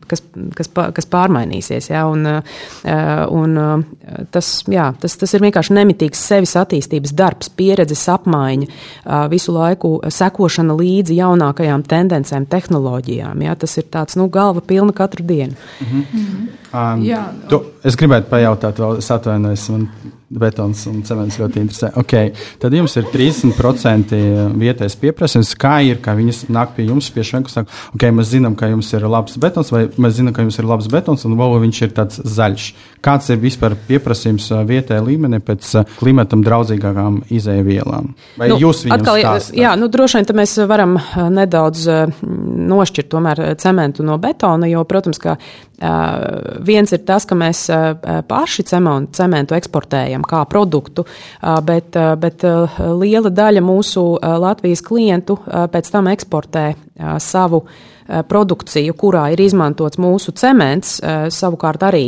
kas, 0.08 0.22
kas, 0.56 0.70
kas 0.96 1.08
pārmainīsies. 1.10 1.90
Ja? 1.90 2.06
Un, 2.08 2.26
eh, 2.26 3.24
un 3.30 3.56
eh, 3.58 4.24
tas, 4.32 4.50
jā, 4.68 4.90
tas, 5.00 5.16
tas 5.20 5.34
ir 5.34 5.44
vienkārši 5.46 5.76
nemitīgs 5.78 6.24
sevis 6.30 6.56
attīstības 6.58 7.14
darbs, 7.16 7.50
pieredzes 7.50 8.06
apmaiņa, 8.12 8.68
eh, 8.68 9.26
visu 9.32 9.54
laiku 9.56 9.98
sekošana 10.08 10.76
līdzi 10.78 11.18
jaunākajām 11.20 11.84
tendencēm, 11.88 12.48
tehnoloģijām. 12.50 13.44
Ja? 13.46 13.56
Tas 13.58 13.76
ir 13.78 13.88
tāds 13.92 14.18
nu, 14.18 14.28
galva 14.32 14.64
pilna 14.64 14.94
katru 14.96 15.26
dienu. 15.26 15.56
Mhm. 15.80 16.06
Mhm. 16.12 16.48
Um, 16.68 17.00
jā, 17.00 17.22
tu, 17.48 17.62
es 17.84 17.96
gribētu 17.96 18.28
pajautāt, 18.28 18.76
vēl 18.76 18.98
es 19.00 19.08
atvainojos. 19.08 19.68
Man 19.72 19.86
betons 20.28 20.84
un 20.90 21.00
cements 21.06 21.38
ļoti 21.40 21.62
interesē. 21.62 21.90
Okay. 22.02 22.32
Tad 22.60 22.74
jums 22.76 22.94
ir 23.00 23.06
30% 23.12 24.18
vietējais 24.60 24.96
pieprasījums. 25.00 25.54
Kā 25.60 25.78
ir, 25.86 26.00
ka 26.04 26.12
viņas 26.18 26.44
nāk 26.52 26.74
pie 26.76 26.88
jums 26.88 27.08
pie 27.14 27.24
šiem, 27.24 27.46
kas 27.46 27.58
saka, 27.60 27.72
ok, 27.96 28.04
mēs 28.18 28.32
zinām, 28.34 28.56
ka 28.58 28.68
jums 28.68 28.90
ir 28.92 29.06
labs 29.08 29.38
betons, 29.40 29.72
vai 29.72 29.86
mēs 29.96 30.18
zinām, 30.18 30.34
ka 30.36 30.44
jums 30.44 30.60
ir 30.60 30.68
labs 30.68 30.90
betons, 30.92 31.24
un 31.28 31.36
vēl 31.38 31.56
viņš 31.64 31.80
ir 31.86 31.94
tāds 31.96 32.20
zaļš. 32.38 32.68
Kāds 33.04 33.30
ir 33.32 33.40
vispār 33.40 33.76
pieprasījums 33.88 34.50
vietējā 34.68 35.04
līmenī 35.06 35.40
pēc 35.44 35.70
klimatam 36.00 36.42
draudzīgākām 36.44 37.22
izēvielām? 37.32 38.12
Vai 38.40 38.50
nu, 38.52 38.58
jūs 38.60 38.84
viņam 38.84 38.98
atkal, 38.98 39.22
stāstāt? 39.22 39.58
Jā, 39.62 39.72
nu 39.80 39.88
droši 39.92 40.20
vien 40.20 40.40
mēs 40.42 40.56
varam 40.68 40.98
nedaudz 41.32 41.86
nošķirt 42.68 43.10
tomēr 43.14 43.44
cementu 43.62 44.04
no 44.06 44.18
betona, 44.20 44.68
jo, 44.68 44.84
protams, 44.88 45.20
ka 45.22 45.38
Uh, 45.78 46.58
viens 46.66 46.90
ir 46.90 47.04
tas, 47.06 47.22
ka 47.22 47.36
mēs 47.38 47.60
uh, 47.70 47.92
paši 48.26 48.64
cementu, 48.66 49.12
cementu 49.14 49.54
eksportējam 49.54 50.24
kā 50.26 50.40
produktu, 50.50 51.04
uh, 51.06 51.60
bet, 51.62 51.94
bet 52.18 52.42
liela 52.98 53.30
daļa 53.30 53.62
mūsu 53.62 54.02
Latvijas 54.18 54.82
klientu 54.82 55.36
pēc 55.46 55.90
tam 55.92 56.10
eksportē 56.10 56.64
savu 57.22 57.62
produkciju, 58.08 58.94
kurā 58.96 59.26
ir 59.34 59.42
izmantots 59.44 59.98
mūsu 60.00 60.32
cements, 60.38 60.94
savukārt 61.34 61.82
arī 61.84 62.06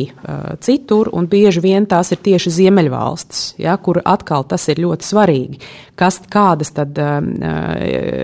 citur, 0.65 1.11
un 1.13 1.29
bieži 1.29 1.61
vien 1.61 1.85
tās 1.87 2.11
ir 2.15 2.23
tieši 2.25 2.55
Ziemeļvalstis, 2.57 3.43
ja, 3.61 3.77
kur 3.77 4.01
atkal 4.01 4.47
tas 4.49 4.65
ir 4.73 4.81
ļoti 4.81 5.07
svarīgi, 5.11 5.61
kas, 6.01 6.23
kādas 6.33 6.73
tad 6.73 6.97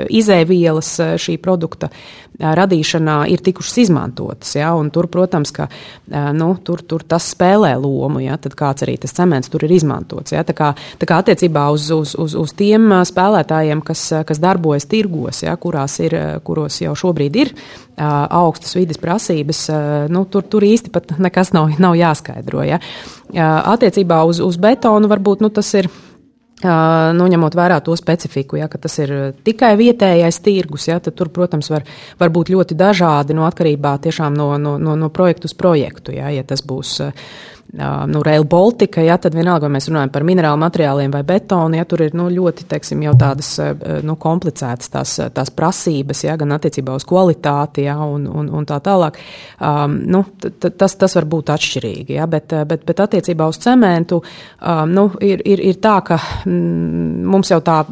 izēvielas 0.09 0.95
šī 1.21 1.37
produkta 1.45 1.93
radīšanā 2.41 3.17
ir 3.33 3.43
tikušas 3.45 3.79
izmantotas. 3.87 4.55
Ja, 4.59 4.73
tur, 4.93 5.09
protams, 5.13 5.53
ka 5.55 5.69
nu, 6.37 6.51
tur, 6.65 6.83
tur 6.87 7.05
tas 7.09 7.31
spēlē 7.33 7.75
lomu, 7.81 8.21
ja, 8.25 8.37
tad 8.41 8.57
kāds 8.59 8.87
arī 8.87 8.97
tas 9.01 9.15
cements 9.17 9.51
tur 9.53 9.65
ir 9.67 9.77
izmantots. 9.77 10.35
Ja, 10.35 10.45
tā 10.47 10.57
kā, 10.57 10.73
tā 11.01 11.09
kā 11.09 11.21
attiecībā 11.23 11.67
uz, 11.75 11.89
uz, 11.95 12.15
uz, 12.21 12.37
uz 12.39 12.55
tiem 12.57 12.91
spēlētājiem, 13.09 13.83
kas, 13.87 14.05
kas 14.29 14.43
darbojas 14.43 14.89
tirgos, 14.91 15.43
ja, 15.47 15.57
kurās 15.61 15.99
ir, 16.05 16.17
kuros 16.47 16.81
jau 16.83 16.95
šobrīd 16.97 17.41
ir 17.41 17.55
augstas 17.97 18.77
vidas 18.77 19.01
prasības, 19.01 19.63
nu, 20.13 20.27
tur, 20.29 20.45
tur 20.45 20.67
īsti 20.67 20.93
pat 20.93 21.17
nekas 21.23 21.55
nav, 21.57 21.73
nav 21.81 21.97
jāskaidro. 21.97 22.65
Ja. 22.67 22.81
Attiecībā 23.73 24.21
uz, 24.29 24.43
uz 24.45 24.61
betonu 24.61 25.09
varbūt 25.11 25.45
nu, 25.45 25.51
tas 25.55 25.73
ir 25.79 25.89
nu, 26.63 27.27
ņemot 27.29 27.53
vērā 27.53 27.81
to 27.85 27.93
specifiku, 27.99 28.57
ja, 28.57 28.69
ka 28.73 28.79
tas 28.81 28.95
ir 29.03 29.11
tikai 29.45 29.75
vietējais 29.77 30.39
tirgus, 30.41 30.87
ja, 30.89 30.97
tad 31.05 31.13
tur, 31.19 31.29
protams, 31.29 31.69
var, 31.69 31.85
var 32.17 32.33
būt 32.33 32.53
ļoti 32.55 32.79
dažādi 32.79 33.37
no 33.37 33.45
atkarībā 33.45 33.99
no, 34.33 34.57
no, 34.57 34.79
no, 34.79 34.97
no 34.97 35.11
projektu 35.11 35.51
uz 35.51 35.55
projektu. 35.55 36.15
Ja, 36.17 36.31
ja 36.33 36.45
tas 36.45 36.65
būs 36.65 37.03
nu, 38.07 38.23
Rail 38.23 38.45
Baltica, 38.45 39.03
ja 39.05 39.17
tad 39.21 39.35
vienalga, 39.37 39.67
vai 39.67 39.77
mēs 39.77 39.89
runājam 39.91 40.13
par 40.15 40.25
minerālu 40.27 40.61
materiāliem 40.63 41.13
vai 41.13 41.23
betonu, 41.27 41.77
ja 41.79 41.85
tur 41.89 42.05
ir 42.07 42.17
nu, 42.17 42.29
ļoti, 42.33 42.67
teiksim, 42.71 43.03
tādas 43.19 43.53
nu, 44.07 44.17
komplicētas 44.21 44.93
tās, 44.93 45.15
tās 45.35 45.53
prasības, 45.55 46.25
ja, 46.25 46.37
gan 46.41 46.57
attiecībā 46.57 46.97
uz 46.97 47.07
kvalitāti, 47.09 47.87
ja, 47.89 47.99
un, 48.05 48.27
un, 48.31 48.51
un 48.55 48.69
tā 48.69 48.79
tālāk. 48.85 49.19
Um, 49.61 49.99
nu, 50.13 50.23
tas, 50.41 50.97
tas 50.97 51.17
var 51.19 51.29
būt 51.37 51.53
atšķirīgi, 51.57 52.17
ja, 52.17 52.29
bet, 52.31 52.55
bet, 52.69 52.85
bet 52.87 53.03
attiecībā 53.07 53.49
uz 53.51 53.61
cementu 53.63 54.21
um, 54.23 54.93
nu, 54.93 55.09
ir, 55.21 55.43
ir, 55.45 55.63
ir 55.73 55.81
tā, 55.83 55.99
ka 56.07 56.21
mm, 56.47 57.27
mums 57.27 57.53
jau 57.53 57.61
tā 57.65 57.83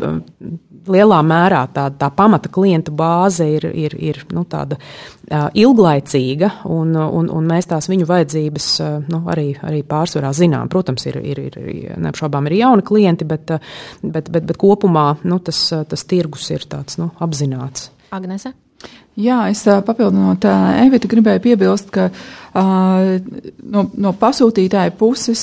lielā 0.90 1.20
mērā 1.24 1.64
tā, 1.74 1.86
tā 1.98 2.10
pamata 2.14 2.50
klientu 2.52 2.92
bāze 2.96 3.46
ir, 3.56 3.66
ir, 3.72 3.94
ir 3.98 4.20
nu, 4.34 4.44
tāda 4.48 4.78
uh, 4.78 5.48
ilglaicīga, 5.54 6.50
un, 6.72 6.94
un, 6.96 7.30
un 7.32 7.48
mēs 7.48 7.70
tās 7.70 7.88
viņu 7.90 8.08
vajadzības 8.08 8.68
uh, 8.84 8.96
nu, 9.12 9.22
arī, 9.32 9.50
arī 9.64 9.82
pārsvarā 9.88 10.32
zinām. 10.36 10.70
Protams, 10.72 11.06
ir, 11.10 11.20
ir, 11.22 11.40
ir 11.44 11.94
neapšaubām 12.04 12.50
ir 12.50 12.58
jauni 12.60 12.86
klienti, 12.86 13.28
bet, 13.28 13.56
bet, 14.02 14.28
bet, 14.30 14.44
bet 14.50 14.60
kopumā 14.60 15.10
nu, 15.24 15.40
tas, 15.44 15.66
tas 15.88 16.08
tirgus 16.10 16.50
ir 16.54 16.68
tāds 16.70 17.00
nu, 17.00 17.10
apzināts. 17.24 17.90
Agnese? 18.14 18.54
Jā, 19.14 19.44
es 19.52 19.62
papildinot 19.86 20.42
Evitu 20.82 21.08
gribēju 21.12 21.42
piebilst, 21.44 21.92
ka 21.94 22.08
no, 22.54 23.82
no 23.98 24.12
pasūtītāja 24.18 24.92
puses, 24.98 25.42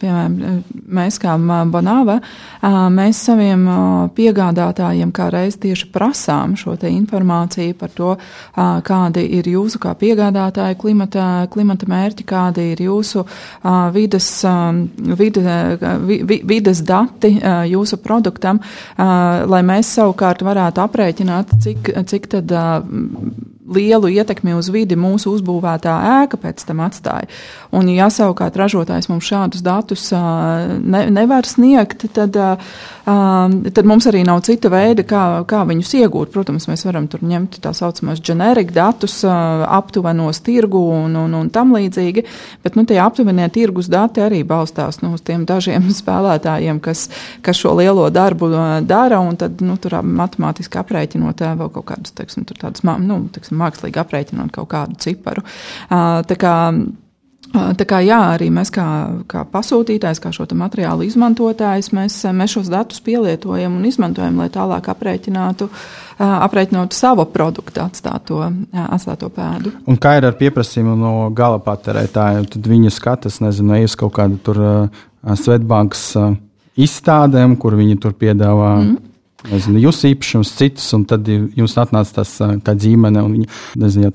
piemēram, 0.00 0.62
mēs 0.98 1.18
kā 1.22 1.36
Banāva, 1.70 2.18
mēs 2.94 3.20
saviem 3.28 3.62
piegādātājiem 4.16 5.12
kā 5.14 5.28
reiz 5.30 5.58
tieši 5.62 5.90
prasām 5.94 6.56
šo 6.58 6.74
te 6.80 6.90
informāciju 6.90 7.76
par 7.78 7.94
to, 7.94 8.16
kādi 8.88 9.24
ir 9.38 9.48
jūsu 9.52 9.78
kā 9.82 9.94
piegādātāja 10.00 10.78
klimata, 10.80 11.28
klimata 11.52 11.88
mērķi, 11.90 12.26
kādi 12.26 12.66
ir 12.74 12.84
jūsu 12.88 13.24
vides, 13.94 14.28
vide, 15.22 15.56
vides 16.42 16.82
dati 16.82 17.36
jūsu 17.70 18.02
produktam, 18.02 18.60
lai 18.98 19.64
mēs 19.66 19.94
savukārt 20.00 20.42
varētu 20.42 20.82
aprēķināt, 20.82 21.58
cik, 21.62 21.94
cik 22.10 22.30
tad 22.34 22.58
lielu 23.64 24.10
ietekmi 24.12 24.54
uz 24.54 24.68
vidi 24.72 24.96
mūsu 24.98 25.32
uzbūvētā 25.38 25.94
ēka 26.20 26.38
pēc 26.40 26.64
tam 26.68 26.82
atstāja. 26.84 27.28
Un, 27.74 27.88
ja 27.90 28.10
savukārt 28.12 28.56
ražotājs 28.60 29.08
mums 29.10 29.26
šādus 29.26 29.64
datus 29.64 30.10
ne, 30.12 31.00
nevar 31.10 31.48
sniegt, 31.48 32.04
tad, 32.14 32.36
tad 33.04 33.88
mums 33.88 34.08
arī 34.10 34.24
nav 34.26 34.42
cita 34.46 34.70
veida, 34.72 35.06
kā, 35.08 35.22
kā 35.48 35.62
viņus 35.68 35.94
iegūt. 36.02 36.32
Protams, 36.34 36.68
mēs 36.70 36.84
varam 36.86 37.08
tur 37.10 37.24
ņemt 37.24 37.58
tā 37.64 37.72
saucamos 37.76 38.22
generik 38.24 38.74
datus, 38.76 39.22
aptuvenos 39.24 40.42
tirgu 40.44 40.82
un, 40.98 41.16
un, 41.24 41.38
un 41.40 41.50
tam 41.54 41.72
līdzīgi, 41.76 42.26
bet 42.64 42.78
nu, 42.78 42.84
tie 42.88 43.00
aptuvenie 43.02 43.48
tirgus 43.54 43.88
dati 43.92 44.22
arī 44.24 44.42
balstās 44.46 45.00
nu, 45.02 45.14
uz 45.16 45.24
tiem 45.24 45.48
dažiem 45.48 45.88
spēlētājiem, 46.02 46.82
kas, 46.84 47.08
kas 47.44 47.58
šo 47.64 47.74
lielo 47.80 48.06
darbu 48.12 48.52
dara, 48.84 49.22
un 49.24 49.40
tad 49.40 49.64
nu, 49.64 49.78
tur 49.80 49.98
matemātiski 50.04 50.80
aprēķinot 50.84 51.42
vēl 51.44 51.72
kaut 51.74 51.88
kādus, 51.90 52.14
teiksim, 52.16 52.46
tādus, 52.48 52.84
nu, 52.84 53.22
teiksim, 53.32 53.53
mākslīgi 53.56 54.02
aprēķinot 54.02 54.52
kaut 54.54 54.70
kādu 54.74 55.00
ciparu. 55.04 55.46
Tā 55.90 56.38
kā 56.40 56.54
Tā 57.54 57.84
kā 57.86 58.00
jā, 58.02 58.18
arī 58.34 58.48
mēs 58.50 58.72
kā, 58.74 58.84
kā 59.30 59.44
pasūtītājs, 59.46 60.18
kā 60.22 60.32
šo 60.34 60.46
materiālu 60.58 61.04
izmantotājs, 61.06 61.92
mēs, 61.94 62.16
mēs 62.34 62.56
šos 62.56 62.70
datus 62.72 62.98
pielietojam 63.04 63.76
un 63.78 63.84
izmantojam, 63.86 64.40
lai 64.42 64.48
tālāk 64.50 64.88
aprēķinātu, 64.90 65.68
aprēķinātu 66.18 66.98
savu 66.98 67.28
produktu 67.30 67.84
atstāto, 67.84 68.40
atstāto 68.74 69.30
pēdu. 69.34 69.70
Un 69.86 70.00
kā 70.02 70.16
ir 70.18 70.26
ar 70.26 70.34
pieprasījumu 70.40 70.96
no 70.98 71.14
gala 71.36 71.62
patērētājiem? 71.62 72.50
Tad 72.56 72.70
viņi 72.74 72.94
skatās, 72.94 73.38
nezinu, 73.44 73.78
uz 73.86 73.94
kaut 74.02 74.16
kādu 74.18 74.42
tur 74.42 74.62
Svetbankas 75.22 76.08
izstādēm, 76.74 77.54
kur 77.60 77.78
viņi 77.78 78.02
tur 78.02 78.18
piedāvā. 78.18 78.76
Mm 78.82 79.13
nezinu, 79.50 79.82
jūsu 79.86 80.10
īpašums, 80.12 80.52
citus, 80.58 80.88
un 80.96 81.06
tad 81.08 81.28
jums 81.28 81.76
atnāca 81.80 82.20
tas 82.20 82.34
tā 82.38 82.76
ģimene, 82.80 83.22
un 83.24 83.38
viņi 83.38 83.48
nezinu, 83.80 84.12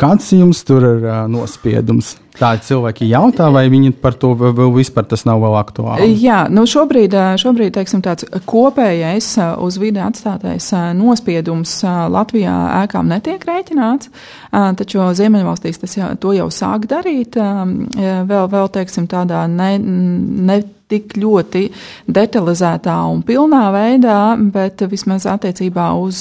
kāds 0.00 0.32
jums 0.34 0.62
tur 0.66 0.86
ir 0.88 1.08
nospiedums. 1.32 2.16
Tā 2.34 2.50
cilvēki 2.58 3.06
jautā, 3.12 3.46
vai 3.54 3.68
viņi 3.70 3.92
par 4.02 4.16
to 4.18 4.32
vēl 4.34 4.72
vispār 4.74 5.06
tas 5.06 5.22
nav 5.28 5.38
vēl 5.44 5.54
aktuāli? 5.60 6.08
Jā, 6.18 6.44
nu 6.50 6.64
šobrīd, 6.66 7.14
šobrīd 7.38 7.76
teiksim, 7.76 8.02
tāds 8.02 8.26
kopējais 8.50 9.28
uz 9.62 9.78
vidi 9.78 10.02
atstātais 10.02 10.72
nospiedums 10.98 11.76
Latvijā 12.10 12.54
ēkām 12.82 13.12
netiek 13.14 13.44
rēķināts, 13.46 14.10
taču 14.50 15.06
Ziemeļvalstīs 15.14 15.82
tas 15.84 15.98
jau, 16.00 16.10
to 16.18 16.34
jau 16.34 16.50
sāk 16.50 16.88
darīt, 16.90 17.38
vēl, 17.38 18.48
vēl 18.50 18.72
teiksim, 18.80 19.06
tādā 19.10 19.46
ne, 19.50 19.76
ne 19.78 20.62
tik 20.90 21.16
ļoti 21.18 21.64
detalizētā 22.12 22.96
un 23.10 23.22
pilnā 23.26 23.62
veidā, 23.74 24.18
bet 24.54 24.84
vismaz 24.90 25.26
attiecībā 25.30 25.86
uz 26.00 26.20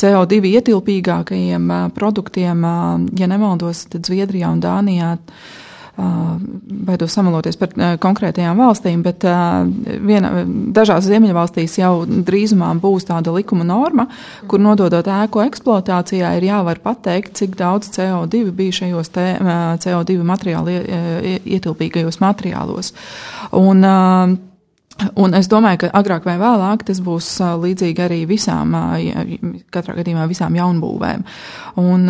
CO2 0.00 0.40
ietilpīgākajiem 0.50 1.70
produktiem, 1.96 2.66
ja 3.18 3.30
nemaldos, 3.30 3.86
tad 3.92 4.10
Zviedrijā 4.10 4.50
un 4.50 4.62
Dānijā 4.64 5.14
baidos 5.94 7.14
samaloties 7.14 7.58
par 7.58 7.74
konkrētajām 8.02 8.58
valstīm, 8.58 9.02
bet 9.06 9.22
viena, 10.02 10.30
dažās 10.74 11.06
Ziemeļvalstīs 11.06 11.76
jau 11.78 11.92
drīzumā 12.06 12.72
būs 12.82 13.06
tāda 13.06 13.34
likuma 13.36 13.66
norma, 13.68 14.08
kur 14.50 14.62
nododot 14.62 15.06
ēku 15.06 15.44
eksploatācijā 15.44 16.32
ir 16.38 16.48
jāvar 16.48 16.82
pateikt, 16.82 17.36
cik 17.38 17.54
daudz 17.60 17.92
CO2 17.94 18.50
bija 18.56 18.80
šajos 18.80 19.12
te, 19.14 19.28
CO2 19.84 20.18
materiāli, 20.26 20.80
ietilpīgajos 21.44 22.18
materiālos. 22.24 22.90
Un, 23.54 23.86
Un 25.18 25.34
es 25.34 25.48
domāju, 25.50 25.80
ka 25.82 25.88
agrāk 25.98 26.26
vai 26.28 26.36
vēlāk 26.38 26.84
tas 26.86 27.00
būs 27.02 27.26
līdzīgi 27.58 28.02
arī 28.04 28.20
visām, 28.30 28.76
katrā 29.74 29.96
gadījumā 29.98 30.28
visām 30.30 30.54
jaunbūvēm. 30.54 31.24
Un 31.82 32.04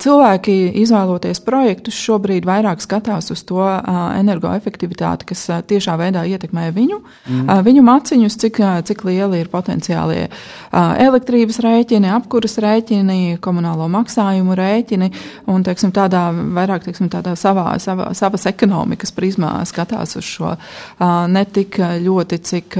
cilvēki, 0.00 0.54
izvēloties 0.80 1.42
projektus, 1.44 1.98
šobrīd 2.00 2.46
vairāk 2.48 2.80
skatās 2.80 3.28
uz 3.34 3.42
to 3.44 3.60
energoefektivitāti, 4.16 5.28
kas 5.28 5.44
tiešā 5.68 5.98
veidā 6.00 6.24
ietekmē 6.30 6.70
viņu, 6.72 7.02
mm. 7.02 7.52
viņu 7.68 7.84
maciņus, 7.84 8.38
cik, 8.40 8.62
cik 8.88 9.04
lieli 9.10 9.42
ir 9.42 9.52
potenciālie 9.52 10.24
elektrības 10.72 11.60
rēķini, 11.60 12.08
apkuras 12.16 12.56
rēķini, 12.64 13.36
komunālo 13.44 13.90
maksājumu 13.92 14.56
rēķini, 14.56 15.10
un, 15.52 15.68
teiksim, 15.68 15.92
tādā 15.92 16.30
vairāk, 16.32 16.88
teiksim, 16.88 17.12
tādā 17.12 17.36
savā, 17.36 17.76
savā, 17.82 18.08
savas 18.16 18.48
ekonomikas 18.48 19.12
prizmā 19.12 19.58
skatās 19.68 20.16
uz 20.16 20.32
šo 20.32 20.56
ne 21.28 21.44
tik 21.52 21.76
ļoti 21.76 22.21
ļoti, 22.22 22.38
cik, 22.38 22.76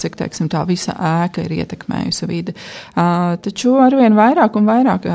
cik 0.00 0.16
teiksim, 0.16 0.48
tā 0.48 0.64
visa 0.66 0.94
ēka 0.96 1.44
ir 1.44 1.52
ietekmējusi 1.60 2.28
vidi. 2.30 2.54
Taču 2.96 3.76
arvien 3.82 4.16
vairāk 4.16 4.56
un 4.56 4.66
vairāk 4.68 5.06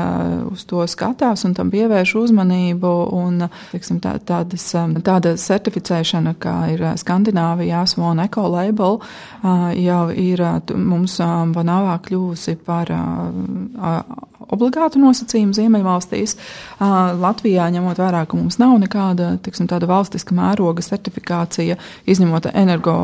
uz 0.52 0.64
to 0.70 0.86
skatās 0.86 1.44
un 1.44 1.54
tam 1.54 1.70
pievērš 1.72 2.14
uzmanību. 2.22 2.92
Un, 3.12 3.46
teiksim, 3.72 4.00
tā, 4.02 4.16
tādas, 4.22 4.68
tāda 5.02 5.34
certificēšana, 5.36 6.36
kā 6.40 6.56
ir 6.72 6.84
Skandināvijā, 7.00 7.84
Swan 7.90 8.22
Eco 8.22 8.46
Label, 8.52 9.00
jau 9.82 10.02
ir 10.10 10.44
mums 10.76 11.18
Vanavā 11.52 11.98
kļūsi 12.06 12.58
par 12.66 12.92
obligātu 14.52 15.00
nosacījumu 15.02 15.56
Ziemeļvalstīs. 15.56 16.36
Latvijā, 17.22 17.68
ņemot 17.72 18.00
vērā, 18.02 18.24
ka 18.28 18.38
mums 18.38 18.58
nav 18.60 18.74
nekāda 18.82 19.36
tiksim, 19.42 19.68
valstiska 19.70 20.34
mēroga 20.36 20.84
certifikācija, 20.84 21.78
izņemot 22.10 22.48
energo, 22.52 22.94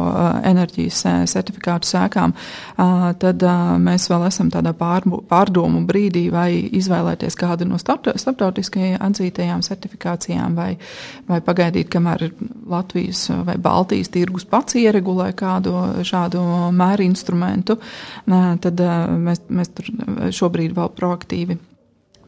enerģijas 0.47 1.03
certifikātu 1.31 1.89
sēkām, 1.89 2.35
tad 3.23 3.45
mēs 3.85 4.09
vēl 4.11 4.27
esam 4.29 4.51
tādā 4.53 4.75
pārdomu 4.77 5.85
brīdī, 5.89 6.27
vai 6.33 6.51
izvēlēties 6.79 7.39
kādu 7.39 7.69
no 7.69 7.79
starptautiskajām 7.81 9.01
atzītajām 9.09 9.63
certifikācijām, 9.67 10.57
vai, 10.59 10.73
vai 11.29 11.41
pagaidīt, 11.45 11.91
kamēr 11.93 12.29
Latvijas 12.69 13.29
vai 13.47 13.57
Baltijas 13.63 14.13
tirgus 14.13 14.47
pats 14.49 14.77
ieregulē 14.79 15.31
kādu 15.39 15.75
šādu 16.07 16.43
mēru 16.75 17.07
instrumentu, 17.09 17.79
tad 18.27 18.83
mēs, 19.25 19.45
mēs 19.49 19.73
tur 19.77 19.91
šobrīd 20.35 20.75
vēl 20.77 20.93
proaktīvi 20.97 21.38
aktīvi. 21.39 21.59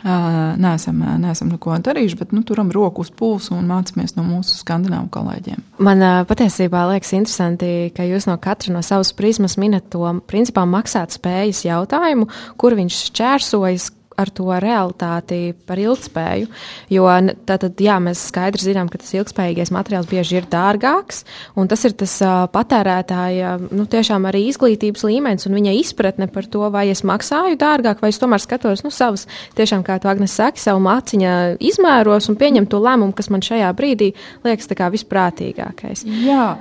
Nesam, 0.00 1.02
nesam 1.20 1.50
neko 1.52 1.74
darījuši, 1.84 2.16
bet 2.16 2.30
nu, 2.32 2.40
turam 2.40 2.70
roku 2.72 3.02
uz 3.04 3.10
pulsu 3.12 3.52
un 3.52 3.66
mācāmies 3.68 4.14
no 4.16 4.24
mūsu 4.24 4.54
skandināvu 4.62 5.10
kolēģiem. 5.12 5.60
Man 5.84 6.00
patiesībā 6.24 6.86
liekas 6.88 7.12
interesanti, 7.18 7.90
ka 7.92 8.06
jūs 8.08 8.24
no 8.30 8.38
katra 8.40 8.72
no 8.72 8.80
savas 8.80 9.12
prizmas 9.12 9.58
minat 9.60 9.90
to 9.92 10.00
principā 10.30 10.64
maksāt 10.64 11.12
spējas 11.12 11.66
jautājumu, 11.66 12.30
kur 12.56 12.78
viņš 12.80 13.02
šķērsojas, 13.10 13.90
ar 14.20 14.30
to 14.34 14.48
realitāti 14.62 15.54
par 15.66 15.80
ilgspēju. 15.80 16.50
Jo 16.92 17.06
tātad, 17.48 17.78
jā, 17.80 17.96
mēs 18.02 18.26
skaidri 18.30 18.70
zinām, 18.70 18.90
ka 18.92 19.00
tas 19.00 19.12
ilgspējīgais 19.16 19.72
materiāls 19.74 20.08
bieži 20.10 20.40
ir 20.40 20.48
dārgāks, 20.50 21.24
un 21.58 21.70
tas 21.70 21.84
ir 21.88 21.96
tas 21.98 22.16
uh, 22.24 22.44
patērētāja, 22.52 23.56
nu, 23.70 23.86
tiešām 23.90 24.28
arī 24.30 24.46
izglītības 24.50 25.06
līmenis 25.08 25.48
un 25.48 25.56
viņa 25.58 25.76
izpratne 25.80 26.30
par 26.32 26.48
to, 26.50 26.66
vai 26.72 26.88
es 26.92 27.04
maksāju 27.06 27.58
dārgāk, 27.60 28.02
vai 28.04 28.12
es 28.12 28.20
tomēr 28.20 28.42
skatos, 28.42 28.84
nu, 28.86 28.92
savas, 28.94 29.26
tiešām, 29.58 29.84
kā 29.86 29.98
tu 30.02 30.10
Agnes 30.12 30.36
saki, 30.36 30.62
savu 30.62 30.82
maciņa 30.84 31.34
izmēros 31.70 32.30
un 32.30 32.38
pieņem 32.40 32.68
to 32.70 32.82
lēmumu, 32.82 33.16
kas 33.16 33.30
man 33.32 33.44
šajā 33.44 33.72
brīdī 33.76 34.12
liekas 34.46 34.70
visprātīgākais. 34.70 36.06
Jā. 36.24 36.54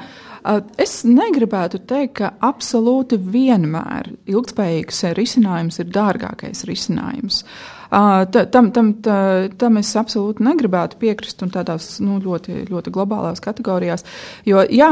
Es 0.79 1.01
negribētu 1.03 1.81
teikt, 1.89 2.13
ka 2.21 2.31
absolūti 2.45 3.17
vienmēr 3.19 4.13
ilgspējīgs 4.29 5.03
risinājums 5.17 5.81
ir 5.83 5.91
dārgākais 5.95 6.63
risinājums. 6.69 7.43
Uh, 7.43 7.78
Tam, 7.89 8.69
tam, 8.71 8.91
tam 9.01 9.77
es 9.81 9.89
absolūti 9.97 10.43
negribētu 10.45 10.99
piekrist 11.01 11.41
un 11.41 11.49
tādās 11.53 11.95
nu, 12.03 12.19
ļoti, 12.21 12.67
ļoti 12.69 12.93
globālās 12.93 13.41
kategorijās. 13.41 14.05
Jo, 14.45 14.61
jā, 14.69 14.91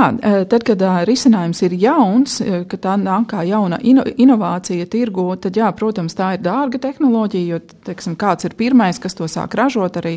tad, 0.49 0.65
kad 0.65 0.81
risinājums 1.05 1.61
ir 1.67 1.75
jauns, 1.77 2.39
ka 2.69 2.79
tā 2.81 2.95
nāk 2.97 3.27
kā 3.29 3.43
jauna 3.45 3.77
ino, 3.85 4.01
inovācija 4.17 4.87
tirgu, 4.89 5.27
tad, 5.43 5.59
jā, 5.59 5.69
protams, 5.77 6.15
tā 6.17 6.31
ir 6.37 6.41
dārga 6.45 6.81
tehnoloģija, 6.87 7.51
jo, 7.51 7.61
teiksim, 7.85 8.15
kāds 8.17 8.47
ir 8.49 8.57
pirmais, 8.57 8.97
kas 9.03 9.17
to 9.17 9.27
sāk 9.29 9.53
ražot, 9.59 9.99
arī 10.01 10.15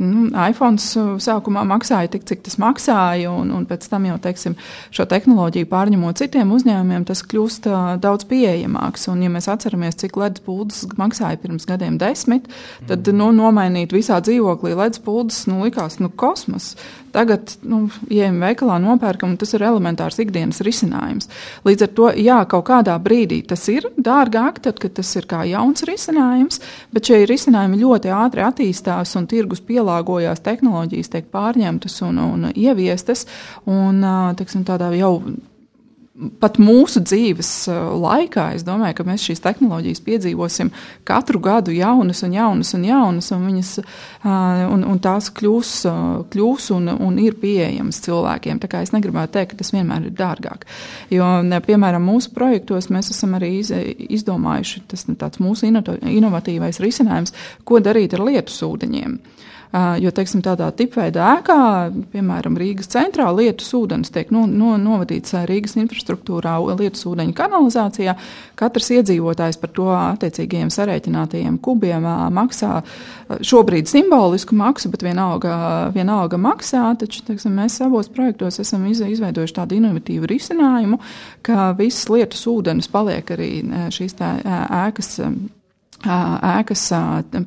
nu, 0.00 0.30
iPhone 0.32 0.80
sākumā 0.80 1.66
maksāja 1.68 2.14
tik, 2.14 2.24
cik 2.30 2.46
tas 2.48 2.56
maksāja, 2.62 3.28
un, 3.28 3.52
un 3.52 3.68
pēc 3.68 3.84
tam 3.92 4.08
jau, 4.08 4.16
teiksim, 4.22 4.56
šo 4.94 5.08
tehnoloģiju 5.10 5.68
pārņemot 5.68 6.22
citiem 6.22 6.56
uzņēmumiem, 6.56 7.04
tas 7.08 7.24
kļūst 7.28 7.68
uh, 7.68 7.92
daudz 8.00 8.24
pieejamāks. 8.30 9.08
Un, 9.12 9.20
ja 9.26 9.32
mēs 9.32 9.50
atceramies, 9.52 10.00
cik 10.00 10.16
ledus 10.20 10.44
pūles 10.46 10.82
maksāja 10.96 11.40
pirms 11.42 11.68
gadiem 11.68 11.98
desmit, 12.00 12.21
desmit, 12.22 12.48
tad 12.86 13.08
nu, 13.14 13.30
nomainīt 13.34 13.92
visā 13.92 14.20
dzīvoklī 14.22 14.76
ledus 14.76 15.02
puldes 15.02 15.46
nu, 15.46 15.62
likās 15.64 15.98
nu, 16.00 16.10
kosmos. 16.10 16.76
Tagad, 17.12 17.58
nu, 17.68 17.90
ejam 18.08 18.38
veikalā, 18.40 18.78
nopērkam, 18.80 19.34
un 19.34 19.36
tas 19.36 19.52
ir 19.52 19.62
elementārs 19.66 20.16
ikdienas 20.22 20.62
risinājums. 20.64 21.28
Līdz 21.66 21.84
ar 21.84 21.90
to, 21.92 22.06
jā, 22.16 22.38
kaut 22.48 22.64
kādā 22.70 22.94
brīdī 23.02 23.42
tas 23.44 23.66
ir 23.68 23.90
dārgāk, 24.00 24.62
tad, 24.64 24.80
kad 24.80 24.94
tas 24.96 25.10
ir 25.20 25.28
kā 25.28 25.42
jauns 25.44 25.84
risinājums, 25.84 26.62
bet 26.92 27.10
šie 27.10 27.26
risinājumi 27.28 27.82
ļoti 27.82 28.14
ātri 28.16 28.46
attīstās 28.46 29.12
un 29.20 29.28
tirgus 29.28 29.60
pielāgojās, 29.60 30.40
tehnoloģijas 30.40 31.12
tiek 31.12 31.28
pārņemtas 31.34 32.00
un, 32.08 32.22
un 32.24 32.50
ieviestas, 32.54 33.26
un, 33.68 34.00
teiksim, 34.38 34.64
tādā 34.64 34.94
jau 34.96 35.18
pat 36.42 36.58
mūsu 36.62 37.02
dzīves 37.04 37.50
uh, 37.70 37.92
laikā, 38.02 38.50
es 38.56 38.64
domāju, 38.66 38.98
ka 38.98 39.06
mēs 39.08 39.24
šīs 39.26 39.42
tehnoloģijas 39.44 40.02
piedzīvosim 40.06 40.72
katru 41.08 41.40
gadu 41.42 41.74
jaunas 41.74 42.22
un 42.26 42.36
jaunas 42.36 42.72
un 42.76 42.86
jaunas, 42.86 43.30
un, 43.34 43.44
viņas, 43.48 43.72
uh, 43.82 44.62
un, 44.72 44.86
un 44.88 45.02
tās 45.02 45.30
kļūs, 45.34 45.72
uh, 45.90 46.08
kļūs 46.32 46.70
un, 46.76 46.92
un 46.94 47.18
ir 47.22 47.36
pieejamas 47.42 48.02
cilvēkiem. 48.06 48.62
Tā 48.62 48.70
kā 48.72 48.82
es 48.86 48.94
negribētu 48.94 49.36
teikt, 49.38 49.54
ka 49.54 49.62
tas 49.62 49.72
vienmēr 49.74 50.08
ir 50.08 50.16
dārgāk. 50.18 50.66
Jo, 51.12 51.28
piemēram, 51.66 52.06
mūsu 52.12 52.32
projektos 52.36 52.90
mēs 52.92 53.12
esam 53.14 53.36
arī 53.38 53.54
izdomājuši, 53.62 54.84
tas 54.92 55.06
ir 55.08 55.18
tāds 55.20 55.42
mūsu 55.42 55.68
inovatīvais 55.68 56.82
risinājums, 56.82 57.34
ko 57.68 57.82
darīt 57.82 58.16
ar 58.16 58.26
lietu 58.28 58.54
sūdeņiem. 58.54 59.18
Jo, 59.72 60.10
teiksim, 60.12 60.42
tādā 60.44 60.66
tipveida 60.76 61.30
ēkā, 61.38 61.54
piemēram, 62.12 62.58
Rīgas 62.60 62.90
centrā, 62.92 63.30
lietus 63.32 63.70
ūdens 63.72 64.12
tiek 64.12 64.28
no, 64.34 64.42
no, 64.44 64.74
novadīts 64.76 65.32
Rīgas 65.48 65.78
infrastruktūrā, 65.80 66.58
lietus 66.76 67.06
ūdeņu 67.08 67.32
kanalizācijā. 67.38 68.12
Katrs 68.60 68.90
iedzīvotājs 68.98 69.56
par 69.62 69.72
to 69.72 69.86
attiecīgajiem 69.96 70.68
sarēķinātajiem 70.76 71.56
kubiem 71.64 72.04
maksā 72.36 72.82
šobrīd 73.40 73.88
simbolisku 73.88 74.58
maksu, 74.60 74.92
bet 74.92 75.06
vienalga, 75.06 75.56
vienalga 75.96 76.36
maksā. 76.36 76.84
Taču 77.00 77.24
teiksim, 77.30 77.56
mēs 77.56 77.80
savos 77.80 78.12
projektos 78.12 78.60
esam 78.60 78.84
izveidojuši 78.92 79.56
tādu 79.56 79.80
inovatīvu 79.80 80.28
risinājumu, 80.34 81.00
ka 81.40 81.72
visas 81.80 82.12
lietus 82.12 82.44
ūdens 82.52 82.92
paliek 82.92 83.32
arī 83.32 83.50
šīs 83.96 84.20
ēkas 84.20 85.16
ēkas 86.02 86.84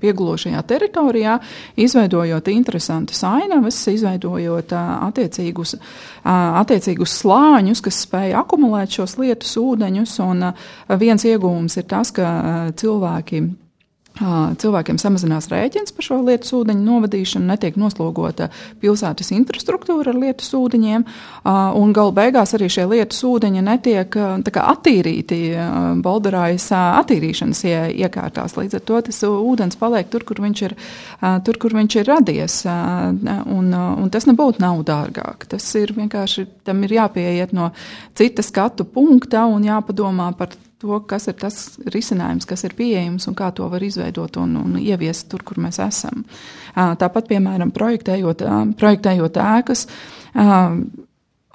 piegulošajā 0.02 0.62
teritorijā, 0.68 1.40
izveidojot 1.82 2.48
interesantas 2.54 3.24
ainavas, 3.28 3.82
izveidojot 3.92 4.74
attiecīgus, 4.76 5.76
attiecīgus 6.24 7.20
slāņus, 7.22 7.84
kas 7.86 8.02
spēj 8.08 8.38
akumulēt 8.40 8.96
šos 9.00 9.18
lietus 9.22 9.58
ūdeņus. 9.62 10.18
Un 10.26 10.50
viens 11.02 11.28
iegūms 11.28 11.80
ir 11.82 11.88
tas, 11.92 12.14
ka 12.16 12.72
cilvēki 12.80 13.44
Cilvēkiem 14.16 14.96
samazinās 14.96 15.50
rēķins 15.52 15.92
par 15.92 16.06
šo 16.08 16.22
lietu 16.24 16.62
ūdeņu 16.62 16.84
novadīšanu, 16.86 17.50
netiek 17.50 17.76
noslogota 17.76 18.48
pilsētas 18.80 19.34
infrastruktūra 19.36 20.14
ar 20.14 20.20
lietu 20.22 20.48
ūdeņiem, 20.56 21.04
un 21.76 21.92
galu 21.96 22.14
beigās 22.16 22.56
arī 22.56 22.70
šie 22.72 22.86
lietu 22.88 23.34
ūdeņi 23.34 23.64
netiek 23.66 24.16
attīrīti 24.16 25.40
Bolderājas 26.06 26.70
attīrīšanas 26.76 27.66
iekārtās. 27.92 28.56
Līdz 28.56 28.80
ar 28.80 28.86
to 28.88 29.02
tas 29.10 29.20
ūdens 29.28 29.80
paliek 29.82 30.08
tur, 30.14 30.24
kur 30.24 30.40
viņš 30.46 30.64
ir, 30.70 30.78
tur, 31.44 31.60
kur 31.60 31.76
viņš 31.76 32.00
ir 32.00 32.08
radies, 32.08 32.62
un, 32.66 33.74
un 33.76 34.14
tas 34.14 34.30
nebūtu 34.30 34.64
nav 34.64 34.80
dārgāk. 34.88 35.44
Tas 35.52 35.68
ir 35.76 35.92
vienkārši, 35.98 36.48
tam 36.64 36.88
ir 36.88 36.96
jāpieiet 37.02 37.52
no 37.56 37.74
cita 38.16 38.46
skatu 38.46 38.88
punkta 38.88 39.44
un 39.52 39.68
jāpadomā 39.68 40.32
par 40.40 40.56
to, 40.86 41.00
kas 41.10 41.28
ir 41.32 41.38
tas 41.42 41.58
risinājums, 41.94 42.48
kas 42.50 42.66
ir 42.68 42.76
pieejams 42.78 43.28
un 43.30 43.38
kā 43.38 43.50
to 43.56 43.68
var 43.72 43.84
izveidot 43.84 44.38
un, 44.42 44.56
un 44.62 44.78
ieviest 44.82 45.30
tur, 45.32 45.44
kur 45.46 45.60
mēs 45.64 45.82
esam. 45.84 46.24
Tāpat, 46.76 47.28
piemēram, 47.32 47.74
projektējot, 47.76 48.46
projektējot 48.80 49.42
ēkas. 49.42 49.86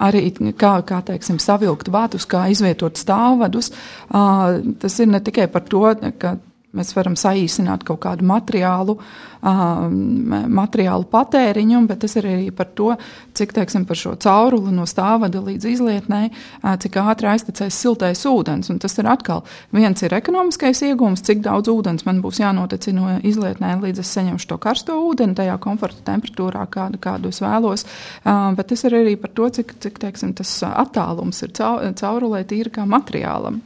Arī 0.01 0.21
kā, 0.57 0.73
kā 0.87 1.01
teiksim, 1.05 1.37
savilkt 1.41 1.91
vadus, 1.93 2.25
kā 2.25 2.47
izvietot 2.49 2.97
stāvvadus. 2.97 3.69
Tas 4.09 4.99
ir 4.99 5.11
ne 5.11 5.21
tikai 5.21 5.45
par 5.53 5.67
to, 5.69 5.83
ka 6.17 6.35
Mēs 6.71 6.93
varam 6.95 7.17
saīsināt 7.19 7.81
kaut 7.83 7.99
kādu 8.05 8.23
materiālu, 8.23 8.93
uh, 8.95 9.89
materiālu 9.91 11.03
patēriņu, 11.11 11.81
bet 11.89 11.99
tas 12.05 12.15
ir 12.15 12.27
arī 12.29 12.45
par 12.55 12.69
to, 12.77 12.93
cik 13.35 13.51
teiksim, 13.57 13.83
par 13.89 13.99
šo 13.99 14.13
cauruli 14.23 14.71
no 14.71 14.85
stāvada 14.87 15.41
līdz 15.43 15.67
izlietnē, 15.67 16.21
uh, 16.31 16.77
cik 16.79 16.95
ātri 17.03 17.27
aiztecēs 17.33 17.75
siltais 17.75 18.23
ūdens. 18.29 18.71
Un 18.71 18.79
tas 18.79 18.95
ir 19.03 19.09
atkal 19.11 19.43
viens 19.75 19.99
ir 19.99 20.15
ekonomiskais 20.15 20.79
iegūms, 20.87 21.25
cik 21.27 21.43
daudz 21.43 21.67
ūdens 21.73 22.07
man 22.07 22.23
būs 22.23 22.39
jānotec 22.39 22.87
no 22.95 23.17
izlietnē, 23.19 23.73
līdz 23.83 24.05
es 24.05 24.15
saņemšu 24.15 24.53
to 24.53 24.61
karsto 24.63 24.95
ūdeni 25.09 25.35
tajā 25.35 25.59
komforta 25.59 26.05
temperatūrā, 26.07 26.63
kādu, 26.71 27.01
kādu 27.03 27.35
es 27.35 27.43
vēlos. 27.43 27.83
Uh, 28.23 28.53
bet 28.55 28.71
tas 28.71 28.87
ir 28.87 28.95
arī 29.01 29.17
par 29.19 29.35
to, 29.35 29.51
cik, 29.59 29.75
cik 29.83 29.99
teiksim, 30.05 30.31
tas 30.39 30.55
attālums 30.71 31.43
ir 31.43 31.51
caurulē 31.51 32.45
tīri 32.47 32.71
kā 32.79 32.87
materiālam. 32.87 33.59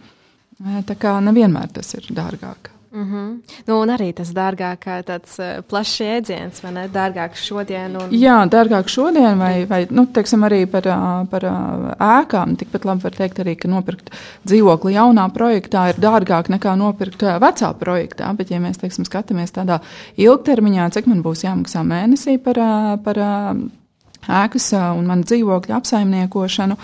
Tā 0.88 0.96
kā 0.98 1.20
nevienmēr 1.22 1.76
tas 1.76 1.94
ir 2.00 2.08
dārgāk. 2.16 2.75
Mm 2.96 3.04
-hmm. 3.12 3.42
nu, 3.68 3.80
un 3.82 3.90
arī 3.90 4.14
tas 4.14 4.30
dārgāk, 4.32 4.86
tāds 5.04 5.40
uh, 5.40 5.62
plašs 5.68 6.00
jēdziens, 6.00 6.64
vai 6.64 6.72
ne? 6.72 6.88
Dārgāk 6.88 7.36
šodien. 7.36 7.96
Un... 7.96 8.10
Jā, 8.12 8.38
dārgāk 8.50 8.88
šodien, 8.88 9.38
vai, 9.38 9.66
vai 9.66 9.88
nu, 9.90 10.06
teiksim, 10.06 10.44
arī 10.44 10.66
par, 10.66 10.84
par 11.30 11.44
ēkām. 12.00 12.56
Tikpat 12.56 12.86
labi 12.86 13.04
var 13.04 13.12
teikt 13.12 13.40
arī, 13.40 13.56
ka 13.56 13.68
nopirkt 13.68 14.10
dzīvokli 14.48 14.94
jaunā 14.94 15.30
projektā 15.34 15.90
ir 15.90 15.96
dārgāk 16.00 16.50
nekā 16.50 16.76
nopirkt 16.76 17.22
vecā 17.22 17.74
projektā. 17.74 18.34
Bet, 18.38 18.52
ja 18.52 18.60
mēs, 18.60 18.78
teiksim, 18.78 19.06
skatāmies 19.06 19.52
tādā 19.52 19.80
ilgtermiņā, 20.18 20.90
cik 20.90 21.08
man 21.08 21.22
būs 21.22 21.44
jāmaksā 21.44 21.84
mēnesī 21.84 22.38
par, 22.38 22.56
par 23.04 23.18
ēkas 24.32 24.72
un 24.76 25.06
manu 25.10 25.26
dzīvokļu 25.28 25.76
apsaimniekošanu, 25.78 26.78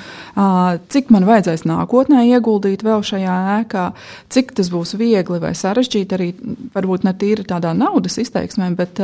cik 0.94 1.12
man 1.14 1.28
vajadzēs 1.30 1.66
nākotnē 1.70 2.24
ieguldīt 2.30 2.86
vēl 2.86 3.04
šajā 3.06 3.38
ēkā, 3.60 3.86
cik 4.34 4.54
tas 4.58 4.72
būs 4.74 4.96
viegli 5.00 5.42
vai 5.42 5.54
sarežģīti 5.58 6.18
arī 6.18 6.30
varbūt 6.76 7.08
ne 7.08 7.16
tīri 7.18 7.46
tādā 7.48 7.74
naudas 7.78 8.18
izteiksmē, 8.22 8.72
bet, 8.78 9.02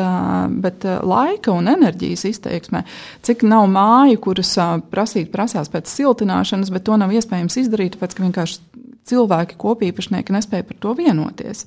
bet 0.64 0.88
laika 1.04 1.56
un 1.56 1.72
enerģijas 1.74 2.28
izteiksmē. 2.32 2.84
Cik 3.26 3.46
nav 3.48 3.68
māju, 3.72 4.22
kuras 4.30 4.56
prasīt 4.92 5.32
prasās 5.34 5.72
pēc 5.74 5.90
siltināšanas, 5.92 6.74
bet 6.74 6.88
to 6.88 6.98
nav 7.00 7.14
iespējams 7.16 7.62
izdarīt, 7.64 7.98
tāpēc 7.98 8.18
ka 8.18 8.26
vienkārši 8.28 8.62
cilvēki, 9.08 9.56
kopīpašnieki 9.62 10.36
nespēja 10.36 10.66
par 10.68 10.80
to 10.84 10.94
vienoties. 10.98 11.64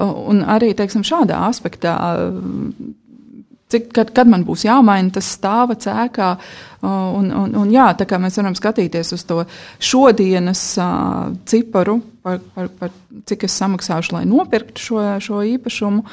Un 0.00 0.40
arī 0.48 0.72
teiksim, 0.76 1.04
šādā 1.06 1.42
aspektā 1.48 1.94
Cik, 3.68 3.90
kad, 3.92 4.12
kad 4.16 4.28
man 4.32 4.46
būs 4.48 4.64
jāmaina 4.64 5.12
tas 5.12 5.28
stāva 5.36 5.76
cēkā, 5.76 6.28
un, 6.82 7.32
un, 7.34 7.56
un 7.62 7.72
jā, 7.72 7.88
tā 7.98 8.06
kā 8.08 8.20
mēs 8.22 8.38
varam 8.38 8.54
skatīties 8.58 9.14
uz 9.16 9.24
to 9.26 9.42
šodienas 9.82 10.62
uh, 10.78 11.34
ciparu, 11.48 11.98
par, 12.22 12.38
par, 12.54 12.68
par 12.78 12.90
cik 13.28 13.44
es 13.46 13.54
samaksāšu, 13.58 14.12
lai 14.16 14.24
nopirktu 14.28 14.82
šo, 14.82 15.02
šo 15.22 15.40
īpašumu. 15.54 16.04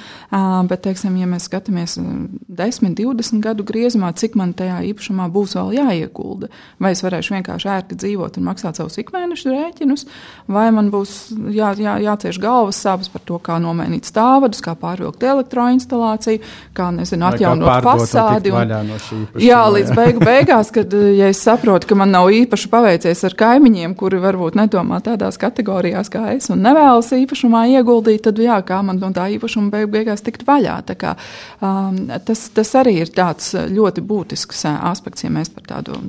Bet, 0.69 0.83
teiksim, 0.85 1.17
ja 1.19 1.27
mēs 1.29 1.47
skatāmies 1.49 1.97
10, 1.99 2.95
20 2.97 3.41
gadu 3.43 3.65
griezumā, 3.67 4.11
cik 4.17 4.37
man 4.39 4.53
tajā 4.57 4.81
īpašumā 4.91 5.27
būs 5.33 5.55
vēl 5.57 5.73
jāiegulda, 5.79 6.49
vai 6.81 6.93
es 6.95 7.03
varēšu 7.05 7.35
vienkārši 7.35 7.71
ērti 7.75 7.99
dzīvot 8.03 8.39
un 8.39 8.47
maksāt 8.47 8.79
savus 8.79 8.97
ikmēneša 9.01 9.53
rēķinus, 9.53 10.05
vai 10.51 10.67
man 10.75 10.91
būs 10.93 11.15
jā, 11.55 11.73
jā, 11.81 11.97
jācieš 12.05 12.39
galvas 12.43 12.79
sāpes 12.85 13.11
par 13.11 13.25
to, 13.27 13.39
kā 13.43 13.59
nomainīt 13.63 14.07
stāvadus, 14.09 14.63
kā 14.65 14.75
pārvilkt 14.79 15.23
elektroinstalāciju, 15.25 16.43
kā 16.77 16.91
nezinu, 16.95 17.29
atjaunot 17.31 17.85
fasādi. 17.85 18.53
Un, 18.55 18.75
no 18.89 19.41
jā, 19.41 19.61
līdz 19.75 19.95
beigu 19.97 20.23
beigās, 20.55 20.71
kad 20.71 20.93
ja 20.93 21.27
es 21.29 21.41
saprotu, 21.43 21.87
ka 21.87 21.95
man 21.95 22.11
nav 22.11 22.29
īpaši 22.31 22.69
paveicies 22.71 23.23
ar 23.27 23.35
kaimiņiem, 23.35 23.95
kuri 23.95 24.19
varbūt 24.23 24.55
nedomā 24.55 25.01
tādās 25.03 25.37
kategorijās 25.37 26.09
kā 26.09 26.35
es 26.35 26.49
un 26.49 26.63
nevēlas 26.63 27.11
īpašumā 27.11 27.65
ieguldīt, 27.75 28.23
tad 28.23 28.39
jā, 28.39 28.61
kā 28.63 28.81
man 28.81 28.99
no 28.99 29.11
tā 29.11 29.27
īpašuma 29.35 29.71
beig 29.71 29.89
beigās 29.91 30.23
tikt 30.23 30.45
vaļā. 30.47 30.81
Tā 30.85 30.95
kā, 30.95 31.15
um, 31.61 32.07
tas, 32.25 32.49
tas 32.55 32.75
arī 32.75 33.01
ir 33.03 33.11
tāds 33.11 33.53
ļoti 33.53 34.01
būtisks 34.01 34.65
aspekts, 34.65 35.25
ja 35.25 35.29
mēs 35.29 35.51
par 35.51 35.67
tādu 35.67 35.99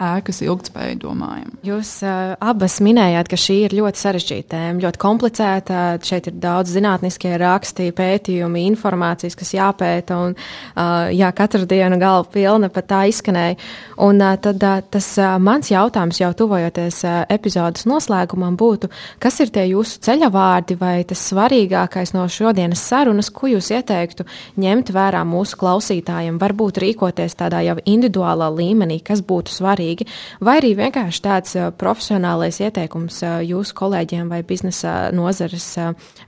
ēkas 0.00 0.40
ilgspēju 0.44 0.98
domājam. 1.02 1.52
Jūs 1.66 1.92
uh, 2.06 2.32
abas 2.40 2.78
minējāt, 2.84 3.28
ka 3.30 3.38
šī 3.40 3.56
ir 3.66 3.74
ļoti 3.76 4.00
sarežģīta 4.00 4.48
tēma, 4.54 4.82
ļoti 4.84 5.00
komplicēta. 5.00 5.82
Šeit 6.06 6.30
ir 6.30 6.38
daudz 6.40 6.72
zinātniskie 6.74 7.34
raksti, 7.40 7.90
pētījumi, 7.96 8.64
informācijas, 8.70 9.36
kas 9.38 9.52
jāpēta, 9.56 10.16
un 10.24 10.36
uh, 10.36 11.10
jā, 11.12 11.28
katru 11.36 11.68
dienu 11.68 11.98
galva 12.00 12.28
pilna 12.32 12.70
pat 12.72 12.88
tā 12.90 13.02
izskanēja. 13.12 13.58
Un 14.06 14.22
uh, 14.24 14.36
tad 14.40 14.64
uh, 14.64 14.80
tas 14.88 15.10
uh, 15.20 15.36
mans 15.42 15.68
jautājums 15.70 16.22
jau 16.22 16.32
tuvojoties 16.38 17.02
uh, 17.04 17.20
epizodes 17.28 17.84
noslēgumam 17.90 18.56
būtu, 18.60 18.88
kas 19.20 19.40
ir 19.44 19.52
tie 19.52 19.66
jūsu 19.74 20.00
ceļavārdi 20.08 20.78
vai 20.80 20.96
tas 21.08 21.26
svarīgākais 21.28 22.14
no 22.16 22.24
šodienas 22.30 22.86
sarunas, 22.88 23.28
ko 23.34 23.52
jūs 23.52 23.70
ieteiktu 23.76 24.24
ņemt 24.60 24.94
vērā 24.96 25.22
mūsu 25.28 25.60
klausītājiem, 25.60 26.40
varbūt 26.40 26.80
rīkoties 26.80 27.36
tādā 27.36 27.60
jau 27.66 27.76
individuālā 27.84 28.48
līmenī, 28.56 29.00
kas 29.04 29.20
būtu 29.26 29.52
svarīgi 29.52 29.89
svarīgi, 29.90 30.06
vai 30.40 30.58
arī 30.60 30.74
vienkārši 30.78 31.22
tāds 31.22 31.56
profesionālais 31.78 32.60
ieteikums 32.60 33.22
jūsu 33.44 33.74
kolēģiem 33.74 34.28
vai 34.30 34.42
biznesa 34.42 35.10
nozares 35.12 35.76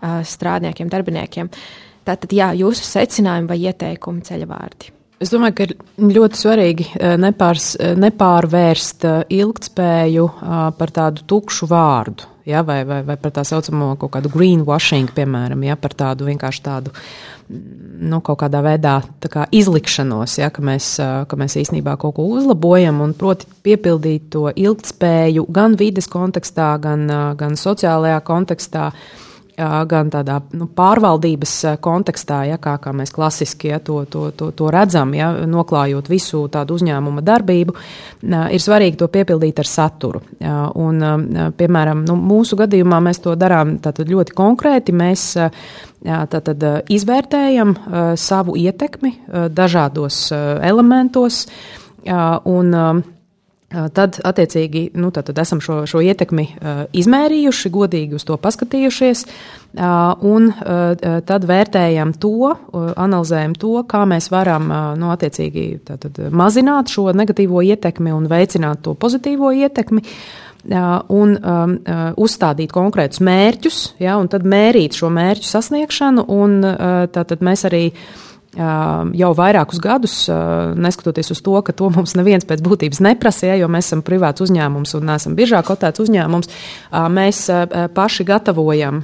strādniekiem, 0.02 0.88
darbiniekiem. 0.88 1.50
Tātad, 2.04 2.32
jā, 2.32 2.52
jūsu 2.54 2.82
secinājumi 2.82 3.48
vai 3.48 3.60
ieteikumi 3.62 4.22
ceļavārdi. 4.26 4.90
Es 5.22 5.30
domāju, 5.30 5.54
ka 5.54 5.66
ir 5.68 5.76
ļoti 6.02 6.38
svarīgi 6.40 6.86
nepārs, 7.22 7.76
nepārvērst 7.78 9.06
ilgtspēju 9.30 10.26
par 10.78 10.90
tādu 10.90 11.22
tukšu 11.30 11.68
vārdu, 11.70 12.26
ja, 12.48 12.62
vai, 12.66 12.82
vai, 12.88 13.02
vai 13.06 13.16
par 13.20 13.34
tā 13.34 13.44
saucamo 13.46 13.92
kaut 14.00 14.12
kādu 14.16 14.32
greenwashing, 14.32 15.12
piemēram, 15.14 15.62
ja, 15.66 15.76
par 15.80 15.94
tādu 15.98 16.26
vienkārši 16.28 16.64
tādu 16.64 16.94
nu, 17.52 18.20
kaut 18.24 18.40
kādā 18.42 18.62
veidā 18.64 18.96
kā 19.30 19.46
izlikšanos, 19.54 20.38
ja, 20.40 20.50
ka, 20.54 20.64
mēs, 20.64 20.94
ka 21.28 21.38
mēs 21.38 21.58
īstenībā 21.62 21.96
kaut 22.00 22.16
ko 22.18 22.26
uzlabojam, 22.36 23.02
un 23.04 23.14
proti 23.18 23.48
piepildīt 23.66 24.30
to 24.34 24.48
ilgtspēju 24.50 25.46
gan 25.52 25.76
vides 25.80 26.08
kontekstā, 26.12 26.74
gan, 26.82 27.06
gan 27.38 27.58
sociālajā 27.58 28.22
kontekstā. 28.26 28.90
Gan 29.56 30.08
tādā 30.08 30.38
nu, 30.56 30.64
pārvaldības 30.72 31.52
kontekstā, 31.84 32.38
ja, 32.48 32.56
kā, 32.62 32.78
kā 32.80 32.94
mēs 32.96 33.12
klasiski 33.12 33.68
ja, 33.68 33.78
to, 33.84 33.98
to, 34.08 34.30
to, 34.36 34.48
to 34.56 34.70
redzam, 34.72 35.12
ja, 35.14 35.28
noklājot 35.44 36.08
visu 36.08 36.46
tādu 36.52 36.78
uzņēmuma 36.80 37.20
darbību, 37.26 37.76
ir 38.24 38.64
svarīgi 38.64 38.96
to 39.02 39.10
piepildīt 39.12 39.60
ar 39.60 39.68
saturu. 39.68 40.22
Un, 40.80 41.04
piemēram, 41.58 42.04
nu, 42.08 42.16
mūsu 42.16 42.56
gadījumā 42.62 43.02
mēs 43.04 43.20
to 43.24 43.36
darām 43.36 43.76
ļoti 43.82 44.36
konkrēti. 44.36 44.96
Mēs 44.96 45.28
Tātad 46.02 46.64
izvērtējam 46.90 47.76
savu 48.18 48.56
ietekmi 48.58 49.12
dažādos 49.54 50.24
elementos 50.34 51.44
un 52.50 52.74
Tad, 53.72 54.18
attiecīgi, 54.26 54.90
nu, 55.00 55.08
tad, 55.14 55.30
tad 55.30 55.38
esam 55.40 55.60
šo, 55.64 55.82
šo 55.88 56.02
ietekmi 56.04 56.44
uh, 56.50 56.82
izmērījuši, 56.92 57.70
godīgi 57.72 58.18
uz 58.18 58.26
to 58.28 58.36
paskatījušies, 58.40 59.24
uh, 59.24 60.12
un 60.28 60.50
uh, 60.50 61.20
tad 61.28 61.46
vērtējam 61.48 62.12
to, 62.20 62.52
analizējam 62.72 63.56
to, 63.56 63.74
kā 63.88 64.04
mēs 64.08 64.28
varam 64.32 64.68
nu, 65.00 65.08
attiecīgi 65.14 65.66
tātad, 65.88 66.20
mazināt 66.34 66.92
šo 66.92 67.08
negatīvo 67.16 67.62
ietekmi 67.72 68.12
un 68.12 68.28
veicināt 68.30 68.82
to 68.84 68.94
pozitīvo 68.98 69.52
ietekmi 69.64 70.04
un 70.62 71.32
um, 71.34 71.72
uzstādīt 72.22 72.70
konkrētus 72.70 73.18
mērķus, 73.24 73.78
ja, 74.02 74.14
un 74.20 74.28
tad 74.30 74.44
mērīt 74.46 74.94
šo 74.94 75.10
mērķu 75.10 75.48
sasniegšanu, 75.48 76.26
un 76.30 76.60
tātad 77.10 77.42
mēs 77.42 77.66
arī 77.66 77.88
jau 78.52 79.30
vairākus 79.36 79.80
gadus, 79.80 80.16
neskatoties 80.76 81.32
uz 81.32 81.40
to, 81.44 81.54
ka 81.64 81.72
to 81.76 81.88
mums 81.92 82.12
neviens 82.18 82.44
pēc 82.48 82.60
būtības 82.64 83.00
neprasa, 83.04 83.48
ja, 83.48 83.56
jo 83.62 83.68
mēs 83.72 83.88
esam 83.88 84.02
privāts 84.04 84.44
uzņēmums 84.44 84.92
un 84.98 85.08
neesam 85.08 85.36
biržā 85.38 85.62
kotēts 85.64 86.02
uzņēmums, 86.04 86.52
mēs 87.16 87.42
paši 87.96 88.28
gatavojam 88.28 89.02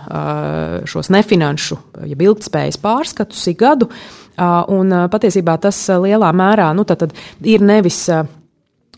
šos 0.89 1.13
nefinanšu, 1.15 1.81
ja 2.05 2.19
ilgtspējas 2.29 2.81
pārskatus 2.83 3.47
ik 3.53 3.61
gadu. 3.65 3.89
Un 4.39 4.93
patiesībā 5.11 5.57
tas 5.59 5.81
lielā 5.99 6.29
mērā 6.37 6.69
nu, 6.77 6.85
ir 7.43 7.65
nevis 7.65 8.05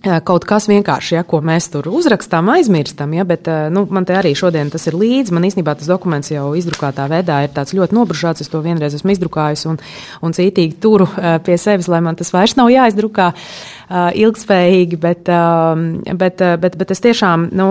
kaut 0.01 0.47
kas 0.49 0.65
vienkārši, 0.71 1.15
ja, 1.19 1.25
ko 1.29 1.43
mēs 1.45 1.67
tur 1.73 1.91
uzrakstām, 1.93 2.49
aizmirstam, 2.55 3.13
ja, 3.13 3.25
bet 3.29 3.49
nu, 3.73 3.85
man 3.93 4.07
te 4.09 4.15
arī 4.17 4.33
šodien 4.39 4.71
tas 4.73 4.87
ir 4.89 4.97
līdzi. 4.97 5.35
Man 5.37 5.45
īstenībā 5.49 5.75
tas 5.77 5.91
dokuments 5.91 6.33
jau 6.33 6.47
izdrukātā 6.57 7.05
veidā 7.11 7.43
ir 7.45 7.53
tāds 7.57 7.75
ļoti 7.77 7.97
nobružāts. 7.99 8.41
Es 8.41 8.53
to 8.53 8.63
vienreiz 8.65 8.97
esmu 8.97 9.13
izdrukājis 9.13 9.67
un, 9.69 9.77
un 10.25 10.37
cītīgi 10.37 10.79
turu 10.81 11.09
pie 11.45 11.59
sevis, 11.61 11.91
lai 11.93 12.01
man 12.05 12.17
tas 12.17 12.33
vairs 12.33 12.57
nav 12.57 12.73
jāizdrukā 12.73 13.33
ilgspējīgi, 13.91 14.99
bet, 15.03 15.31
bet, 16.19 16.43
bet, 16.63 16.77
bet 16.79 16.93
es 16.95 17.03
tiešām 17.03 17.49
nu, 17.59 17.71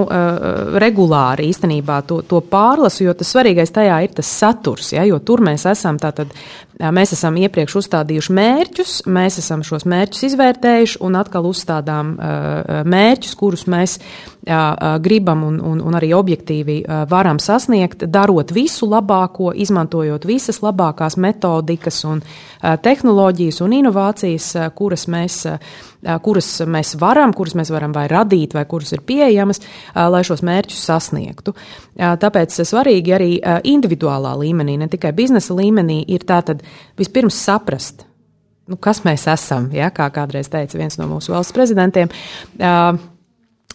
regulāri 0.83 1.47
īstenībā 1.53 2.01
to, 2.09 2.21
to 2.27 2.41
pārlasu, 2.43 3.05
jo 3.05 3.13
tas 3.15 3.31
svarīgais 3.31 3.71
tajā 3.75 4.01
ir 4.03 4.17
tas 4.17 4.31
saturs, 4.41 4.91
ja, 4.97 5.05
jo 5.07 5.21
tur 5.23 5.43
mēs 5.45 5.63
esam 5.71 5.99
tātad 6.01 6.35
Mēs 6.79 7.11
esam 7.11 7.35
iepriekš 7.35 7.73
uzstādījuši 7.81 8.33
mērķus, 8.37 8.91
mēs 9.11 9.35
esam 9.41 9.65
šos 9.67 9.83
mērķus 9.91 10.21
izvērtējuši 10.29 11.01
un 11.03 11.17
atkal 11.19 11.49
uzstādām 11.49 12.13
mērķus, 12.87 13.33
kurus 13.35 13.65
mēs 13.67 13.97
gribam 15.03 15.43
un, 15.43 15.59
un, 15.59 15.81
un 15.83 15.95
arī 15.97 16.13
objektīvi 16.15 16.79
varam 17.11 17.39
sasniegt, 17.43 18.05
darot 18.07 18.53
visu 18.55 18.87
labāko, 18.89 19.51
izmantojot 19.51 20.25
visas 20.25 20.61
labākās 20.63 21.17
metodikas 21.19 21.99
un 22.07 22.21
tehnoloģijas 22.59 23.59
un 23.65 23.75
inovācijas, 23.81 24.47
kuras 24.75 25.05
mēs, 25.11 25.41
kuras 26.23 26.49
mēs 26.65 26.95
varam, 27.01 27.35
kuras 27.35 27.57
mēs 27.59 27.71
varam 27.75 27.93
vai 27.95 28.07
radīt, 28.11 28.55
vai 28.55 28.63
kuras 28.69 28.95
ir 28.95 29.03
pieejamas, 29.05 29.61
lai 29.95 30.23
šos 30.23 30.43
mērķus 30.47 30.85
sasniegtu. 30.87 31.55
Tāpēc 31.99 32.61
svarīgi 32.63 33.15
arī 33.15 33.31
individuālā 33.67 34.37
līmenī, 34.39 34.79
ne 34.79 34.87
tikai 34.91 35.11
biznesa 35.17 35.57
līmenī, 35.59 36.01
ir 36.07 36.23
tātad 36.27 36.63
vispirms 36.99 37.43
saprast, 37.43 38.07
nu, 38.71 38.79
kas 38.79 39.03
mēs 39.03 39.27
esam, 39.31 39.67
ja, 39.75 39.91
kā 39.91 40.07
kādreiz 40.15 40.47
teica 40.51 40.79
viens 40.79 40.99
no 41.01 41.11
mūsu 41.11 41.35
valsts 41.35 41.55
prezidentiem. 41.55 42.11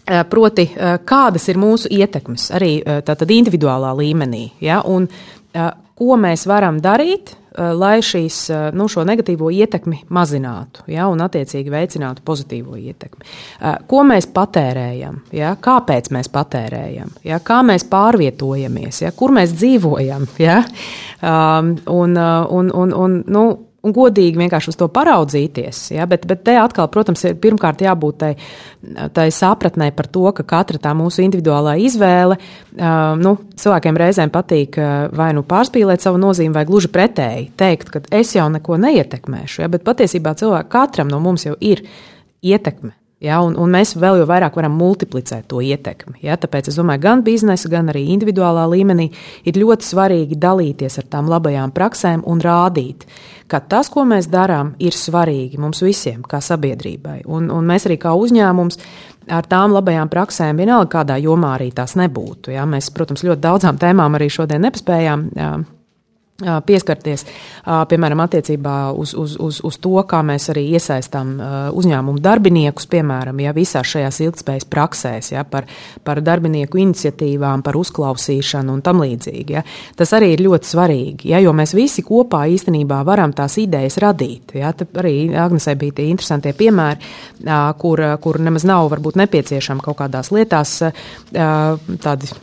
Proti, 0.05 0.67
kādas 1.09 1.49
ir 1.49 1.57
mūsu 1.57 1.89
ietekmes 1.93 2.51
arī 2.53 2.75
tātad 2.85 3.31
individuālā 3.33 3.95
līmenī, 3.97 4.51
ja, 4.61 4.83
un 4.85 5.09
ko 5.95 6.19
mēs 6.21 6.45
varam 6.51 6.81
darīt, 6.83 7.33
lai 7.55 7.99
šīs, 8.03 8.39
nu, 8.75 8.89
šo 8.91 9.05
negatīvo 9.07 9.51
ietekmi 9.55 10.01
mazinātu 10.15 10.85
ja, 10.91 11.07
un, 11.11 11.23
attiecīgi, 11.23 11.71
veicinātu 11.71 12.25
pozitīvo 12.27 12.77
ietekmi. 12.81 13.27
Ko 13.87 14.03
mēs 14.07 14.27
patērējam, 14.35 15.21
ja, 15.35 15.55
kāpēc 15.63 16.11
mēs 16.15 16.31
patērējam, 16.35 17.15
ja, 17.25 17.39
kā 17.39 17.61
mēs 17.67 17.87
pārvietojamies, 17.91 19.05
ja, 19.07 19.13
kur 19.15 19.35
mēs 19.37 19.55
dzīvojam. 19.55 20.27
Ja, 20.43 20.61
un, 21.23 21.79
un, 21.87 22.75
un, 22.75 22.95
un, 23.07 23.23
nu, 23.31 23.45
un 23.85 23.95
godīgi 23.95 24.41
vienkārši 24.41 24.73
uz 24.73 24.79
to 24.81 24.89
paraudzīties. 24.93 25.83
Ja? 25.95 26.09
Bet, 26.11 26.25
bet 26.31 26.45
te 26.47 26.57
atkal, 26.61 26.89
protams, 26.93 27.25
ir 27.29 27.37
pirmkārt 27.41 27.85
jābūt 27.85 28.19
tai, 28.23 28.33
tai 29.17 29.29
sapratnē 29.35 29.91
par 29.97 30.09
to, 30.13 30.25
ka 30.37 30.47
katra 30.55 30.81
tā 30.83 30.95
mūsu 30.97 31.25
individuālā 31.27 31.77
izvēle, 31.85 32.39
nu, 33.21 33.37
cilvēkiem 33.61 34.01
reizēm 34.01 34.33
patīk 34.35 34.81
vai 35.15 35.31
nu 35.37 35.45
pārspīlēt 35.49 36.05
savu 36.05 36.21
nozīmi, 36.23 36.55
vai 36.57 36.67
gluži 36.69 36.91
pretēji 36.95 37.51
teikt, 37.61 37.93
ka 37.95 38.05
es 38.15 38.35
jau 38.37 38.49
neko 38.53 38.81
neietekmēšu. 38.81 39.65
Ja? 39.65 39.71
Bet 39.73 39.87
patiesībā 39.87 40.37
cilvēkam 40.41 40.73
katram 40.75 41.11
no 41.13 41.21
mums 41.23 41.47
jau 41.47 41.57
ir 41.61 41.85
ietekme. 42.45 42.97
Ja, 43.23 43.39
un, 43.47 43.55
un 43.57 43.71
mēs 43.73 43.95
vēl 43.97 44.19
jau 44.21 44.27
vairāk 44.29 44.57
varam 44.59 44.75
multiplicēt 44.77 45.47
to 45.49 45.63
ietekmi. 45.65 46.19
Ja, 46.27 46.35
tāpēc 46.41 46.69
es 46.69 46.77
domāju, 46.77 47.05
gan 47.07 47.23
biznesa, 47.25 47.71
gan 47.73 47.89
arī 47.93 48.03
individuālā 48.13 48.67
līmenī 48.73 49.07
ir 49.47 49.61
ļoti 49.61 49.87
svarīgi 49.87 50.39
dalīties 50.41 50.99
ar 51.01 51.07
tām 51.13 51.31
labajām 51.33 51.73
praksēm 51.73 52.25
un 52.29 52.43
rādīt, 52.45 53.07
ka 53.49 53.63
tas, 53.65 53.89
ko 53.93 54.05
mēs 54.09 54.29
darām, 54.33 54.75
ir 54.83 54.97
svarīgi 54.99 55.61
mums 55.63 55.81
visiem, 55.85 56.25
kā 56.27 56.43
sabiedrībai. 56.45 57.23
Un, 57.25 57.49
un 57.55 57.71
mēs 57.71 57.89
arī 57.89 57.97
kā 58.03 58.13
uzņēmums 58.19 58.81
ar 59.33 59.49
tām 59.49 59.73
labajām 59.73 60.11
praksēm, 60.13 60.59
vienalga 60.61 60.91
kādā 60.99 61.17
jomā 61.23 61.55
arī 61.57 61.71
tās 61.73 61.97
nebūtu. 62.01 62.53
Ja. 62.53 62.67
Mēs, 62.69 62.91
protams, 62.93 63.25
ļoti 63.25 63.47
daudzām 63.47 63.81
tēmām 63.81 64.19
arī 64.19 64.29
šodien 64.33 64.67
nepaspējām 64.67 65.31
pieskarties, 66.43 67.23
piemēram, 67.63 68.19
attiecībā 68.25 68.75
uz, 68.99 69.13
uz, 69.15 69.37
uz, 69.39 69.61
uz 69.63 69.77
to, 69.79 69.95
kā 70.11 70.19
mēs 70.27 70.49
arī 70.51 70.65
iesaistām 70.75 71.37
uzņēmumu 71.79 72.19
darbiniekus, 72.23 72.89
piemēram, 72.91 73.39
ja 73.45 73.53
visās 73.55 73.87
šajās 73.93 74.19
ilgspējas 74.25 74.67
praksēs, 74.71 75.31
ja, 75.37 75.45
par, 75.47 75.69
par 76.03 76.19
darbinieku 76.27 76.81
iniciatīvām, 76.83 77.63
par 77.63 77.79
uzklausīšanu 77.79 78.75
un 78.75 78.83
tam 78.83 79.05
līdzīgi. 79.05 79.55
Ja. 79.55 79.63
Tas 79.95 80.11
arī 80.19 80.33
ir 80.35 80.43
ļoti 80.49 80.73
svarīgi, 80.73 81.31
ja, 81.31 81.39
jo 81.45 81.55
mēs 81.55 81.77
visi 81.79 82.03
kopā 82.03 82.45
īstenībā 82.51 83.05
varam 83.07 83.33
tās 83.37 83.61
idejas 83.63 84.01
radīt. 84.03 84.57
Ja. 84.59 84.75
Tad 84.75 84.99
arī 85.05 85.31
Agnesē 85.39 85.77
bija 85.79 86.01
tie 86.01 86.11
interesantie 86.11 86.51
piemēri, 86.59 87.15
kur, 87.79 88.03
kur 88.25 88.43
nemaz 88.43 88.67
nav 88.67 88.91
varbūt 88.91 89.23
nepieciešama 89.23 89.87
kaut 89.87 90.03
kādās 90.03 90.35
lietās 90.35 90.81
tādi 91.31 92.35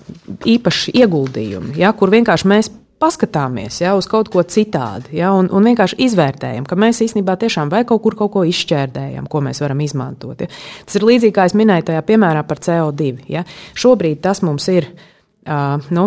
īpaši 0.55 0.95
ieguldījumi, 1.03 1.75
ja, 1.83 1.91
kur 1.91 2.13
vienkārši 2.15 2.55
mēs 2.55 2.77
paskatāmies 3.01 3.81
ja, 3.81 3.95
uz 3.97 4.07
kaut 4.09 4.29
ko 4.31 4.43
citādi 4.47 5.17
ja, 5.19 5.31
un, 5.37 5.49
un 5.51 5.67
vienkārši 5.69 5.97
izvērtējam, 6.05 6.67
ka 6.69 6.77
mēs 6.79 7.01
īstenībā 7.05 7.35
tiešām 7.41 7.71
vai 7.73 7.83
kaut 7.89 8.03
kur 8.05 8.17
kaut 8.19 8.33
ko 8.35 8.43
izšķērdējam, 8.47 9.29
ko 9.31 9.43
mēs 9.45 9.61
varam 9.63 9.81
izmantot. 9.83 10.43
Ja. 10.43 10.49
Tas 10.87 10.99
ir 10.99 11.07
līdzīgi 11.09 11.35
kā 11.35 11.47
es 11.49 11.57
minēju 11.57 11.89
tajā 11.89 12.03
piemērā 12.07 12.43
par 12.47 12.61
CO2. 12.63 13.13
Ja. 13.31 13.45
Šobrīd 13.77 14.21
tas 14.25 14.43
mums 14.45 14.69
ir. 14.71 14.91
Uh, 15.41 15.81
nu, 15.89 16.03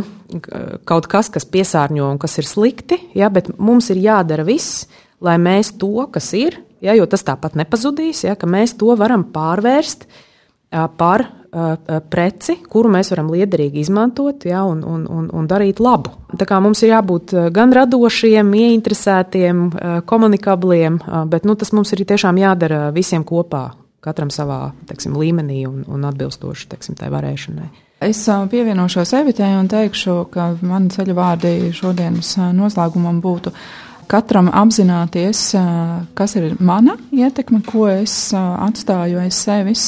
kaut 0.86 1.08
kas, 1.10 1.26
kas 1.34 1.42
piesārņo 1.50 2.06
un 2.06 2.20
kas 2.22 2.36
ir 2.38 2.46
slikti, 2.46 3.00
ja, 3.18 3.26
bet 3.34 3.48
mums 3.58 3.88
ir 3.90 3.98
jādara 3.98 4.44
viss, 4.46 4.84
lai 5.18 5.34
mēs 5.42 5.72
to, 5.80 6.04
kas 6.14 6.28
ir, 6.38 6.60
ja, 6.78 6.94
jo 6.94 7.08
tas 7.10 7.26
tāpat 7.26 7.56
nepazudīs, 7.58 8.22
ja, 8.28 8.36
ka 8.38 8.46
mēs 8.46 8.76
to 8.78 8.94
varam 8.94 9.26
pārvērst 9.34 10.06
uh, 10.06 10.86
par 10.86 11.26
preci, 12.10 12.56
kuru 12.70 12.90
mēs 12.94 13.12
varam 13.12 13.30
liederīgi 13.34 13.82
izmantot 13.84 14.46
ja, 14.48 14.64
un, 14.66 14.82
un, 14.86 15.04
un, 15.10 15.28
un 15.32 15.46
darīt 15.50 15.80
labu. 15.82 16.14
Tā 16.34 16.48
kā 16.48 16.58
mums 16.62 16.82
ir 16.82 16.94
jābūt 16.94 17.36
gan 17.54 17.72
radošiem, 17.74 18.50
ieinteresētiem, 18.58 19.64
komunikabliem, 20.10 20.98
bet 21.30 21.46
nu, 21.46 21.54
tas 21.58 21.72
mums 21.76 21.94
ir 21.94 22.04
tiešām 22.08 22.40
jādara 22.42 22.88
visiem 22.94 23.24
kopā, 23.26 23.68
katram 24.04 24.32
savā 24.34 24.74
teiksim, 24.88 25.16
līmenī 25.20 25.64
un, 25.70 25.82
un 25.86 26.10
atbilstoši 26.10 26.68
teiksim, 26.74 26.98
tai 26.98 27.12
varēšanai. 27.14 27.70
Es 28.04 28.26
pievienošos 28.26 29.14
Evitei 29.16 29.54
un 29.56 29.70
teikšu, 29.70 30.18
ka 30.34 30.50
mani 30.66 30.90
ceļu 30.92 31.14
vārdi 31.16 31.56
šodienas 31.72 32.34
noslēgumam 32.52 33.22
būtu 33.24 33.54
Katram 34.06 34.50
apzināties, 34.52 35.54
kas 36.16 36.34
ir 36.36 36.56
mana 36.60 36.98
ietekme, 37.14 37.62
ko 37.64 37.86
es 37.88 38.34
atstāju 38.36 39.22
aiz 39.22 39.38
sevis 39.46 39.86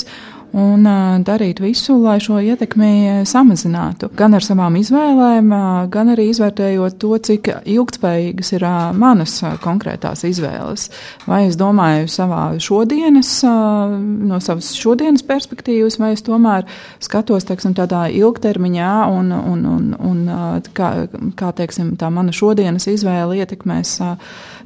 un 0.57 0.87
darīt 1.27 1.61
visu, 1.63 1.97
lai 2.03 2.19
šo 2.23 2.39
ietekmi 2.43 3.25
samazinātu. 3.29 4.11
Gan 4.17 4.37
ar 4.37 4.45
savām 4.45 4.77
izvēlēm, 4.81 5.51
gan 5.93 6.13
arī 6.13 6.29
izvērtējot 6.33 6.99
to, 7.03 7.13
cik 7.29 7.51
ilgspējīgas 7.65 8.53
ir 8.57 8.67
manas 8.97 9.39
konkrētās 9.65 10.25
izvēles. 10.29 10.89
Vai 11.27 11.45
es 11.49 11.59
domāju 11.61 12.11
savā 12.13 12.43
šodienas, 12.63 13.33
no 13.47 14.41
savas 14.45 14.73
šodienas 14.79 15.25
perspektīvas, 15.27 15.99
vai 16.03 16.13
es 16.17 16.25
tomēr 16.27 16.67
skatos, 17.05 17.49
teiksim, 17.49 17.75
tādā 17.77 18.07
ilgtermiņā 18.15 18.93
un, 19.13 19.33
un, 19.37 19.65
un, 19.73 19.89
un 20.11 20.23
kā, 20.77 20.93
kā, 21.39 21.53
teiksim, 21.57 21.95
tā 22.01 22.11
mana 22.13 22.35
šodienas 22.35 22.89
izvēle 22.93 23.41
ietekmēs 23.43 23.99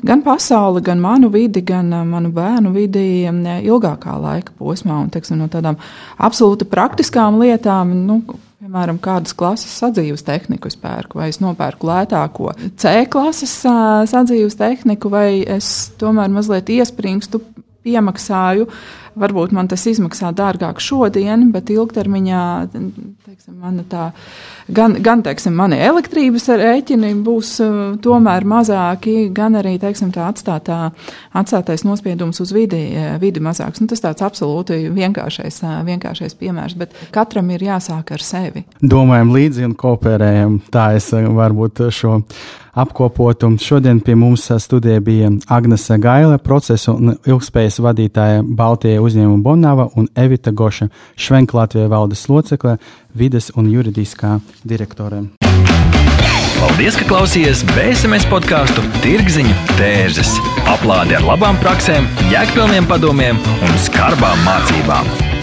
gan 0.06 0.22
pasauli, 0.26 0.82
gan 0.84 1.00
manu 1.02 1.30
vidi, 1.32 1.62
gan 1.66 1.90
manu 2.08 2.30
bērnu 2.34 2.72
vidi 2.74 3.24
ilgākā 3.26 4.16
laika 4.20 4.54
posmā 4.58 5.00
un, 5.04 5.10
teiksim, 5.12 5.40
no 5.40 5.48
tādām 5.52 5.78
absolūti 6.18 6.68
praktiskām 6.70 7.40
lietām. 7.42 7.96
Nu, 8.06 8.22
Piemēram, 8.60 8.98
kādas 9.00 9.32
klases 9.32 9.72
sadzīves 9.80 10.20
tehniku 10.20 10.68
es 10.68 10.76
pērku, 10.76 11.16
vai 11.16 11.30
es 11.32 11.38
nopērku 11.40 11.88
lētāko 11.88 12.50
C 12.78 13.06
klases 13.08 13.54
sadzīves 13.64 14.58
tehniku, 14.58 15.08
vai 15.08 15.40
es 15.48 15.88
tomēr 15.98 16.28
mazliet 16.28 16.68
iespringstu, 16.68 17.40
piemaksāju. 17.82 18.68
Varbūt 19.18 19.54
man 19.56 19.68
tas 19.70 19.82
izmaksā 19.90 20.30
dārgāk 20.36 20.78
šodien, 20.82 21.48
bet 21.54 21.70
ilgtermiņā 21.72 22.42
teiksim, 22.70 23.56
mana 23.58 23.82
tā 23.90 24.04
gan, 24.70 24.94
gan 25.02 25.24
teiksim, 25.26 25.54
mani 25.56 25.78
elektrības 25.82 26.46
rēķini 26.60 27.12
būs 27.26 27.52
uh, 27.64 27.80
tomēr 28.02 28.46
mazāki, 28.48 29.30
gan 29.34 29.58
arī 29.58 29.76
teiksim, 29.82 30.12
tā 30.14 30.28
atstātā, 30.30 30.92
atstātais 31.36 31.84
nospiedums 31.86 32.40
uz 32.44 32.54
vidi, 32.54 32.82
uh, 32.94 33.16
vidi 33.22 33.42
mazāks. 33.42 33.82
Nu, 33.82 33.90
tas 33.90 34.04
tāds 34.04 34.24
absolūti 34.26 34.78
vienkāršais, 34.94 35.60
uh, 35.64 35.80
vienkāršais 35.88 36.38
piemērs, 36.38 36.78
bet 36.78 36.96
katram 37.14 37.50
ir 37.54 37.66
jāsāk 37.70 38.14
ar 38.14 38.24
sevi. 38.24 38.64
Domājam 38.80 39.34
līdzi 39.34 39.68
un 39.68 39.76
kooperējam. 39.78 40.60
Tā 40.70 40.92
es 40.98 41.10
varbūt 41.10 41.86
šo 41.94 42.20
apkopotu. 42.72 43.50
Šodien 43.58 44.00
pie 44.00 44.14
mums 44.14 44.48
studijā 44.58 45.00
bija 45.00 45.30
Agnese 45.48 45.98
Gaila, 45.98 46.38
procesu 46.38 46.94
un 46.94 47.14
ilgspējas 47.26 47.80
vadītāja 47.82 48.42
Baltijai 48.44 49.02
uzņēmuma 49.02 49.42
Bonava 49.44 49.88
un 49.96 50.08
Evita 50.14 50.50
Goša, 50.50 50.90
Švenk 51.16 51.54
Latvijas 51.54 51.90
valdes 51.90 52.28
locekle, 52.28 52.76
vides 53.14 53.50
un 53.56 53.70
juridiskā 53.70 54.38
direktore. 54.64 55.24
Paldies, 56.60 56.96
ka 56.98 57.06
klausījāties 57.08 57.62
BSMS 57.72 58.28
podkāstu 58.28 58.84
Tirziņu 59.00 59.56
tērzes. 59.78 60.34
Aplādi 60.68 61.16
ar 61.16 61.24
labām 61.24 61.56
praktiskām, 61.64 62.10
jēgpilniem 62.28 62.88
padomiem 62.90 63.40
un 63.40 63.76
skarbām 63.88 64.44
mācībām. 64.44 65.29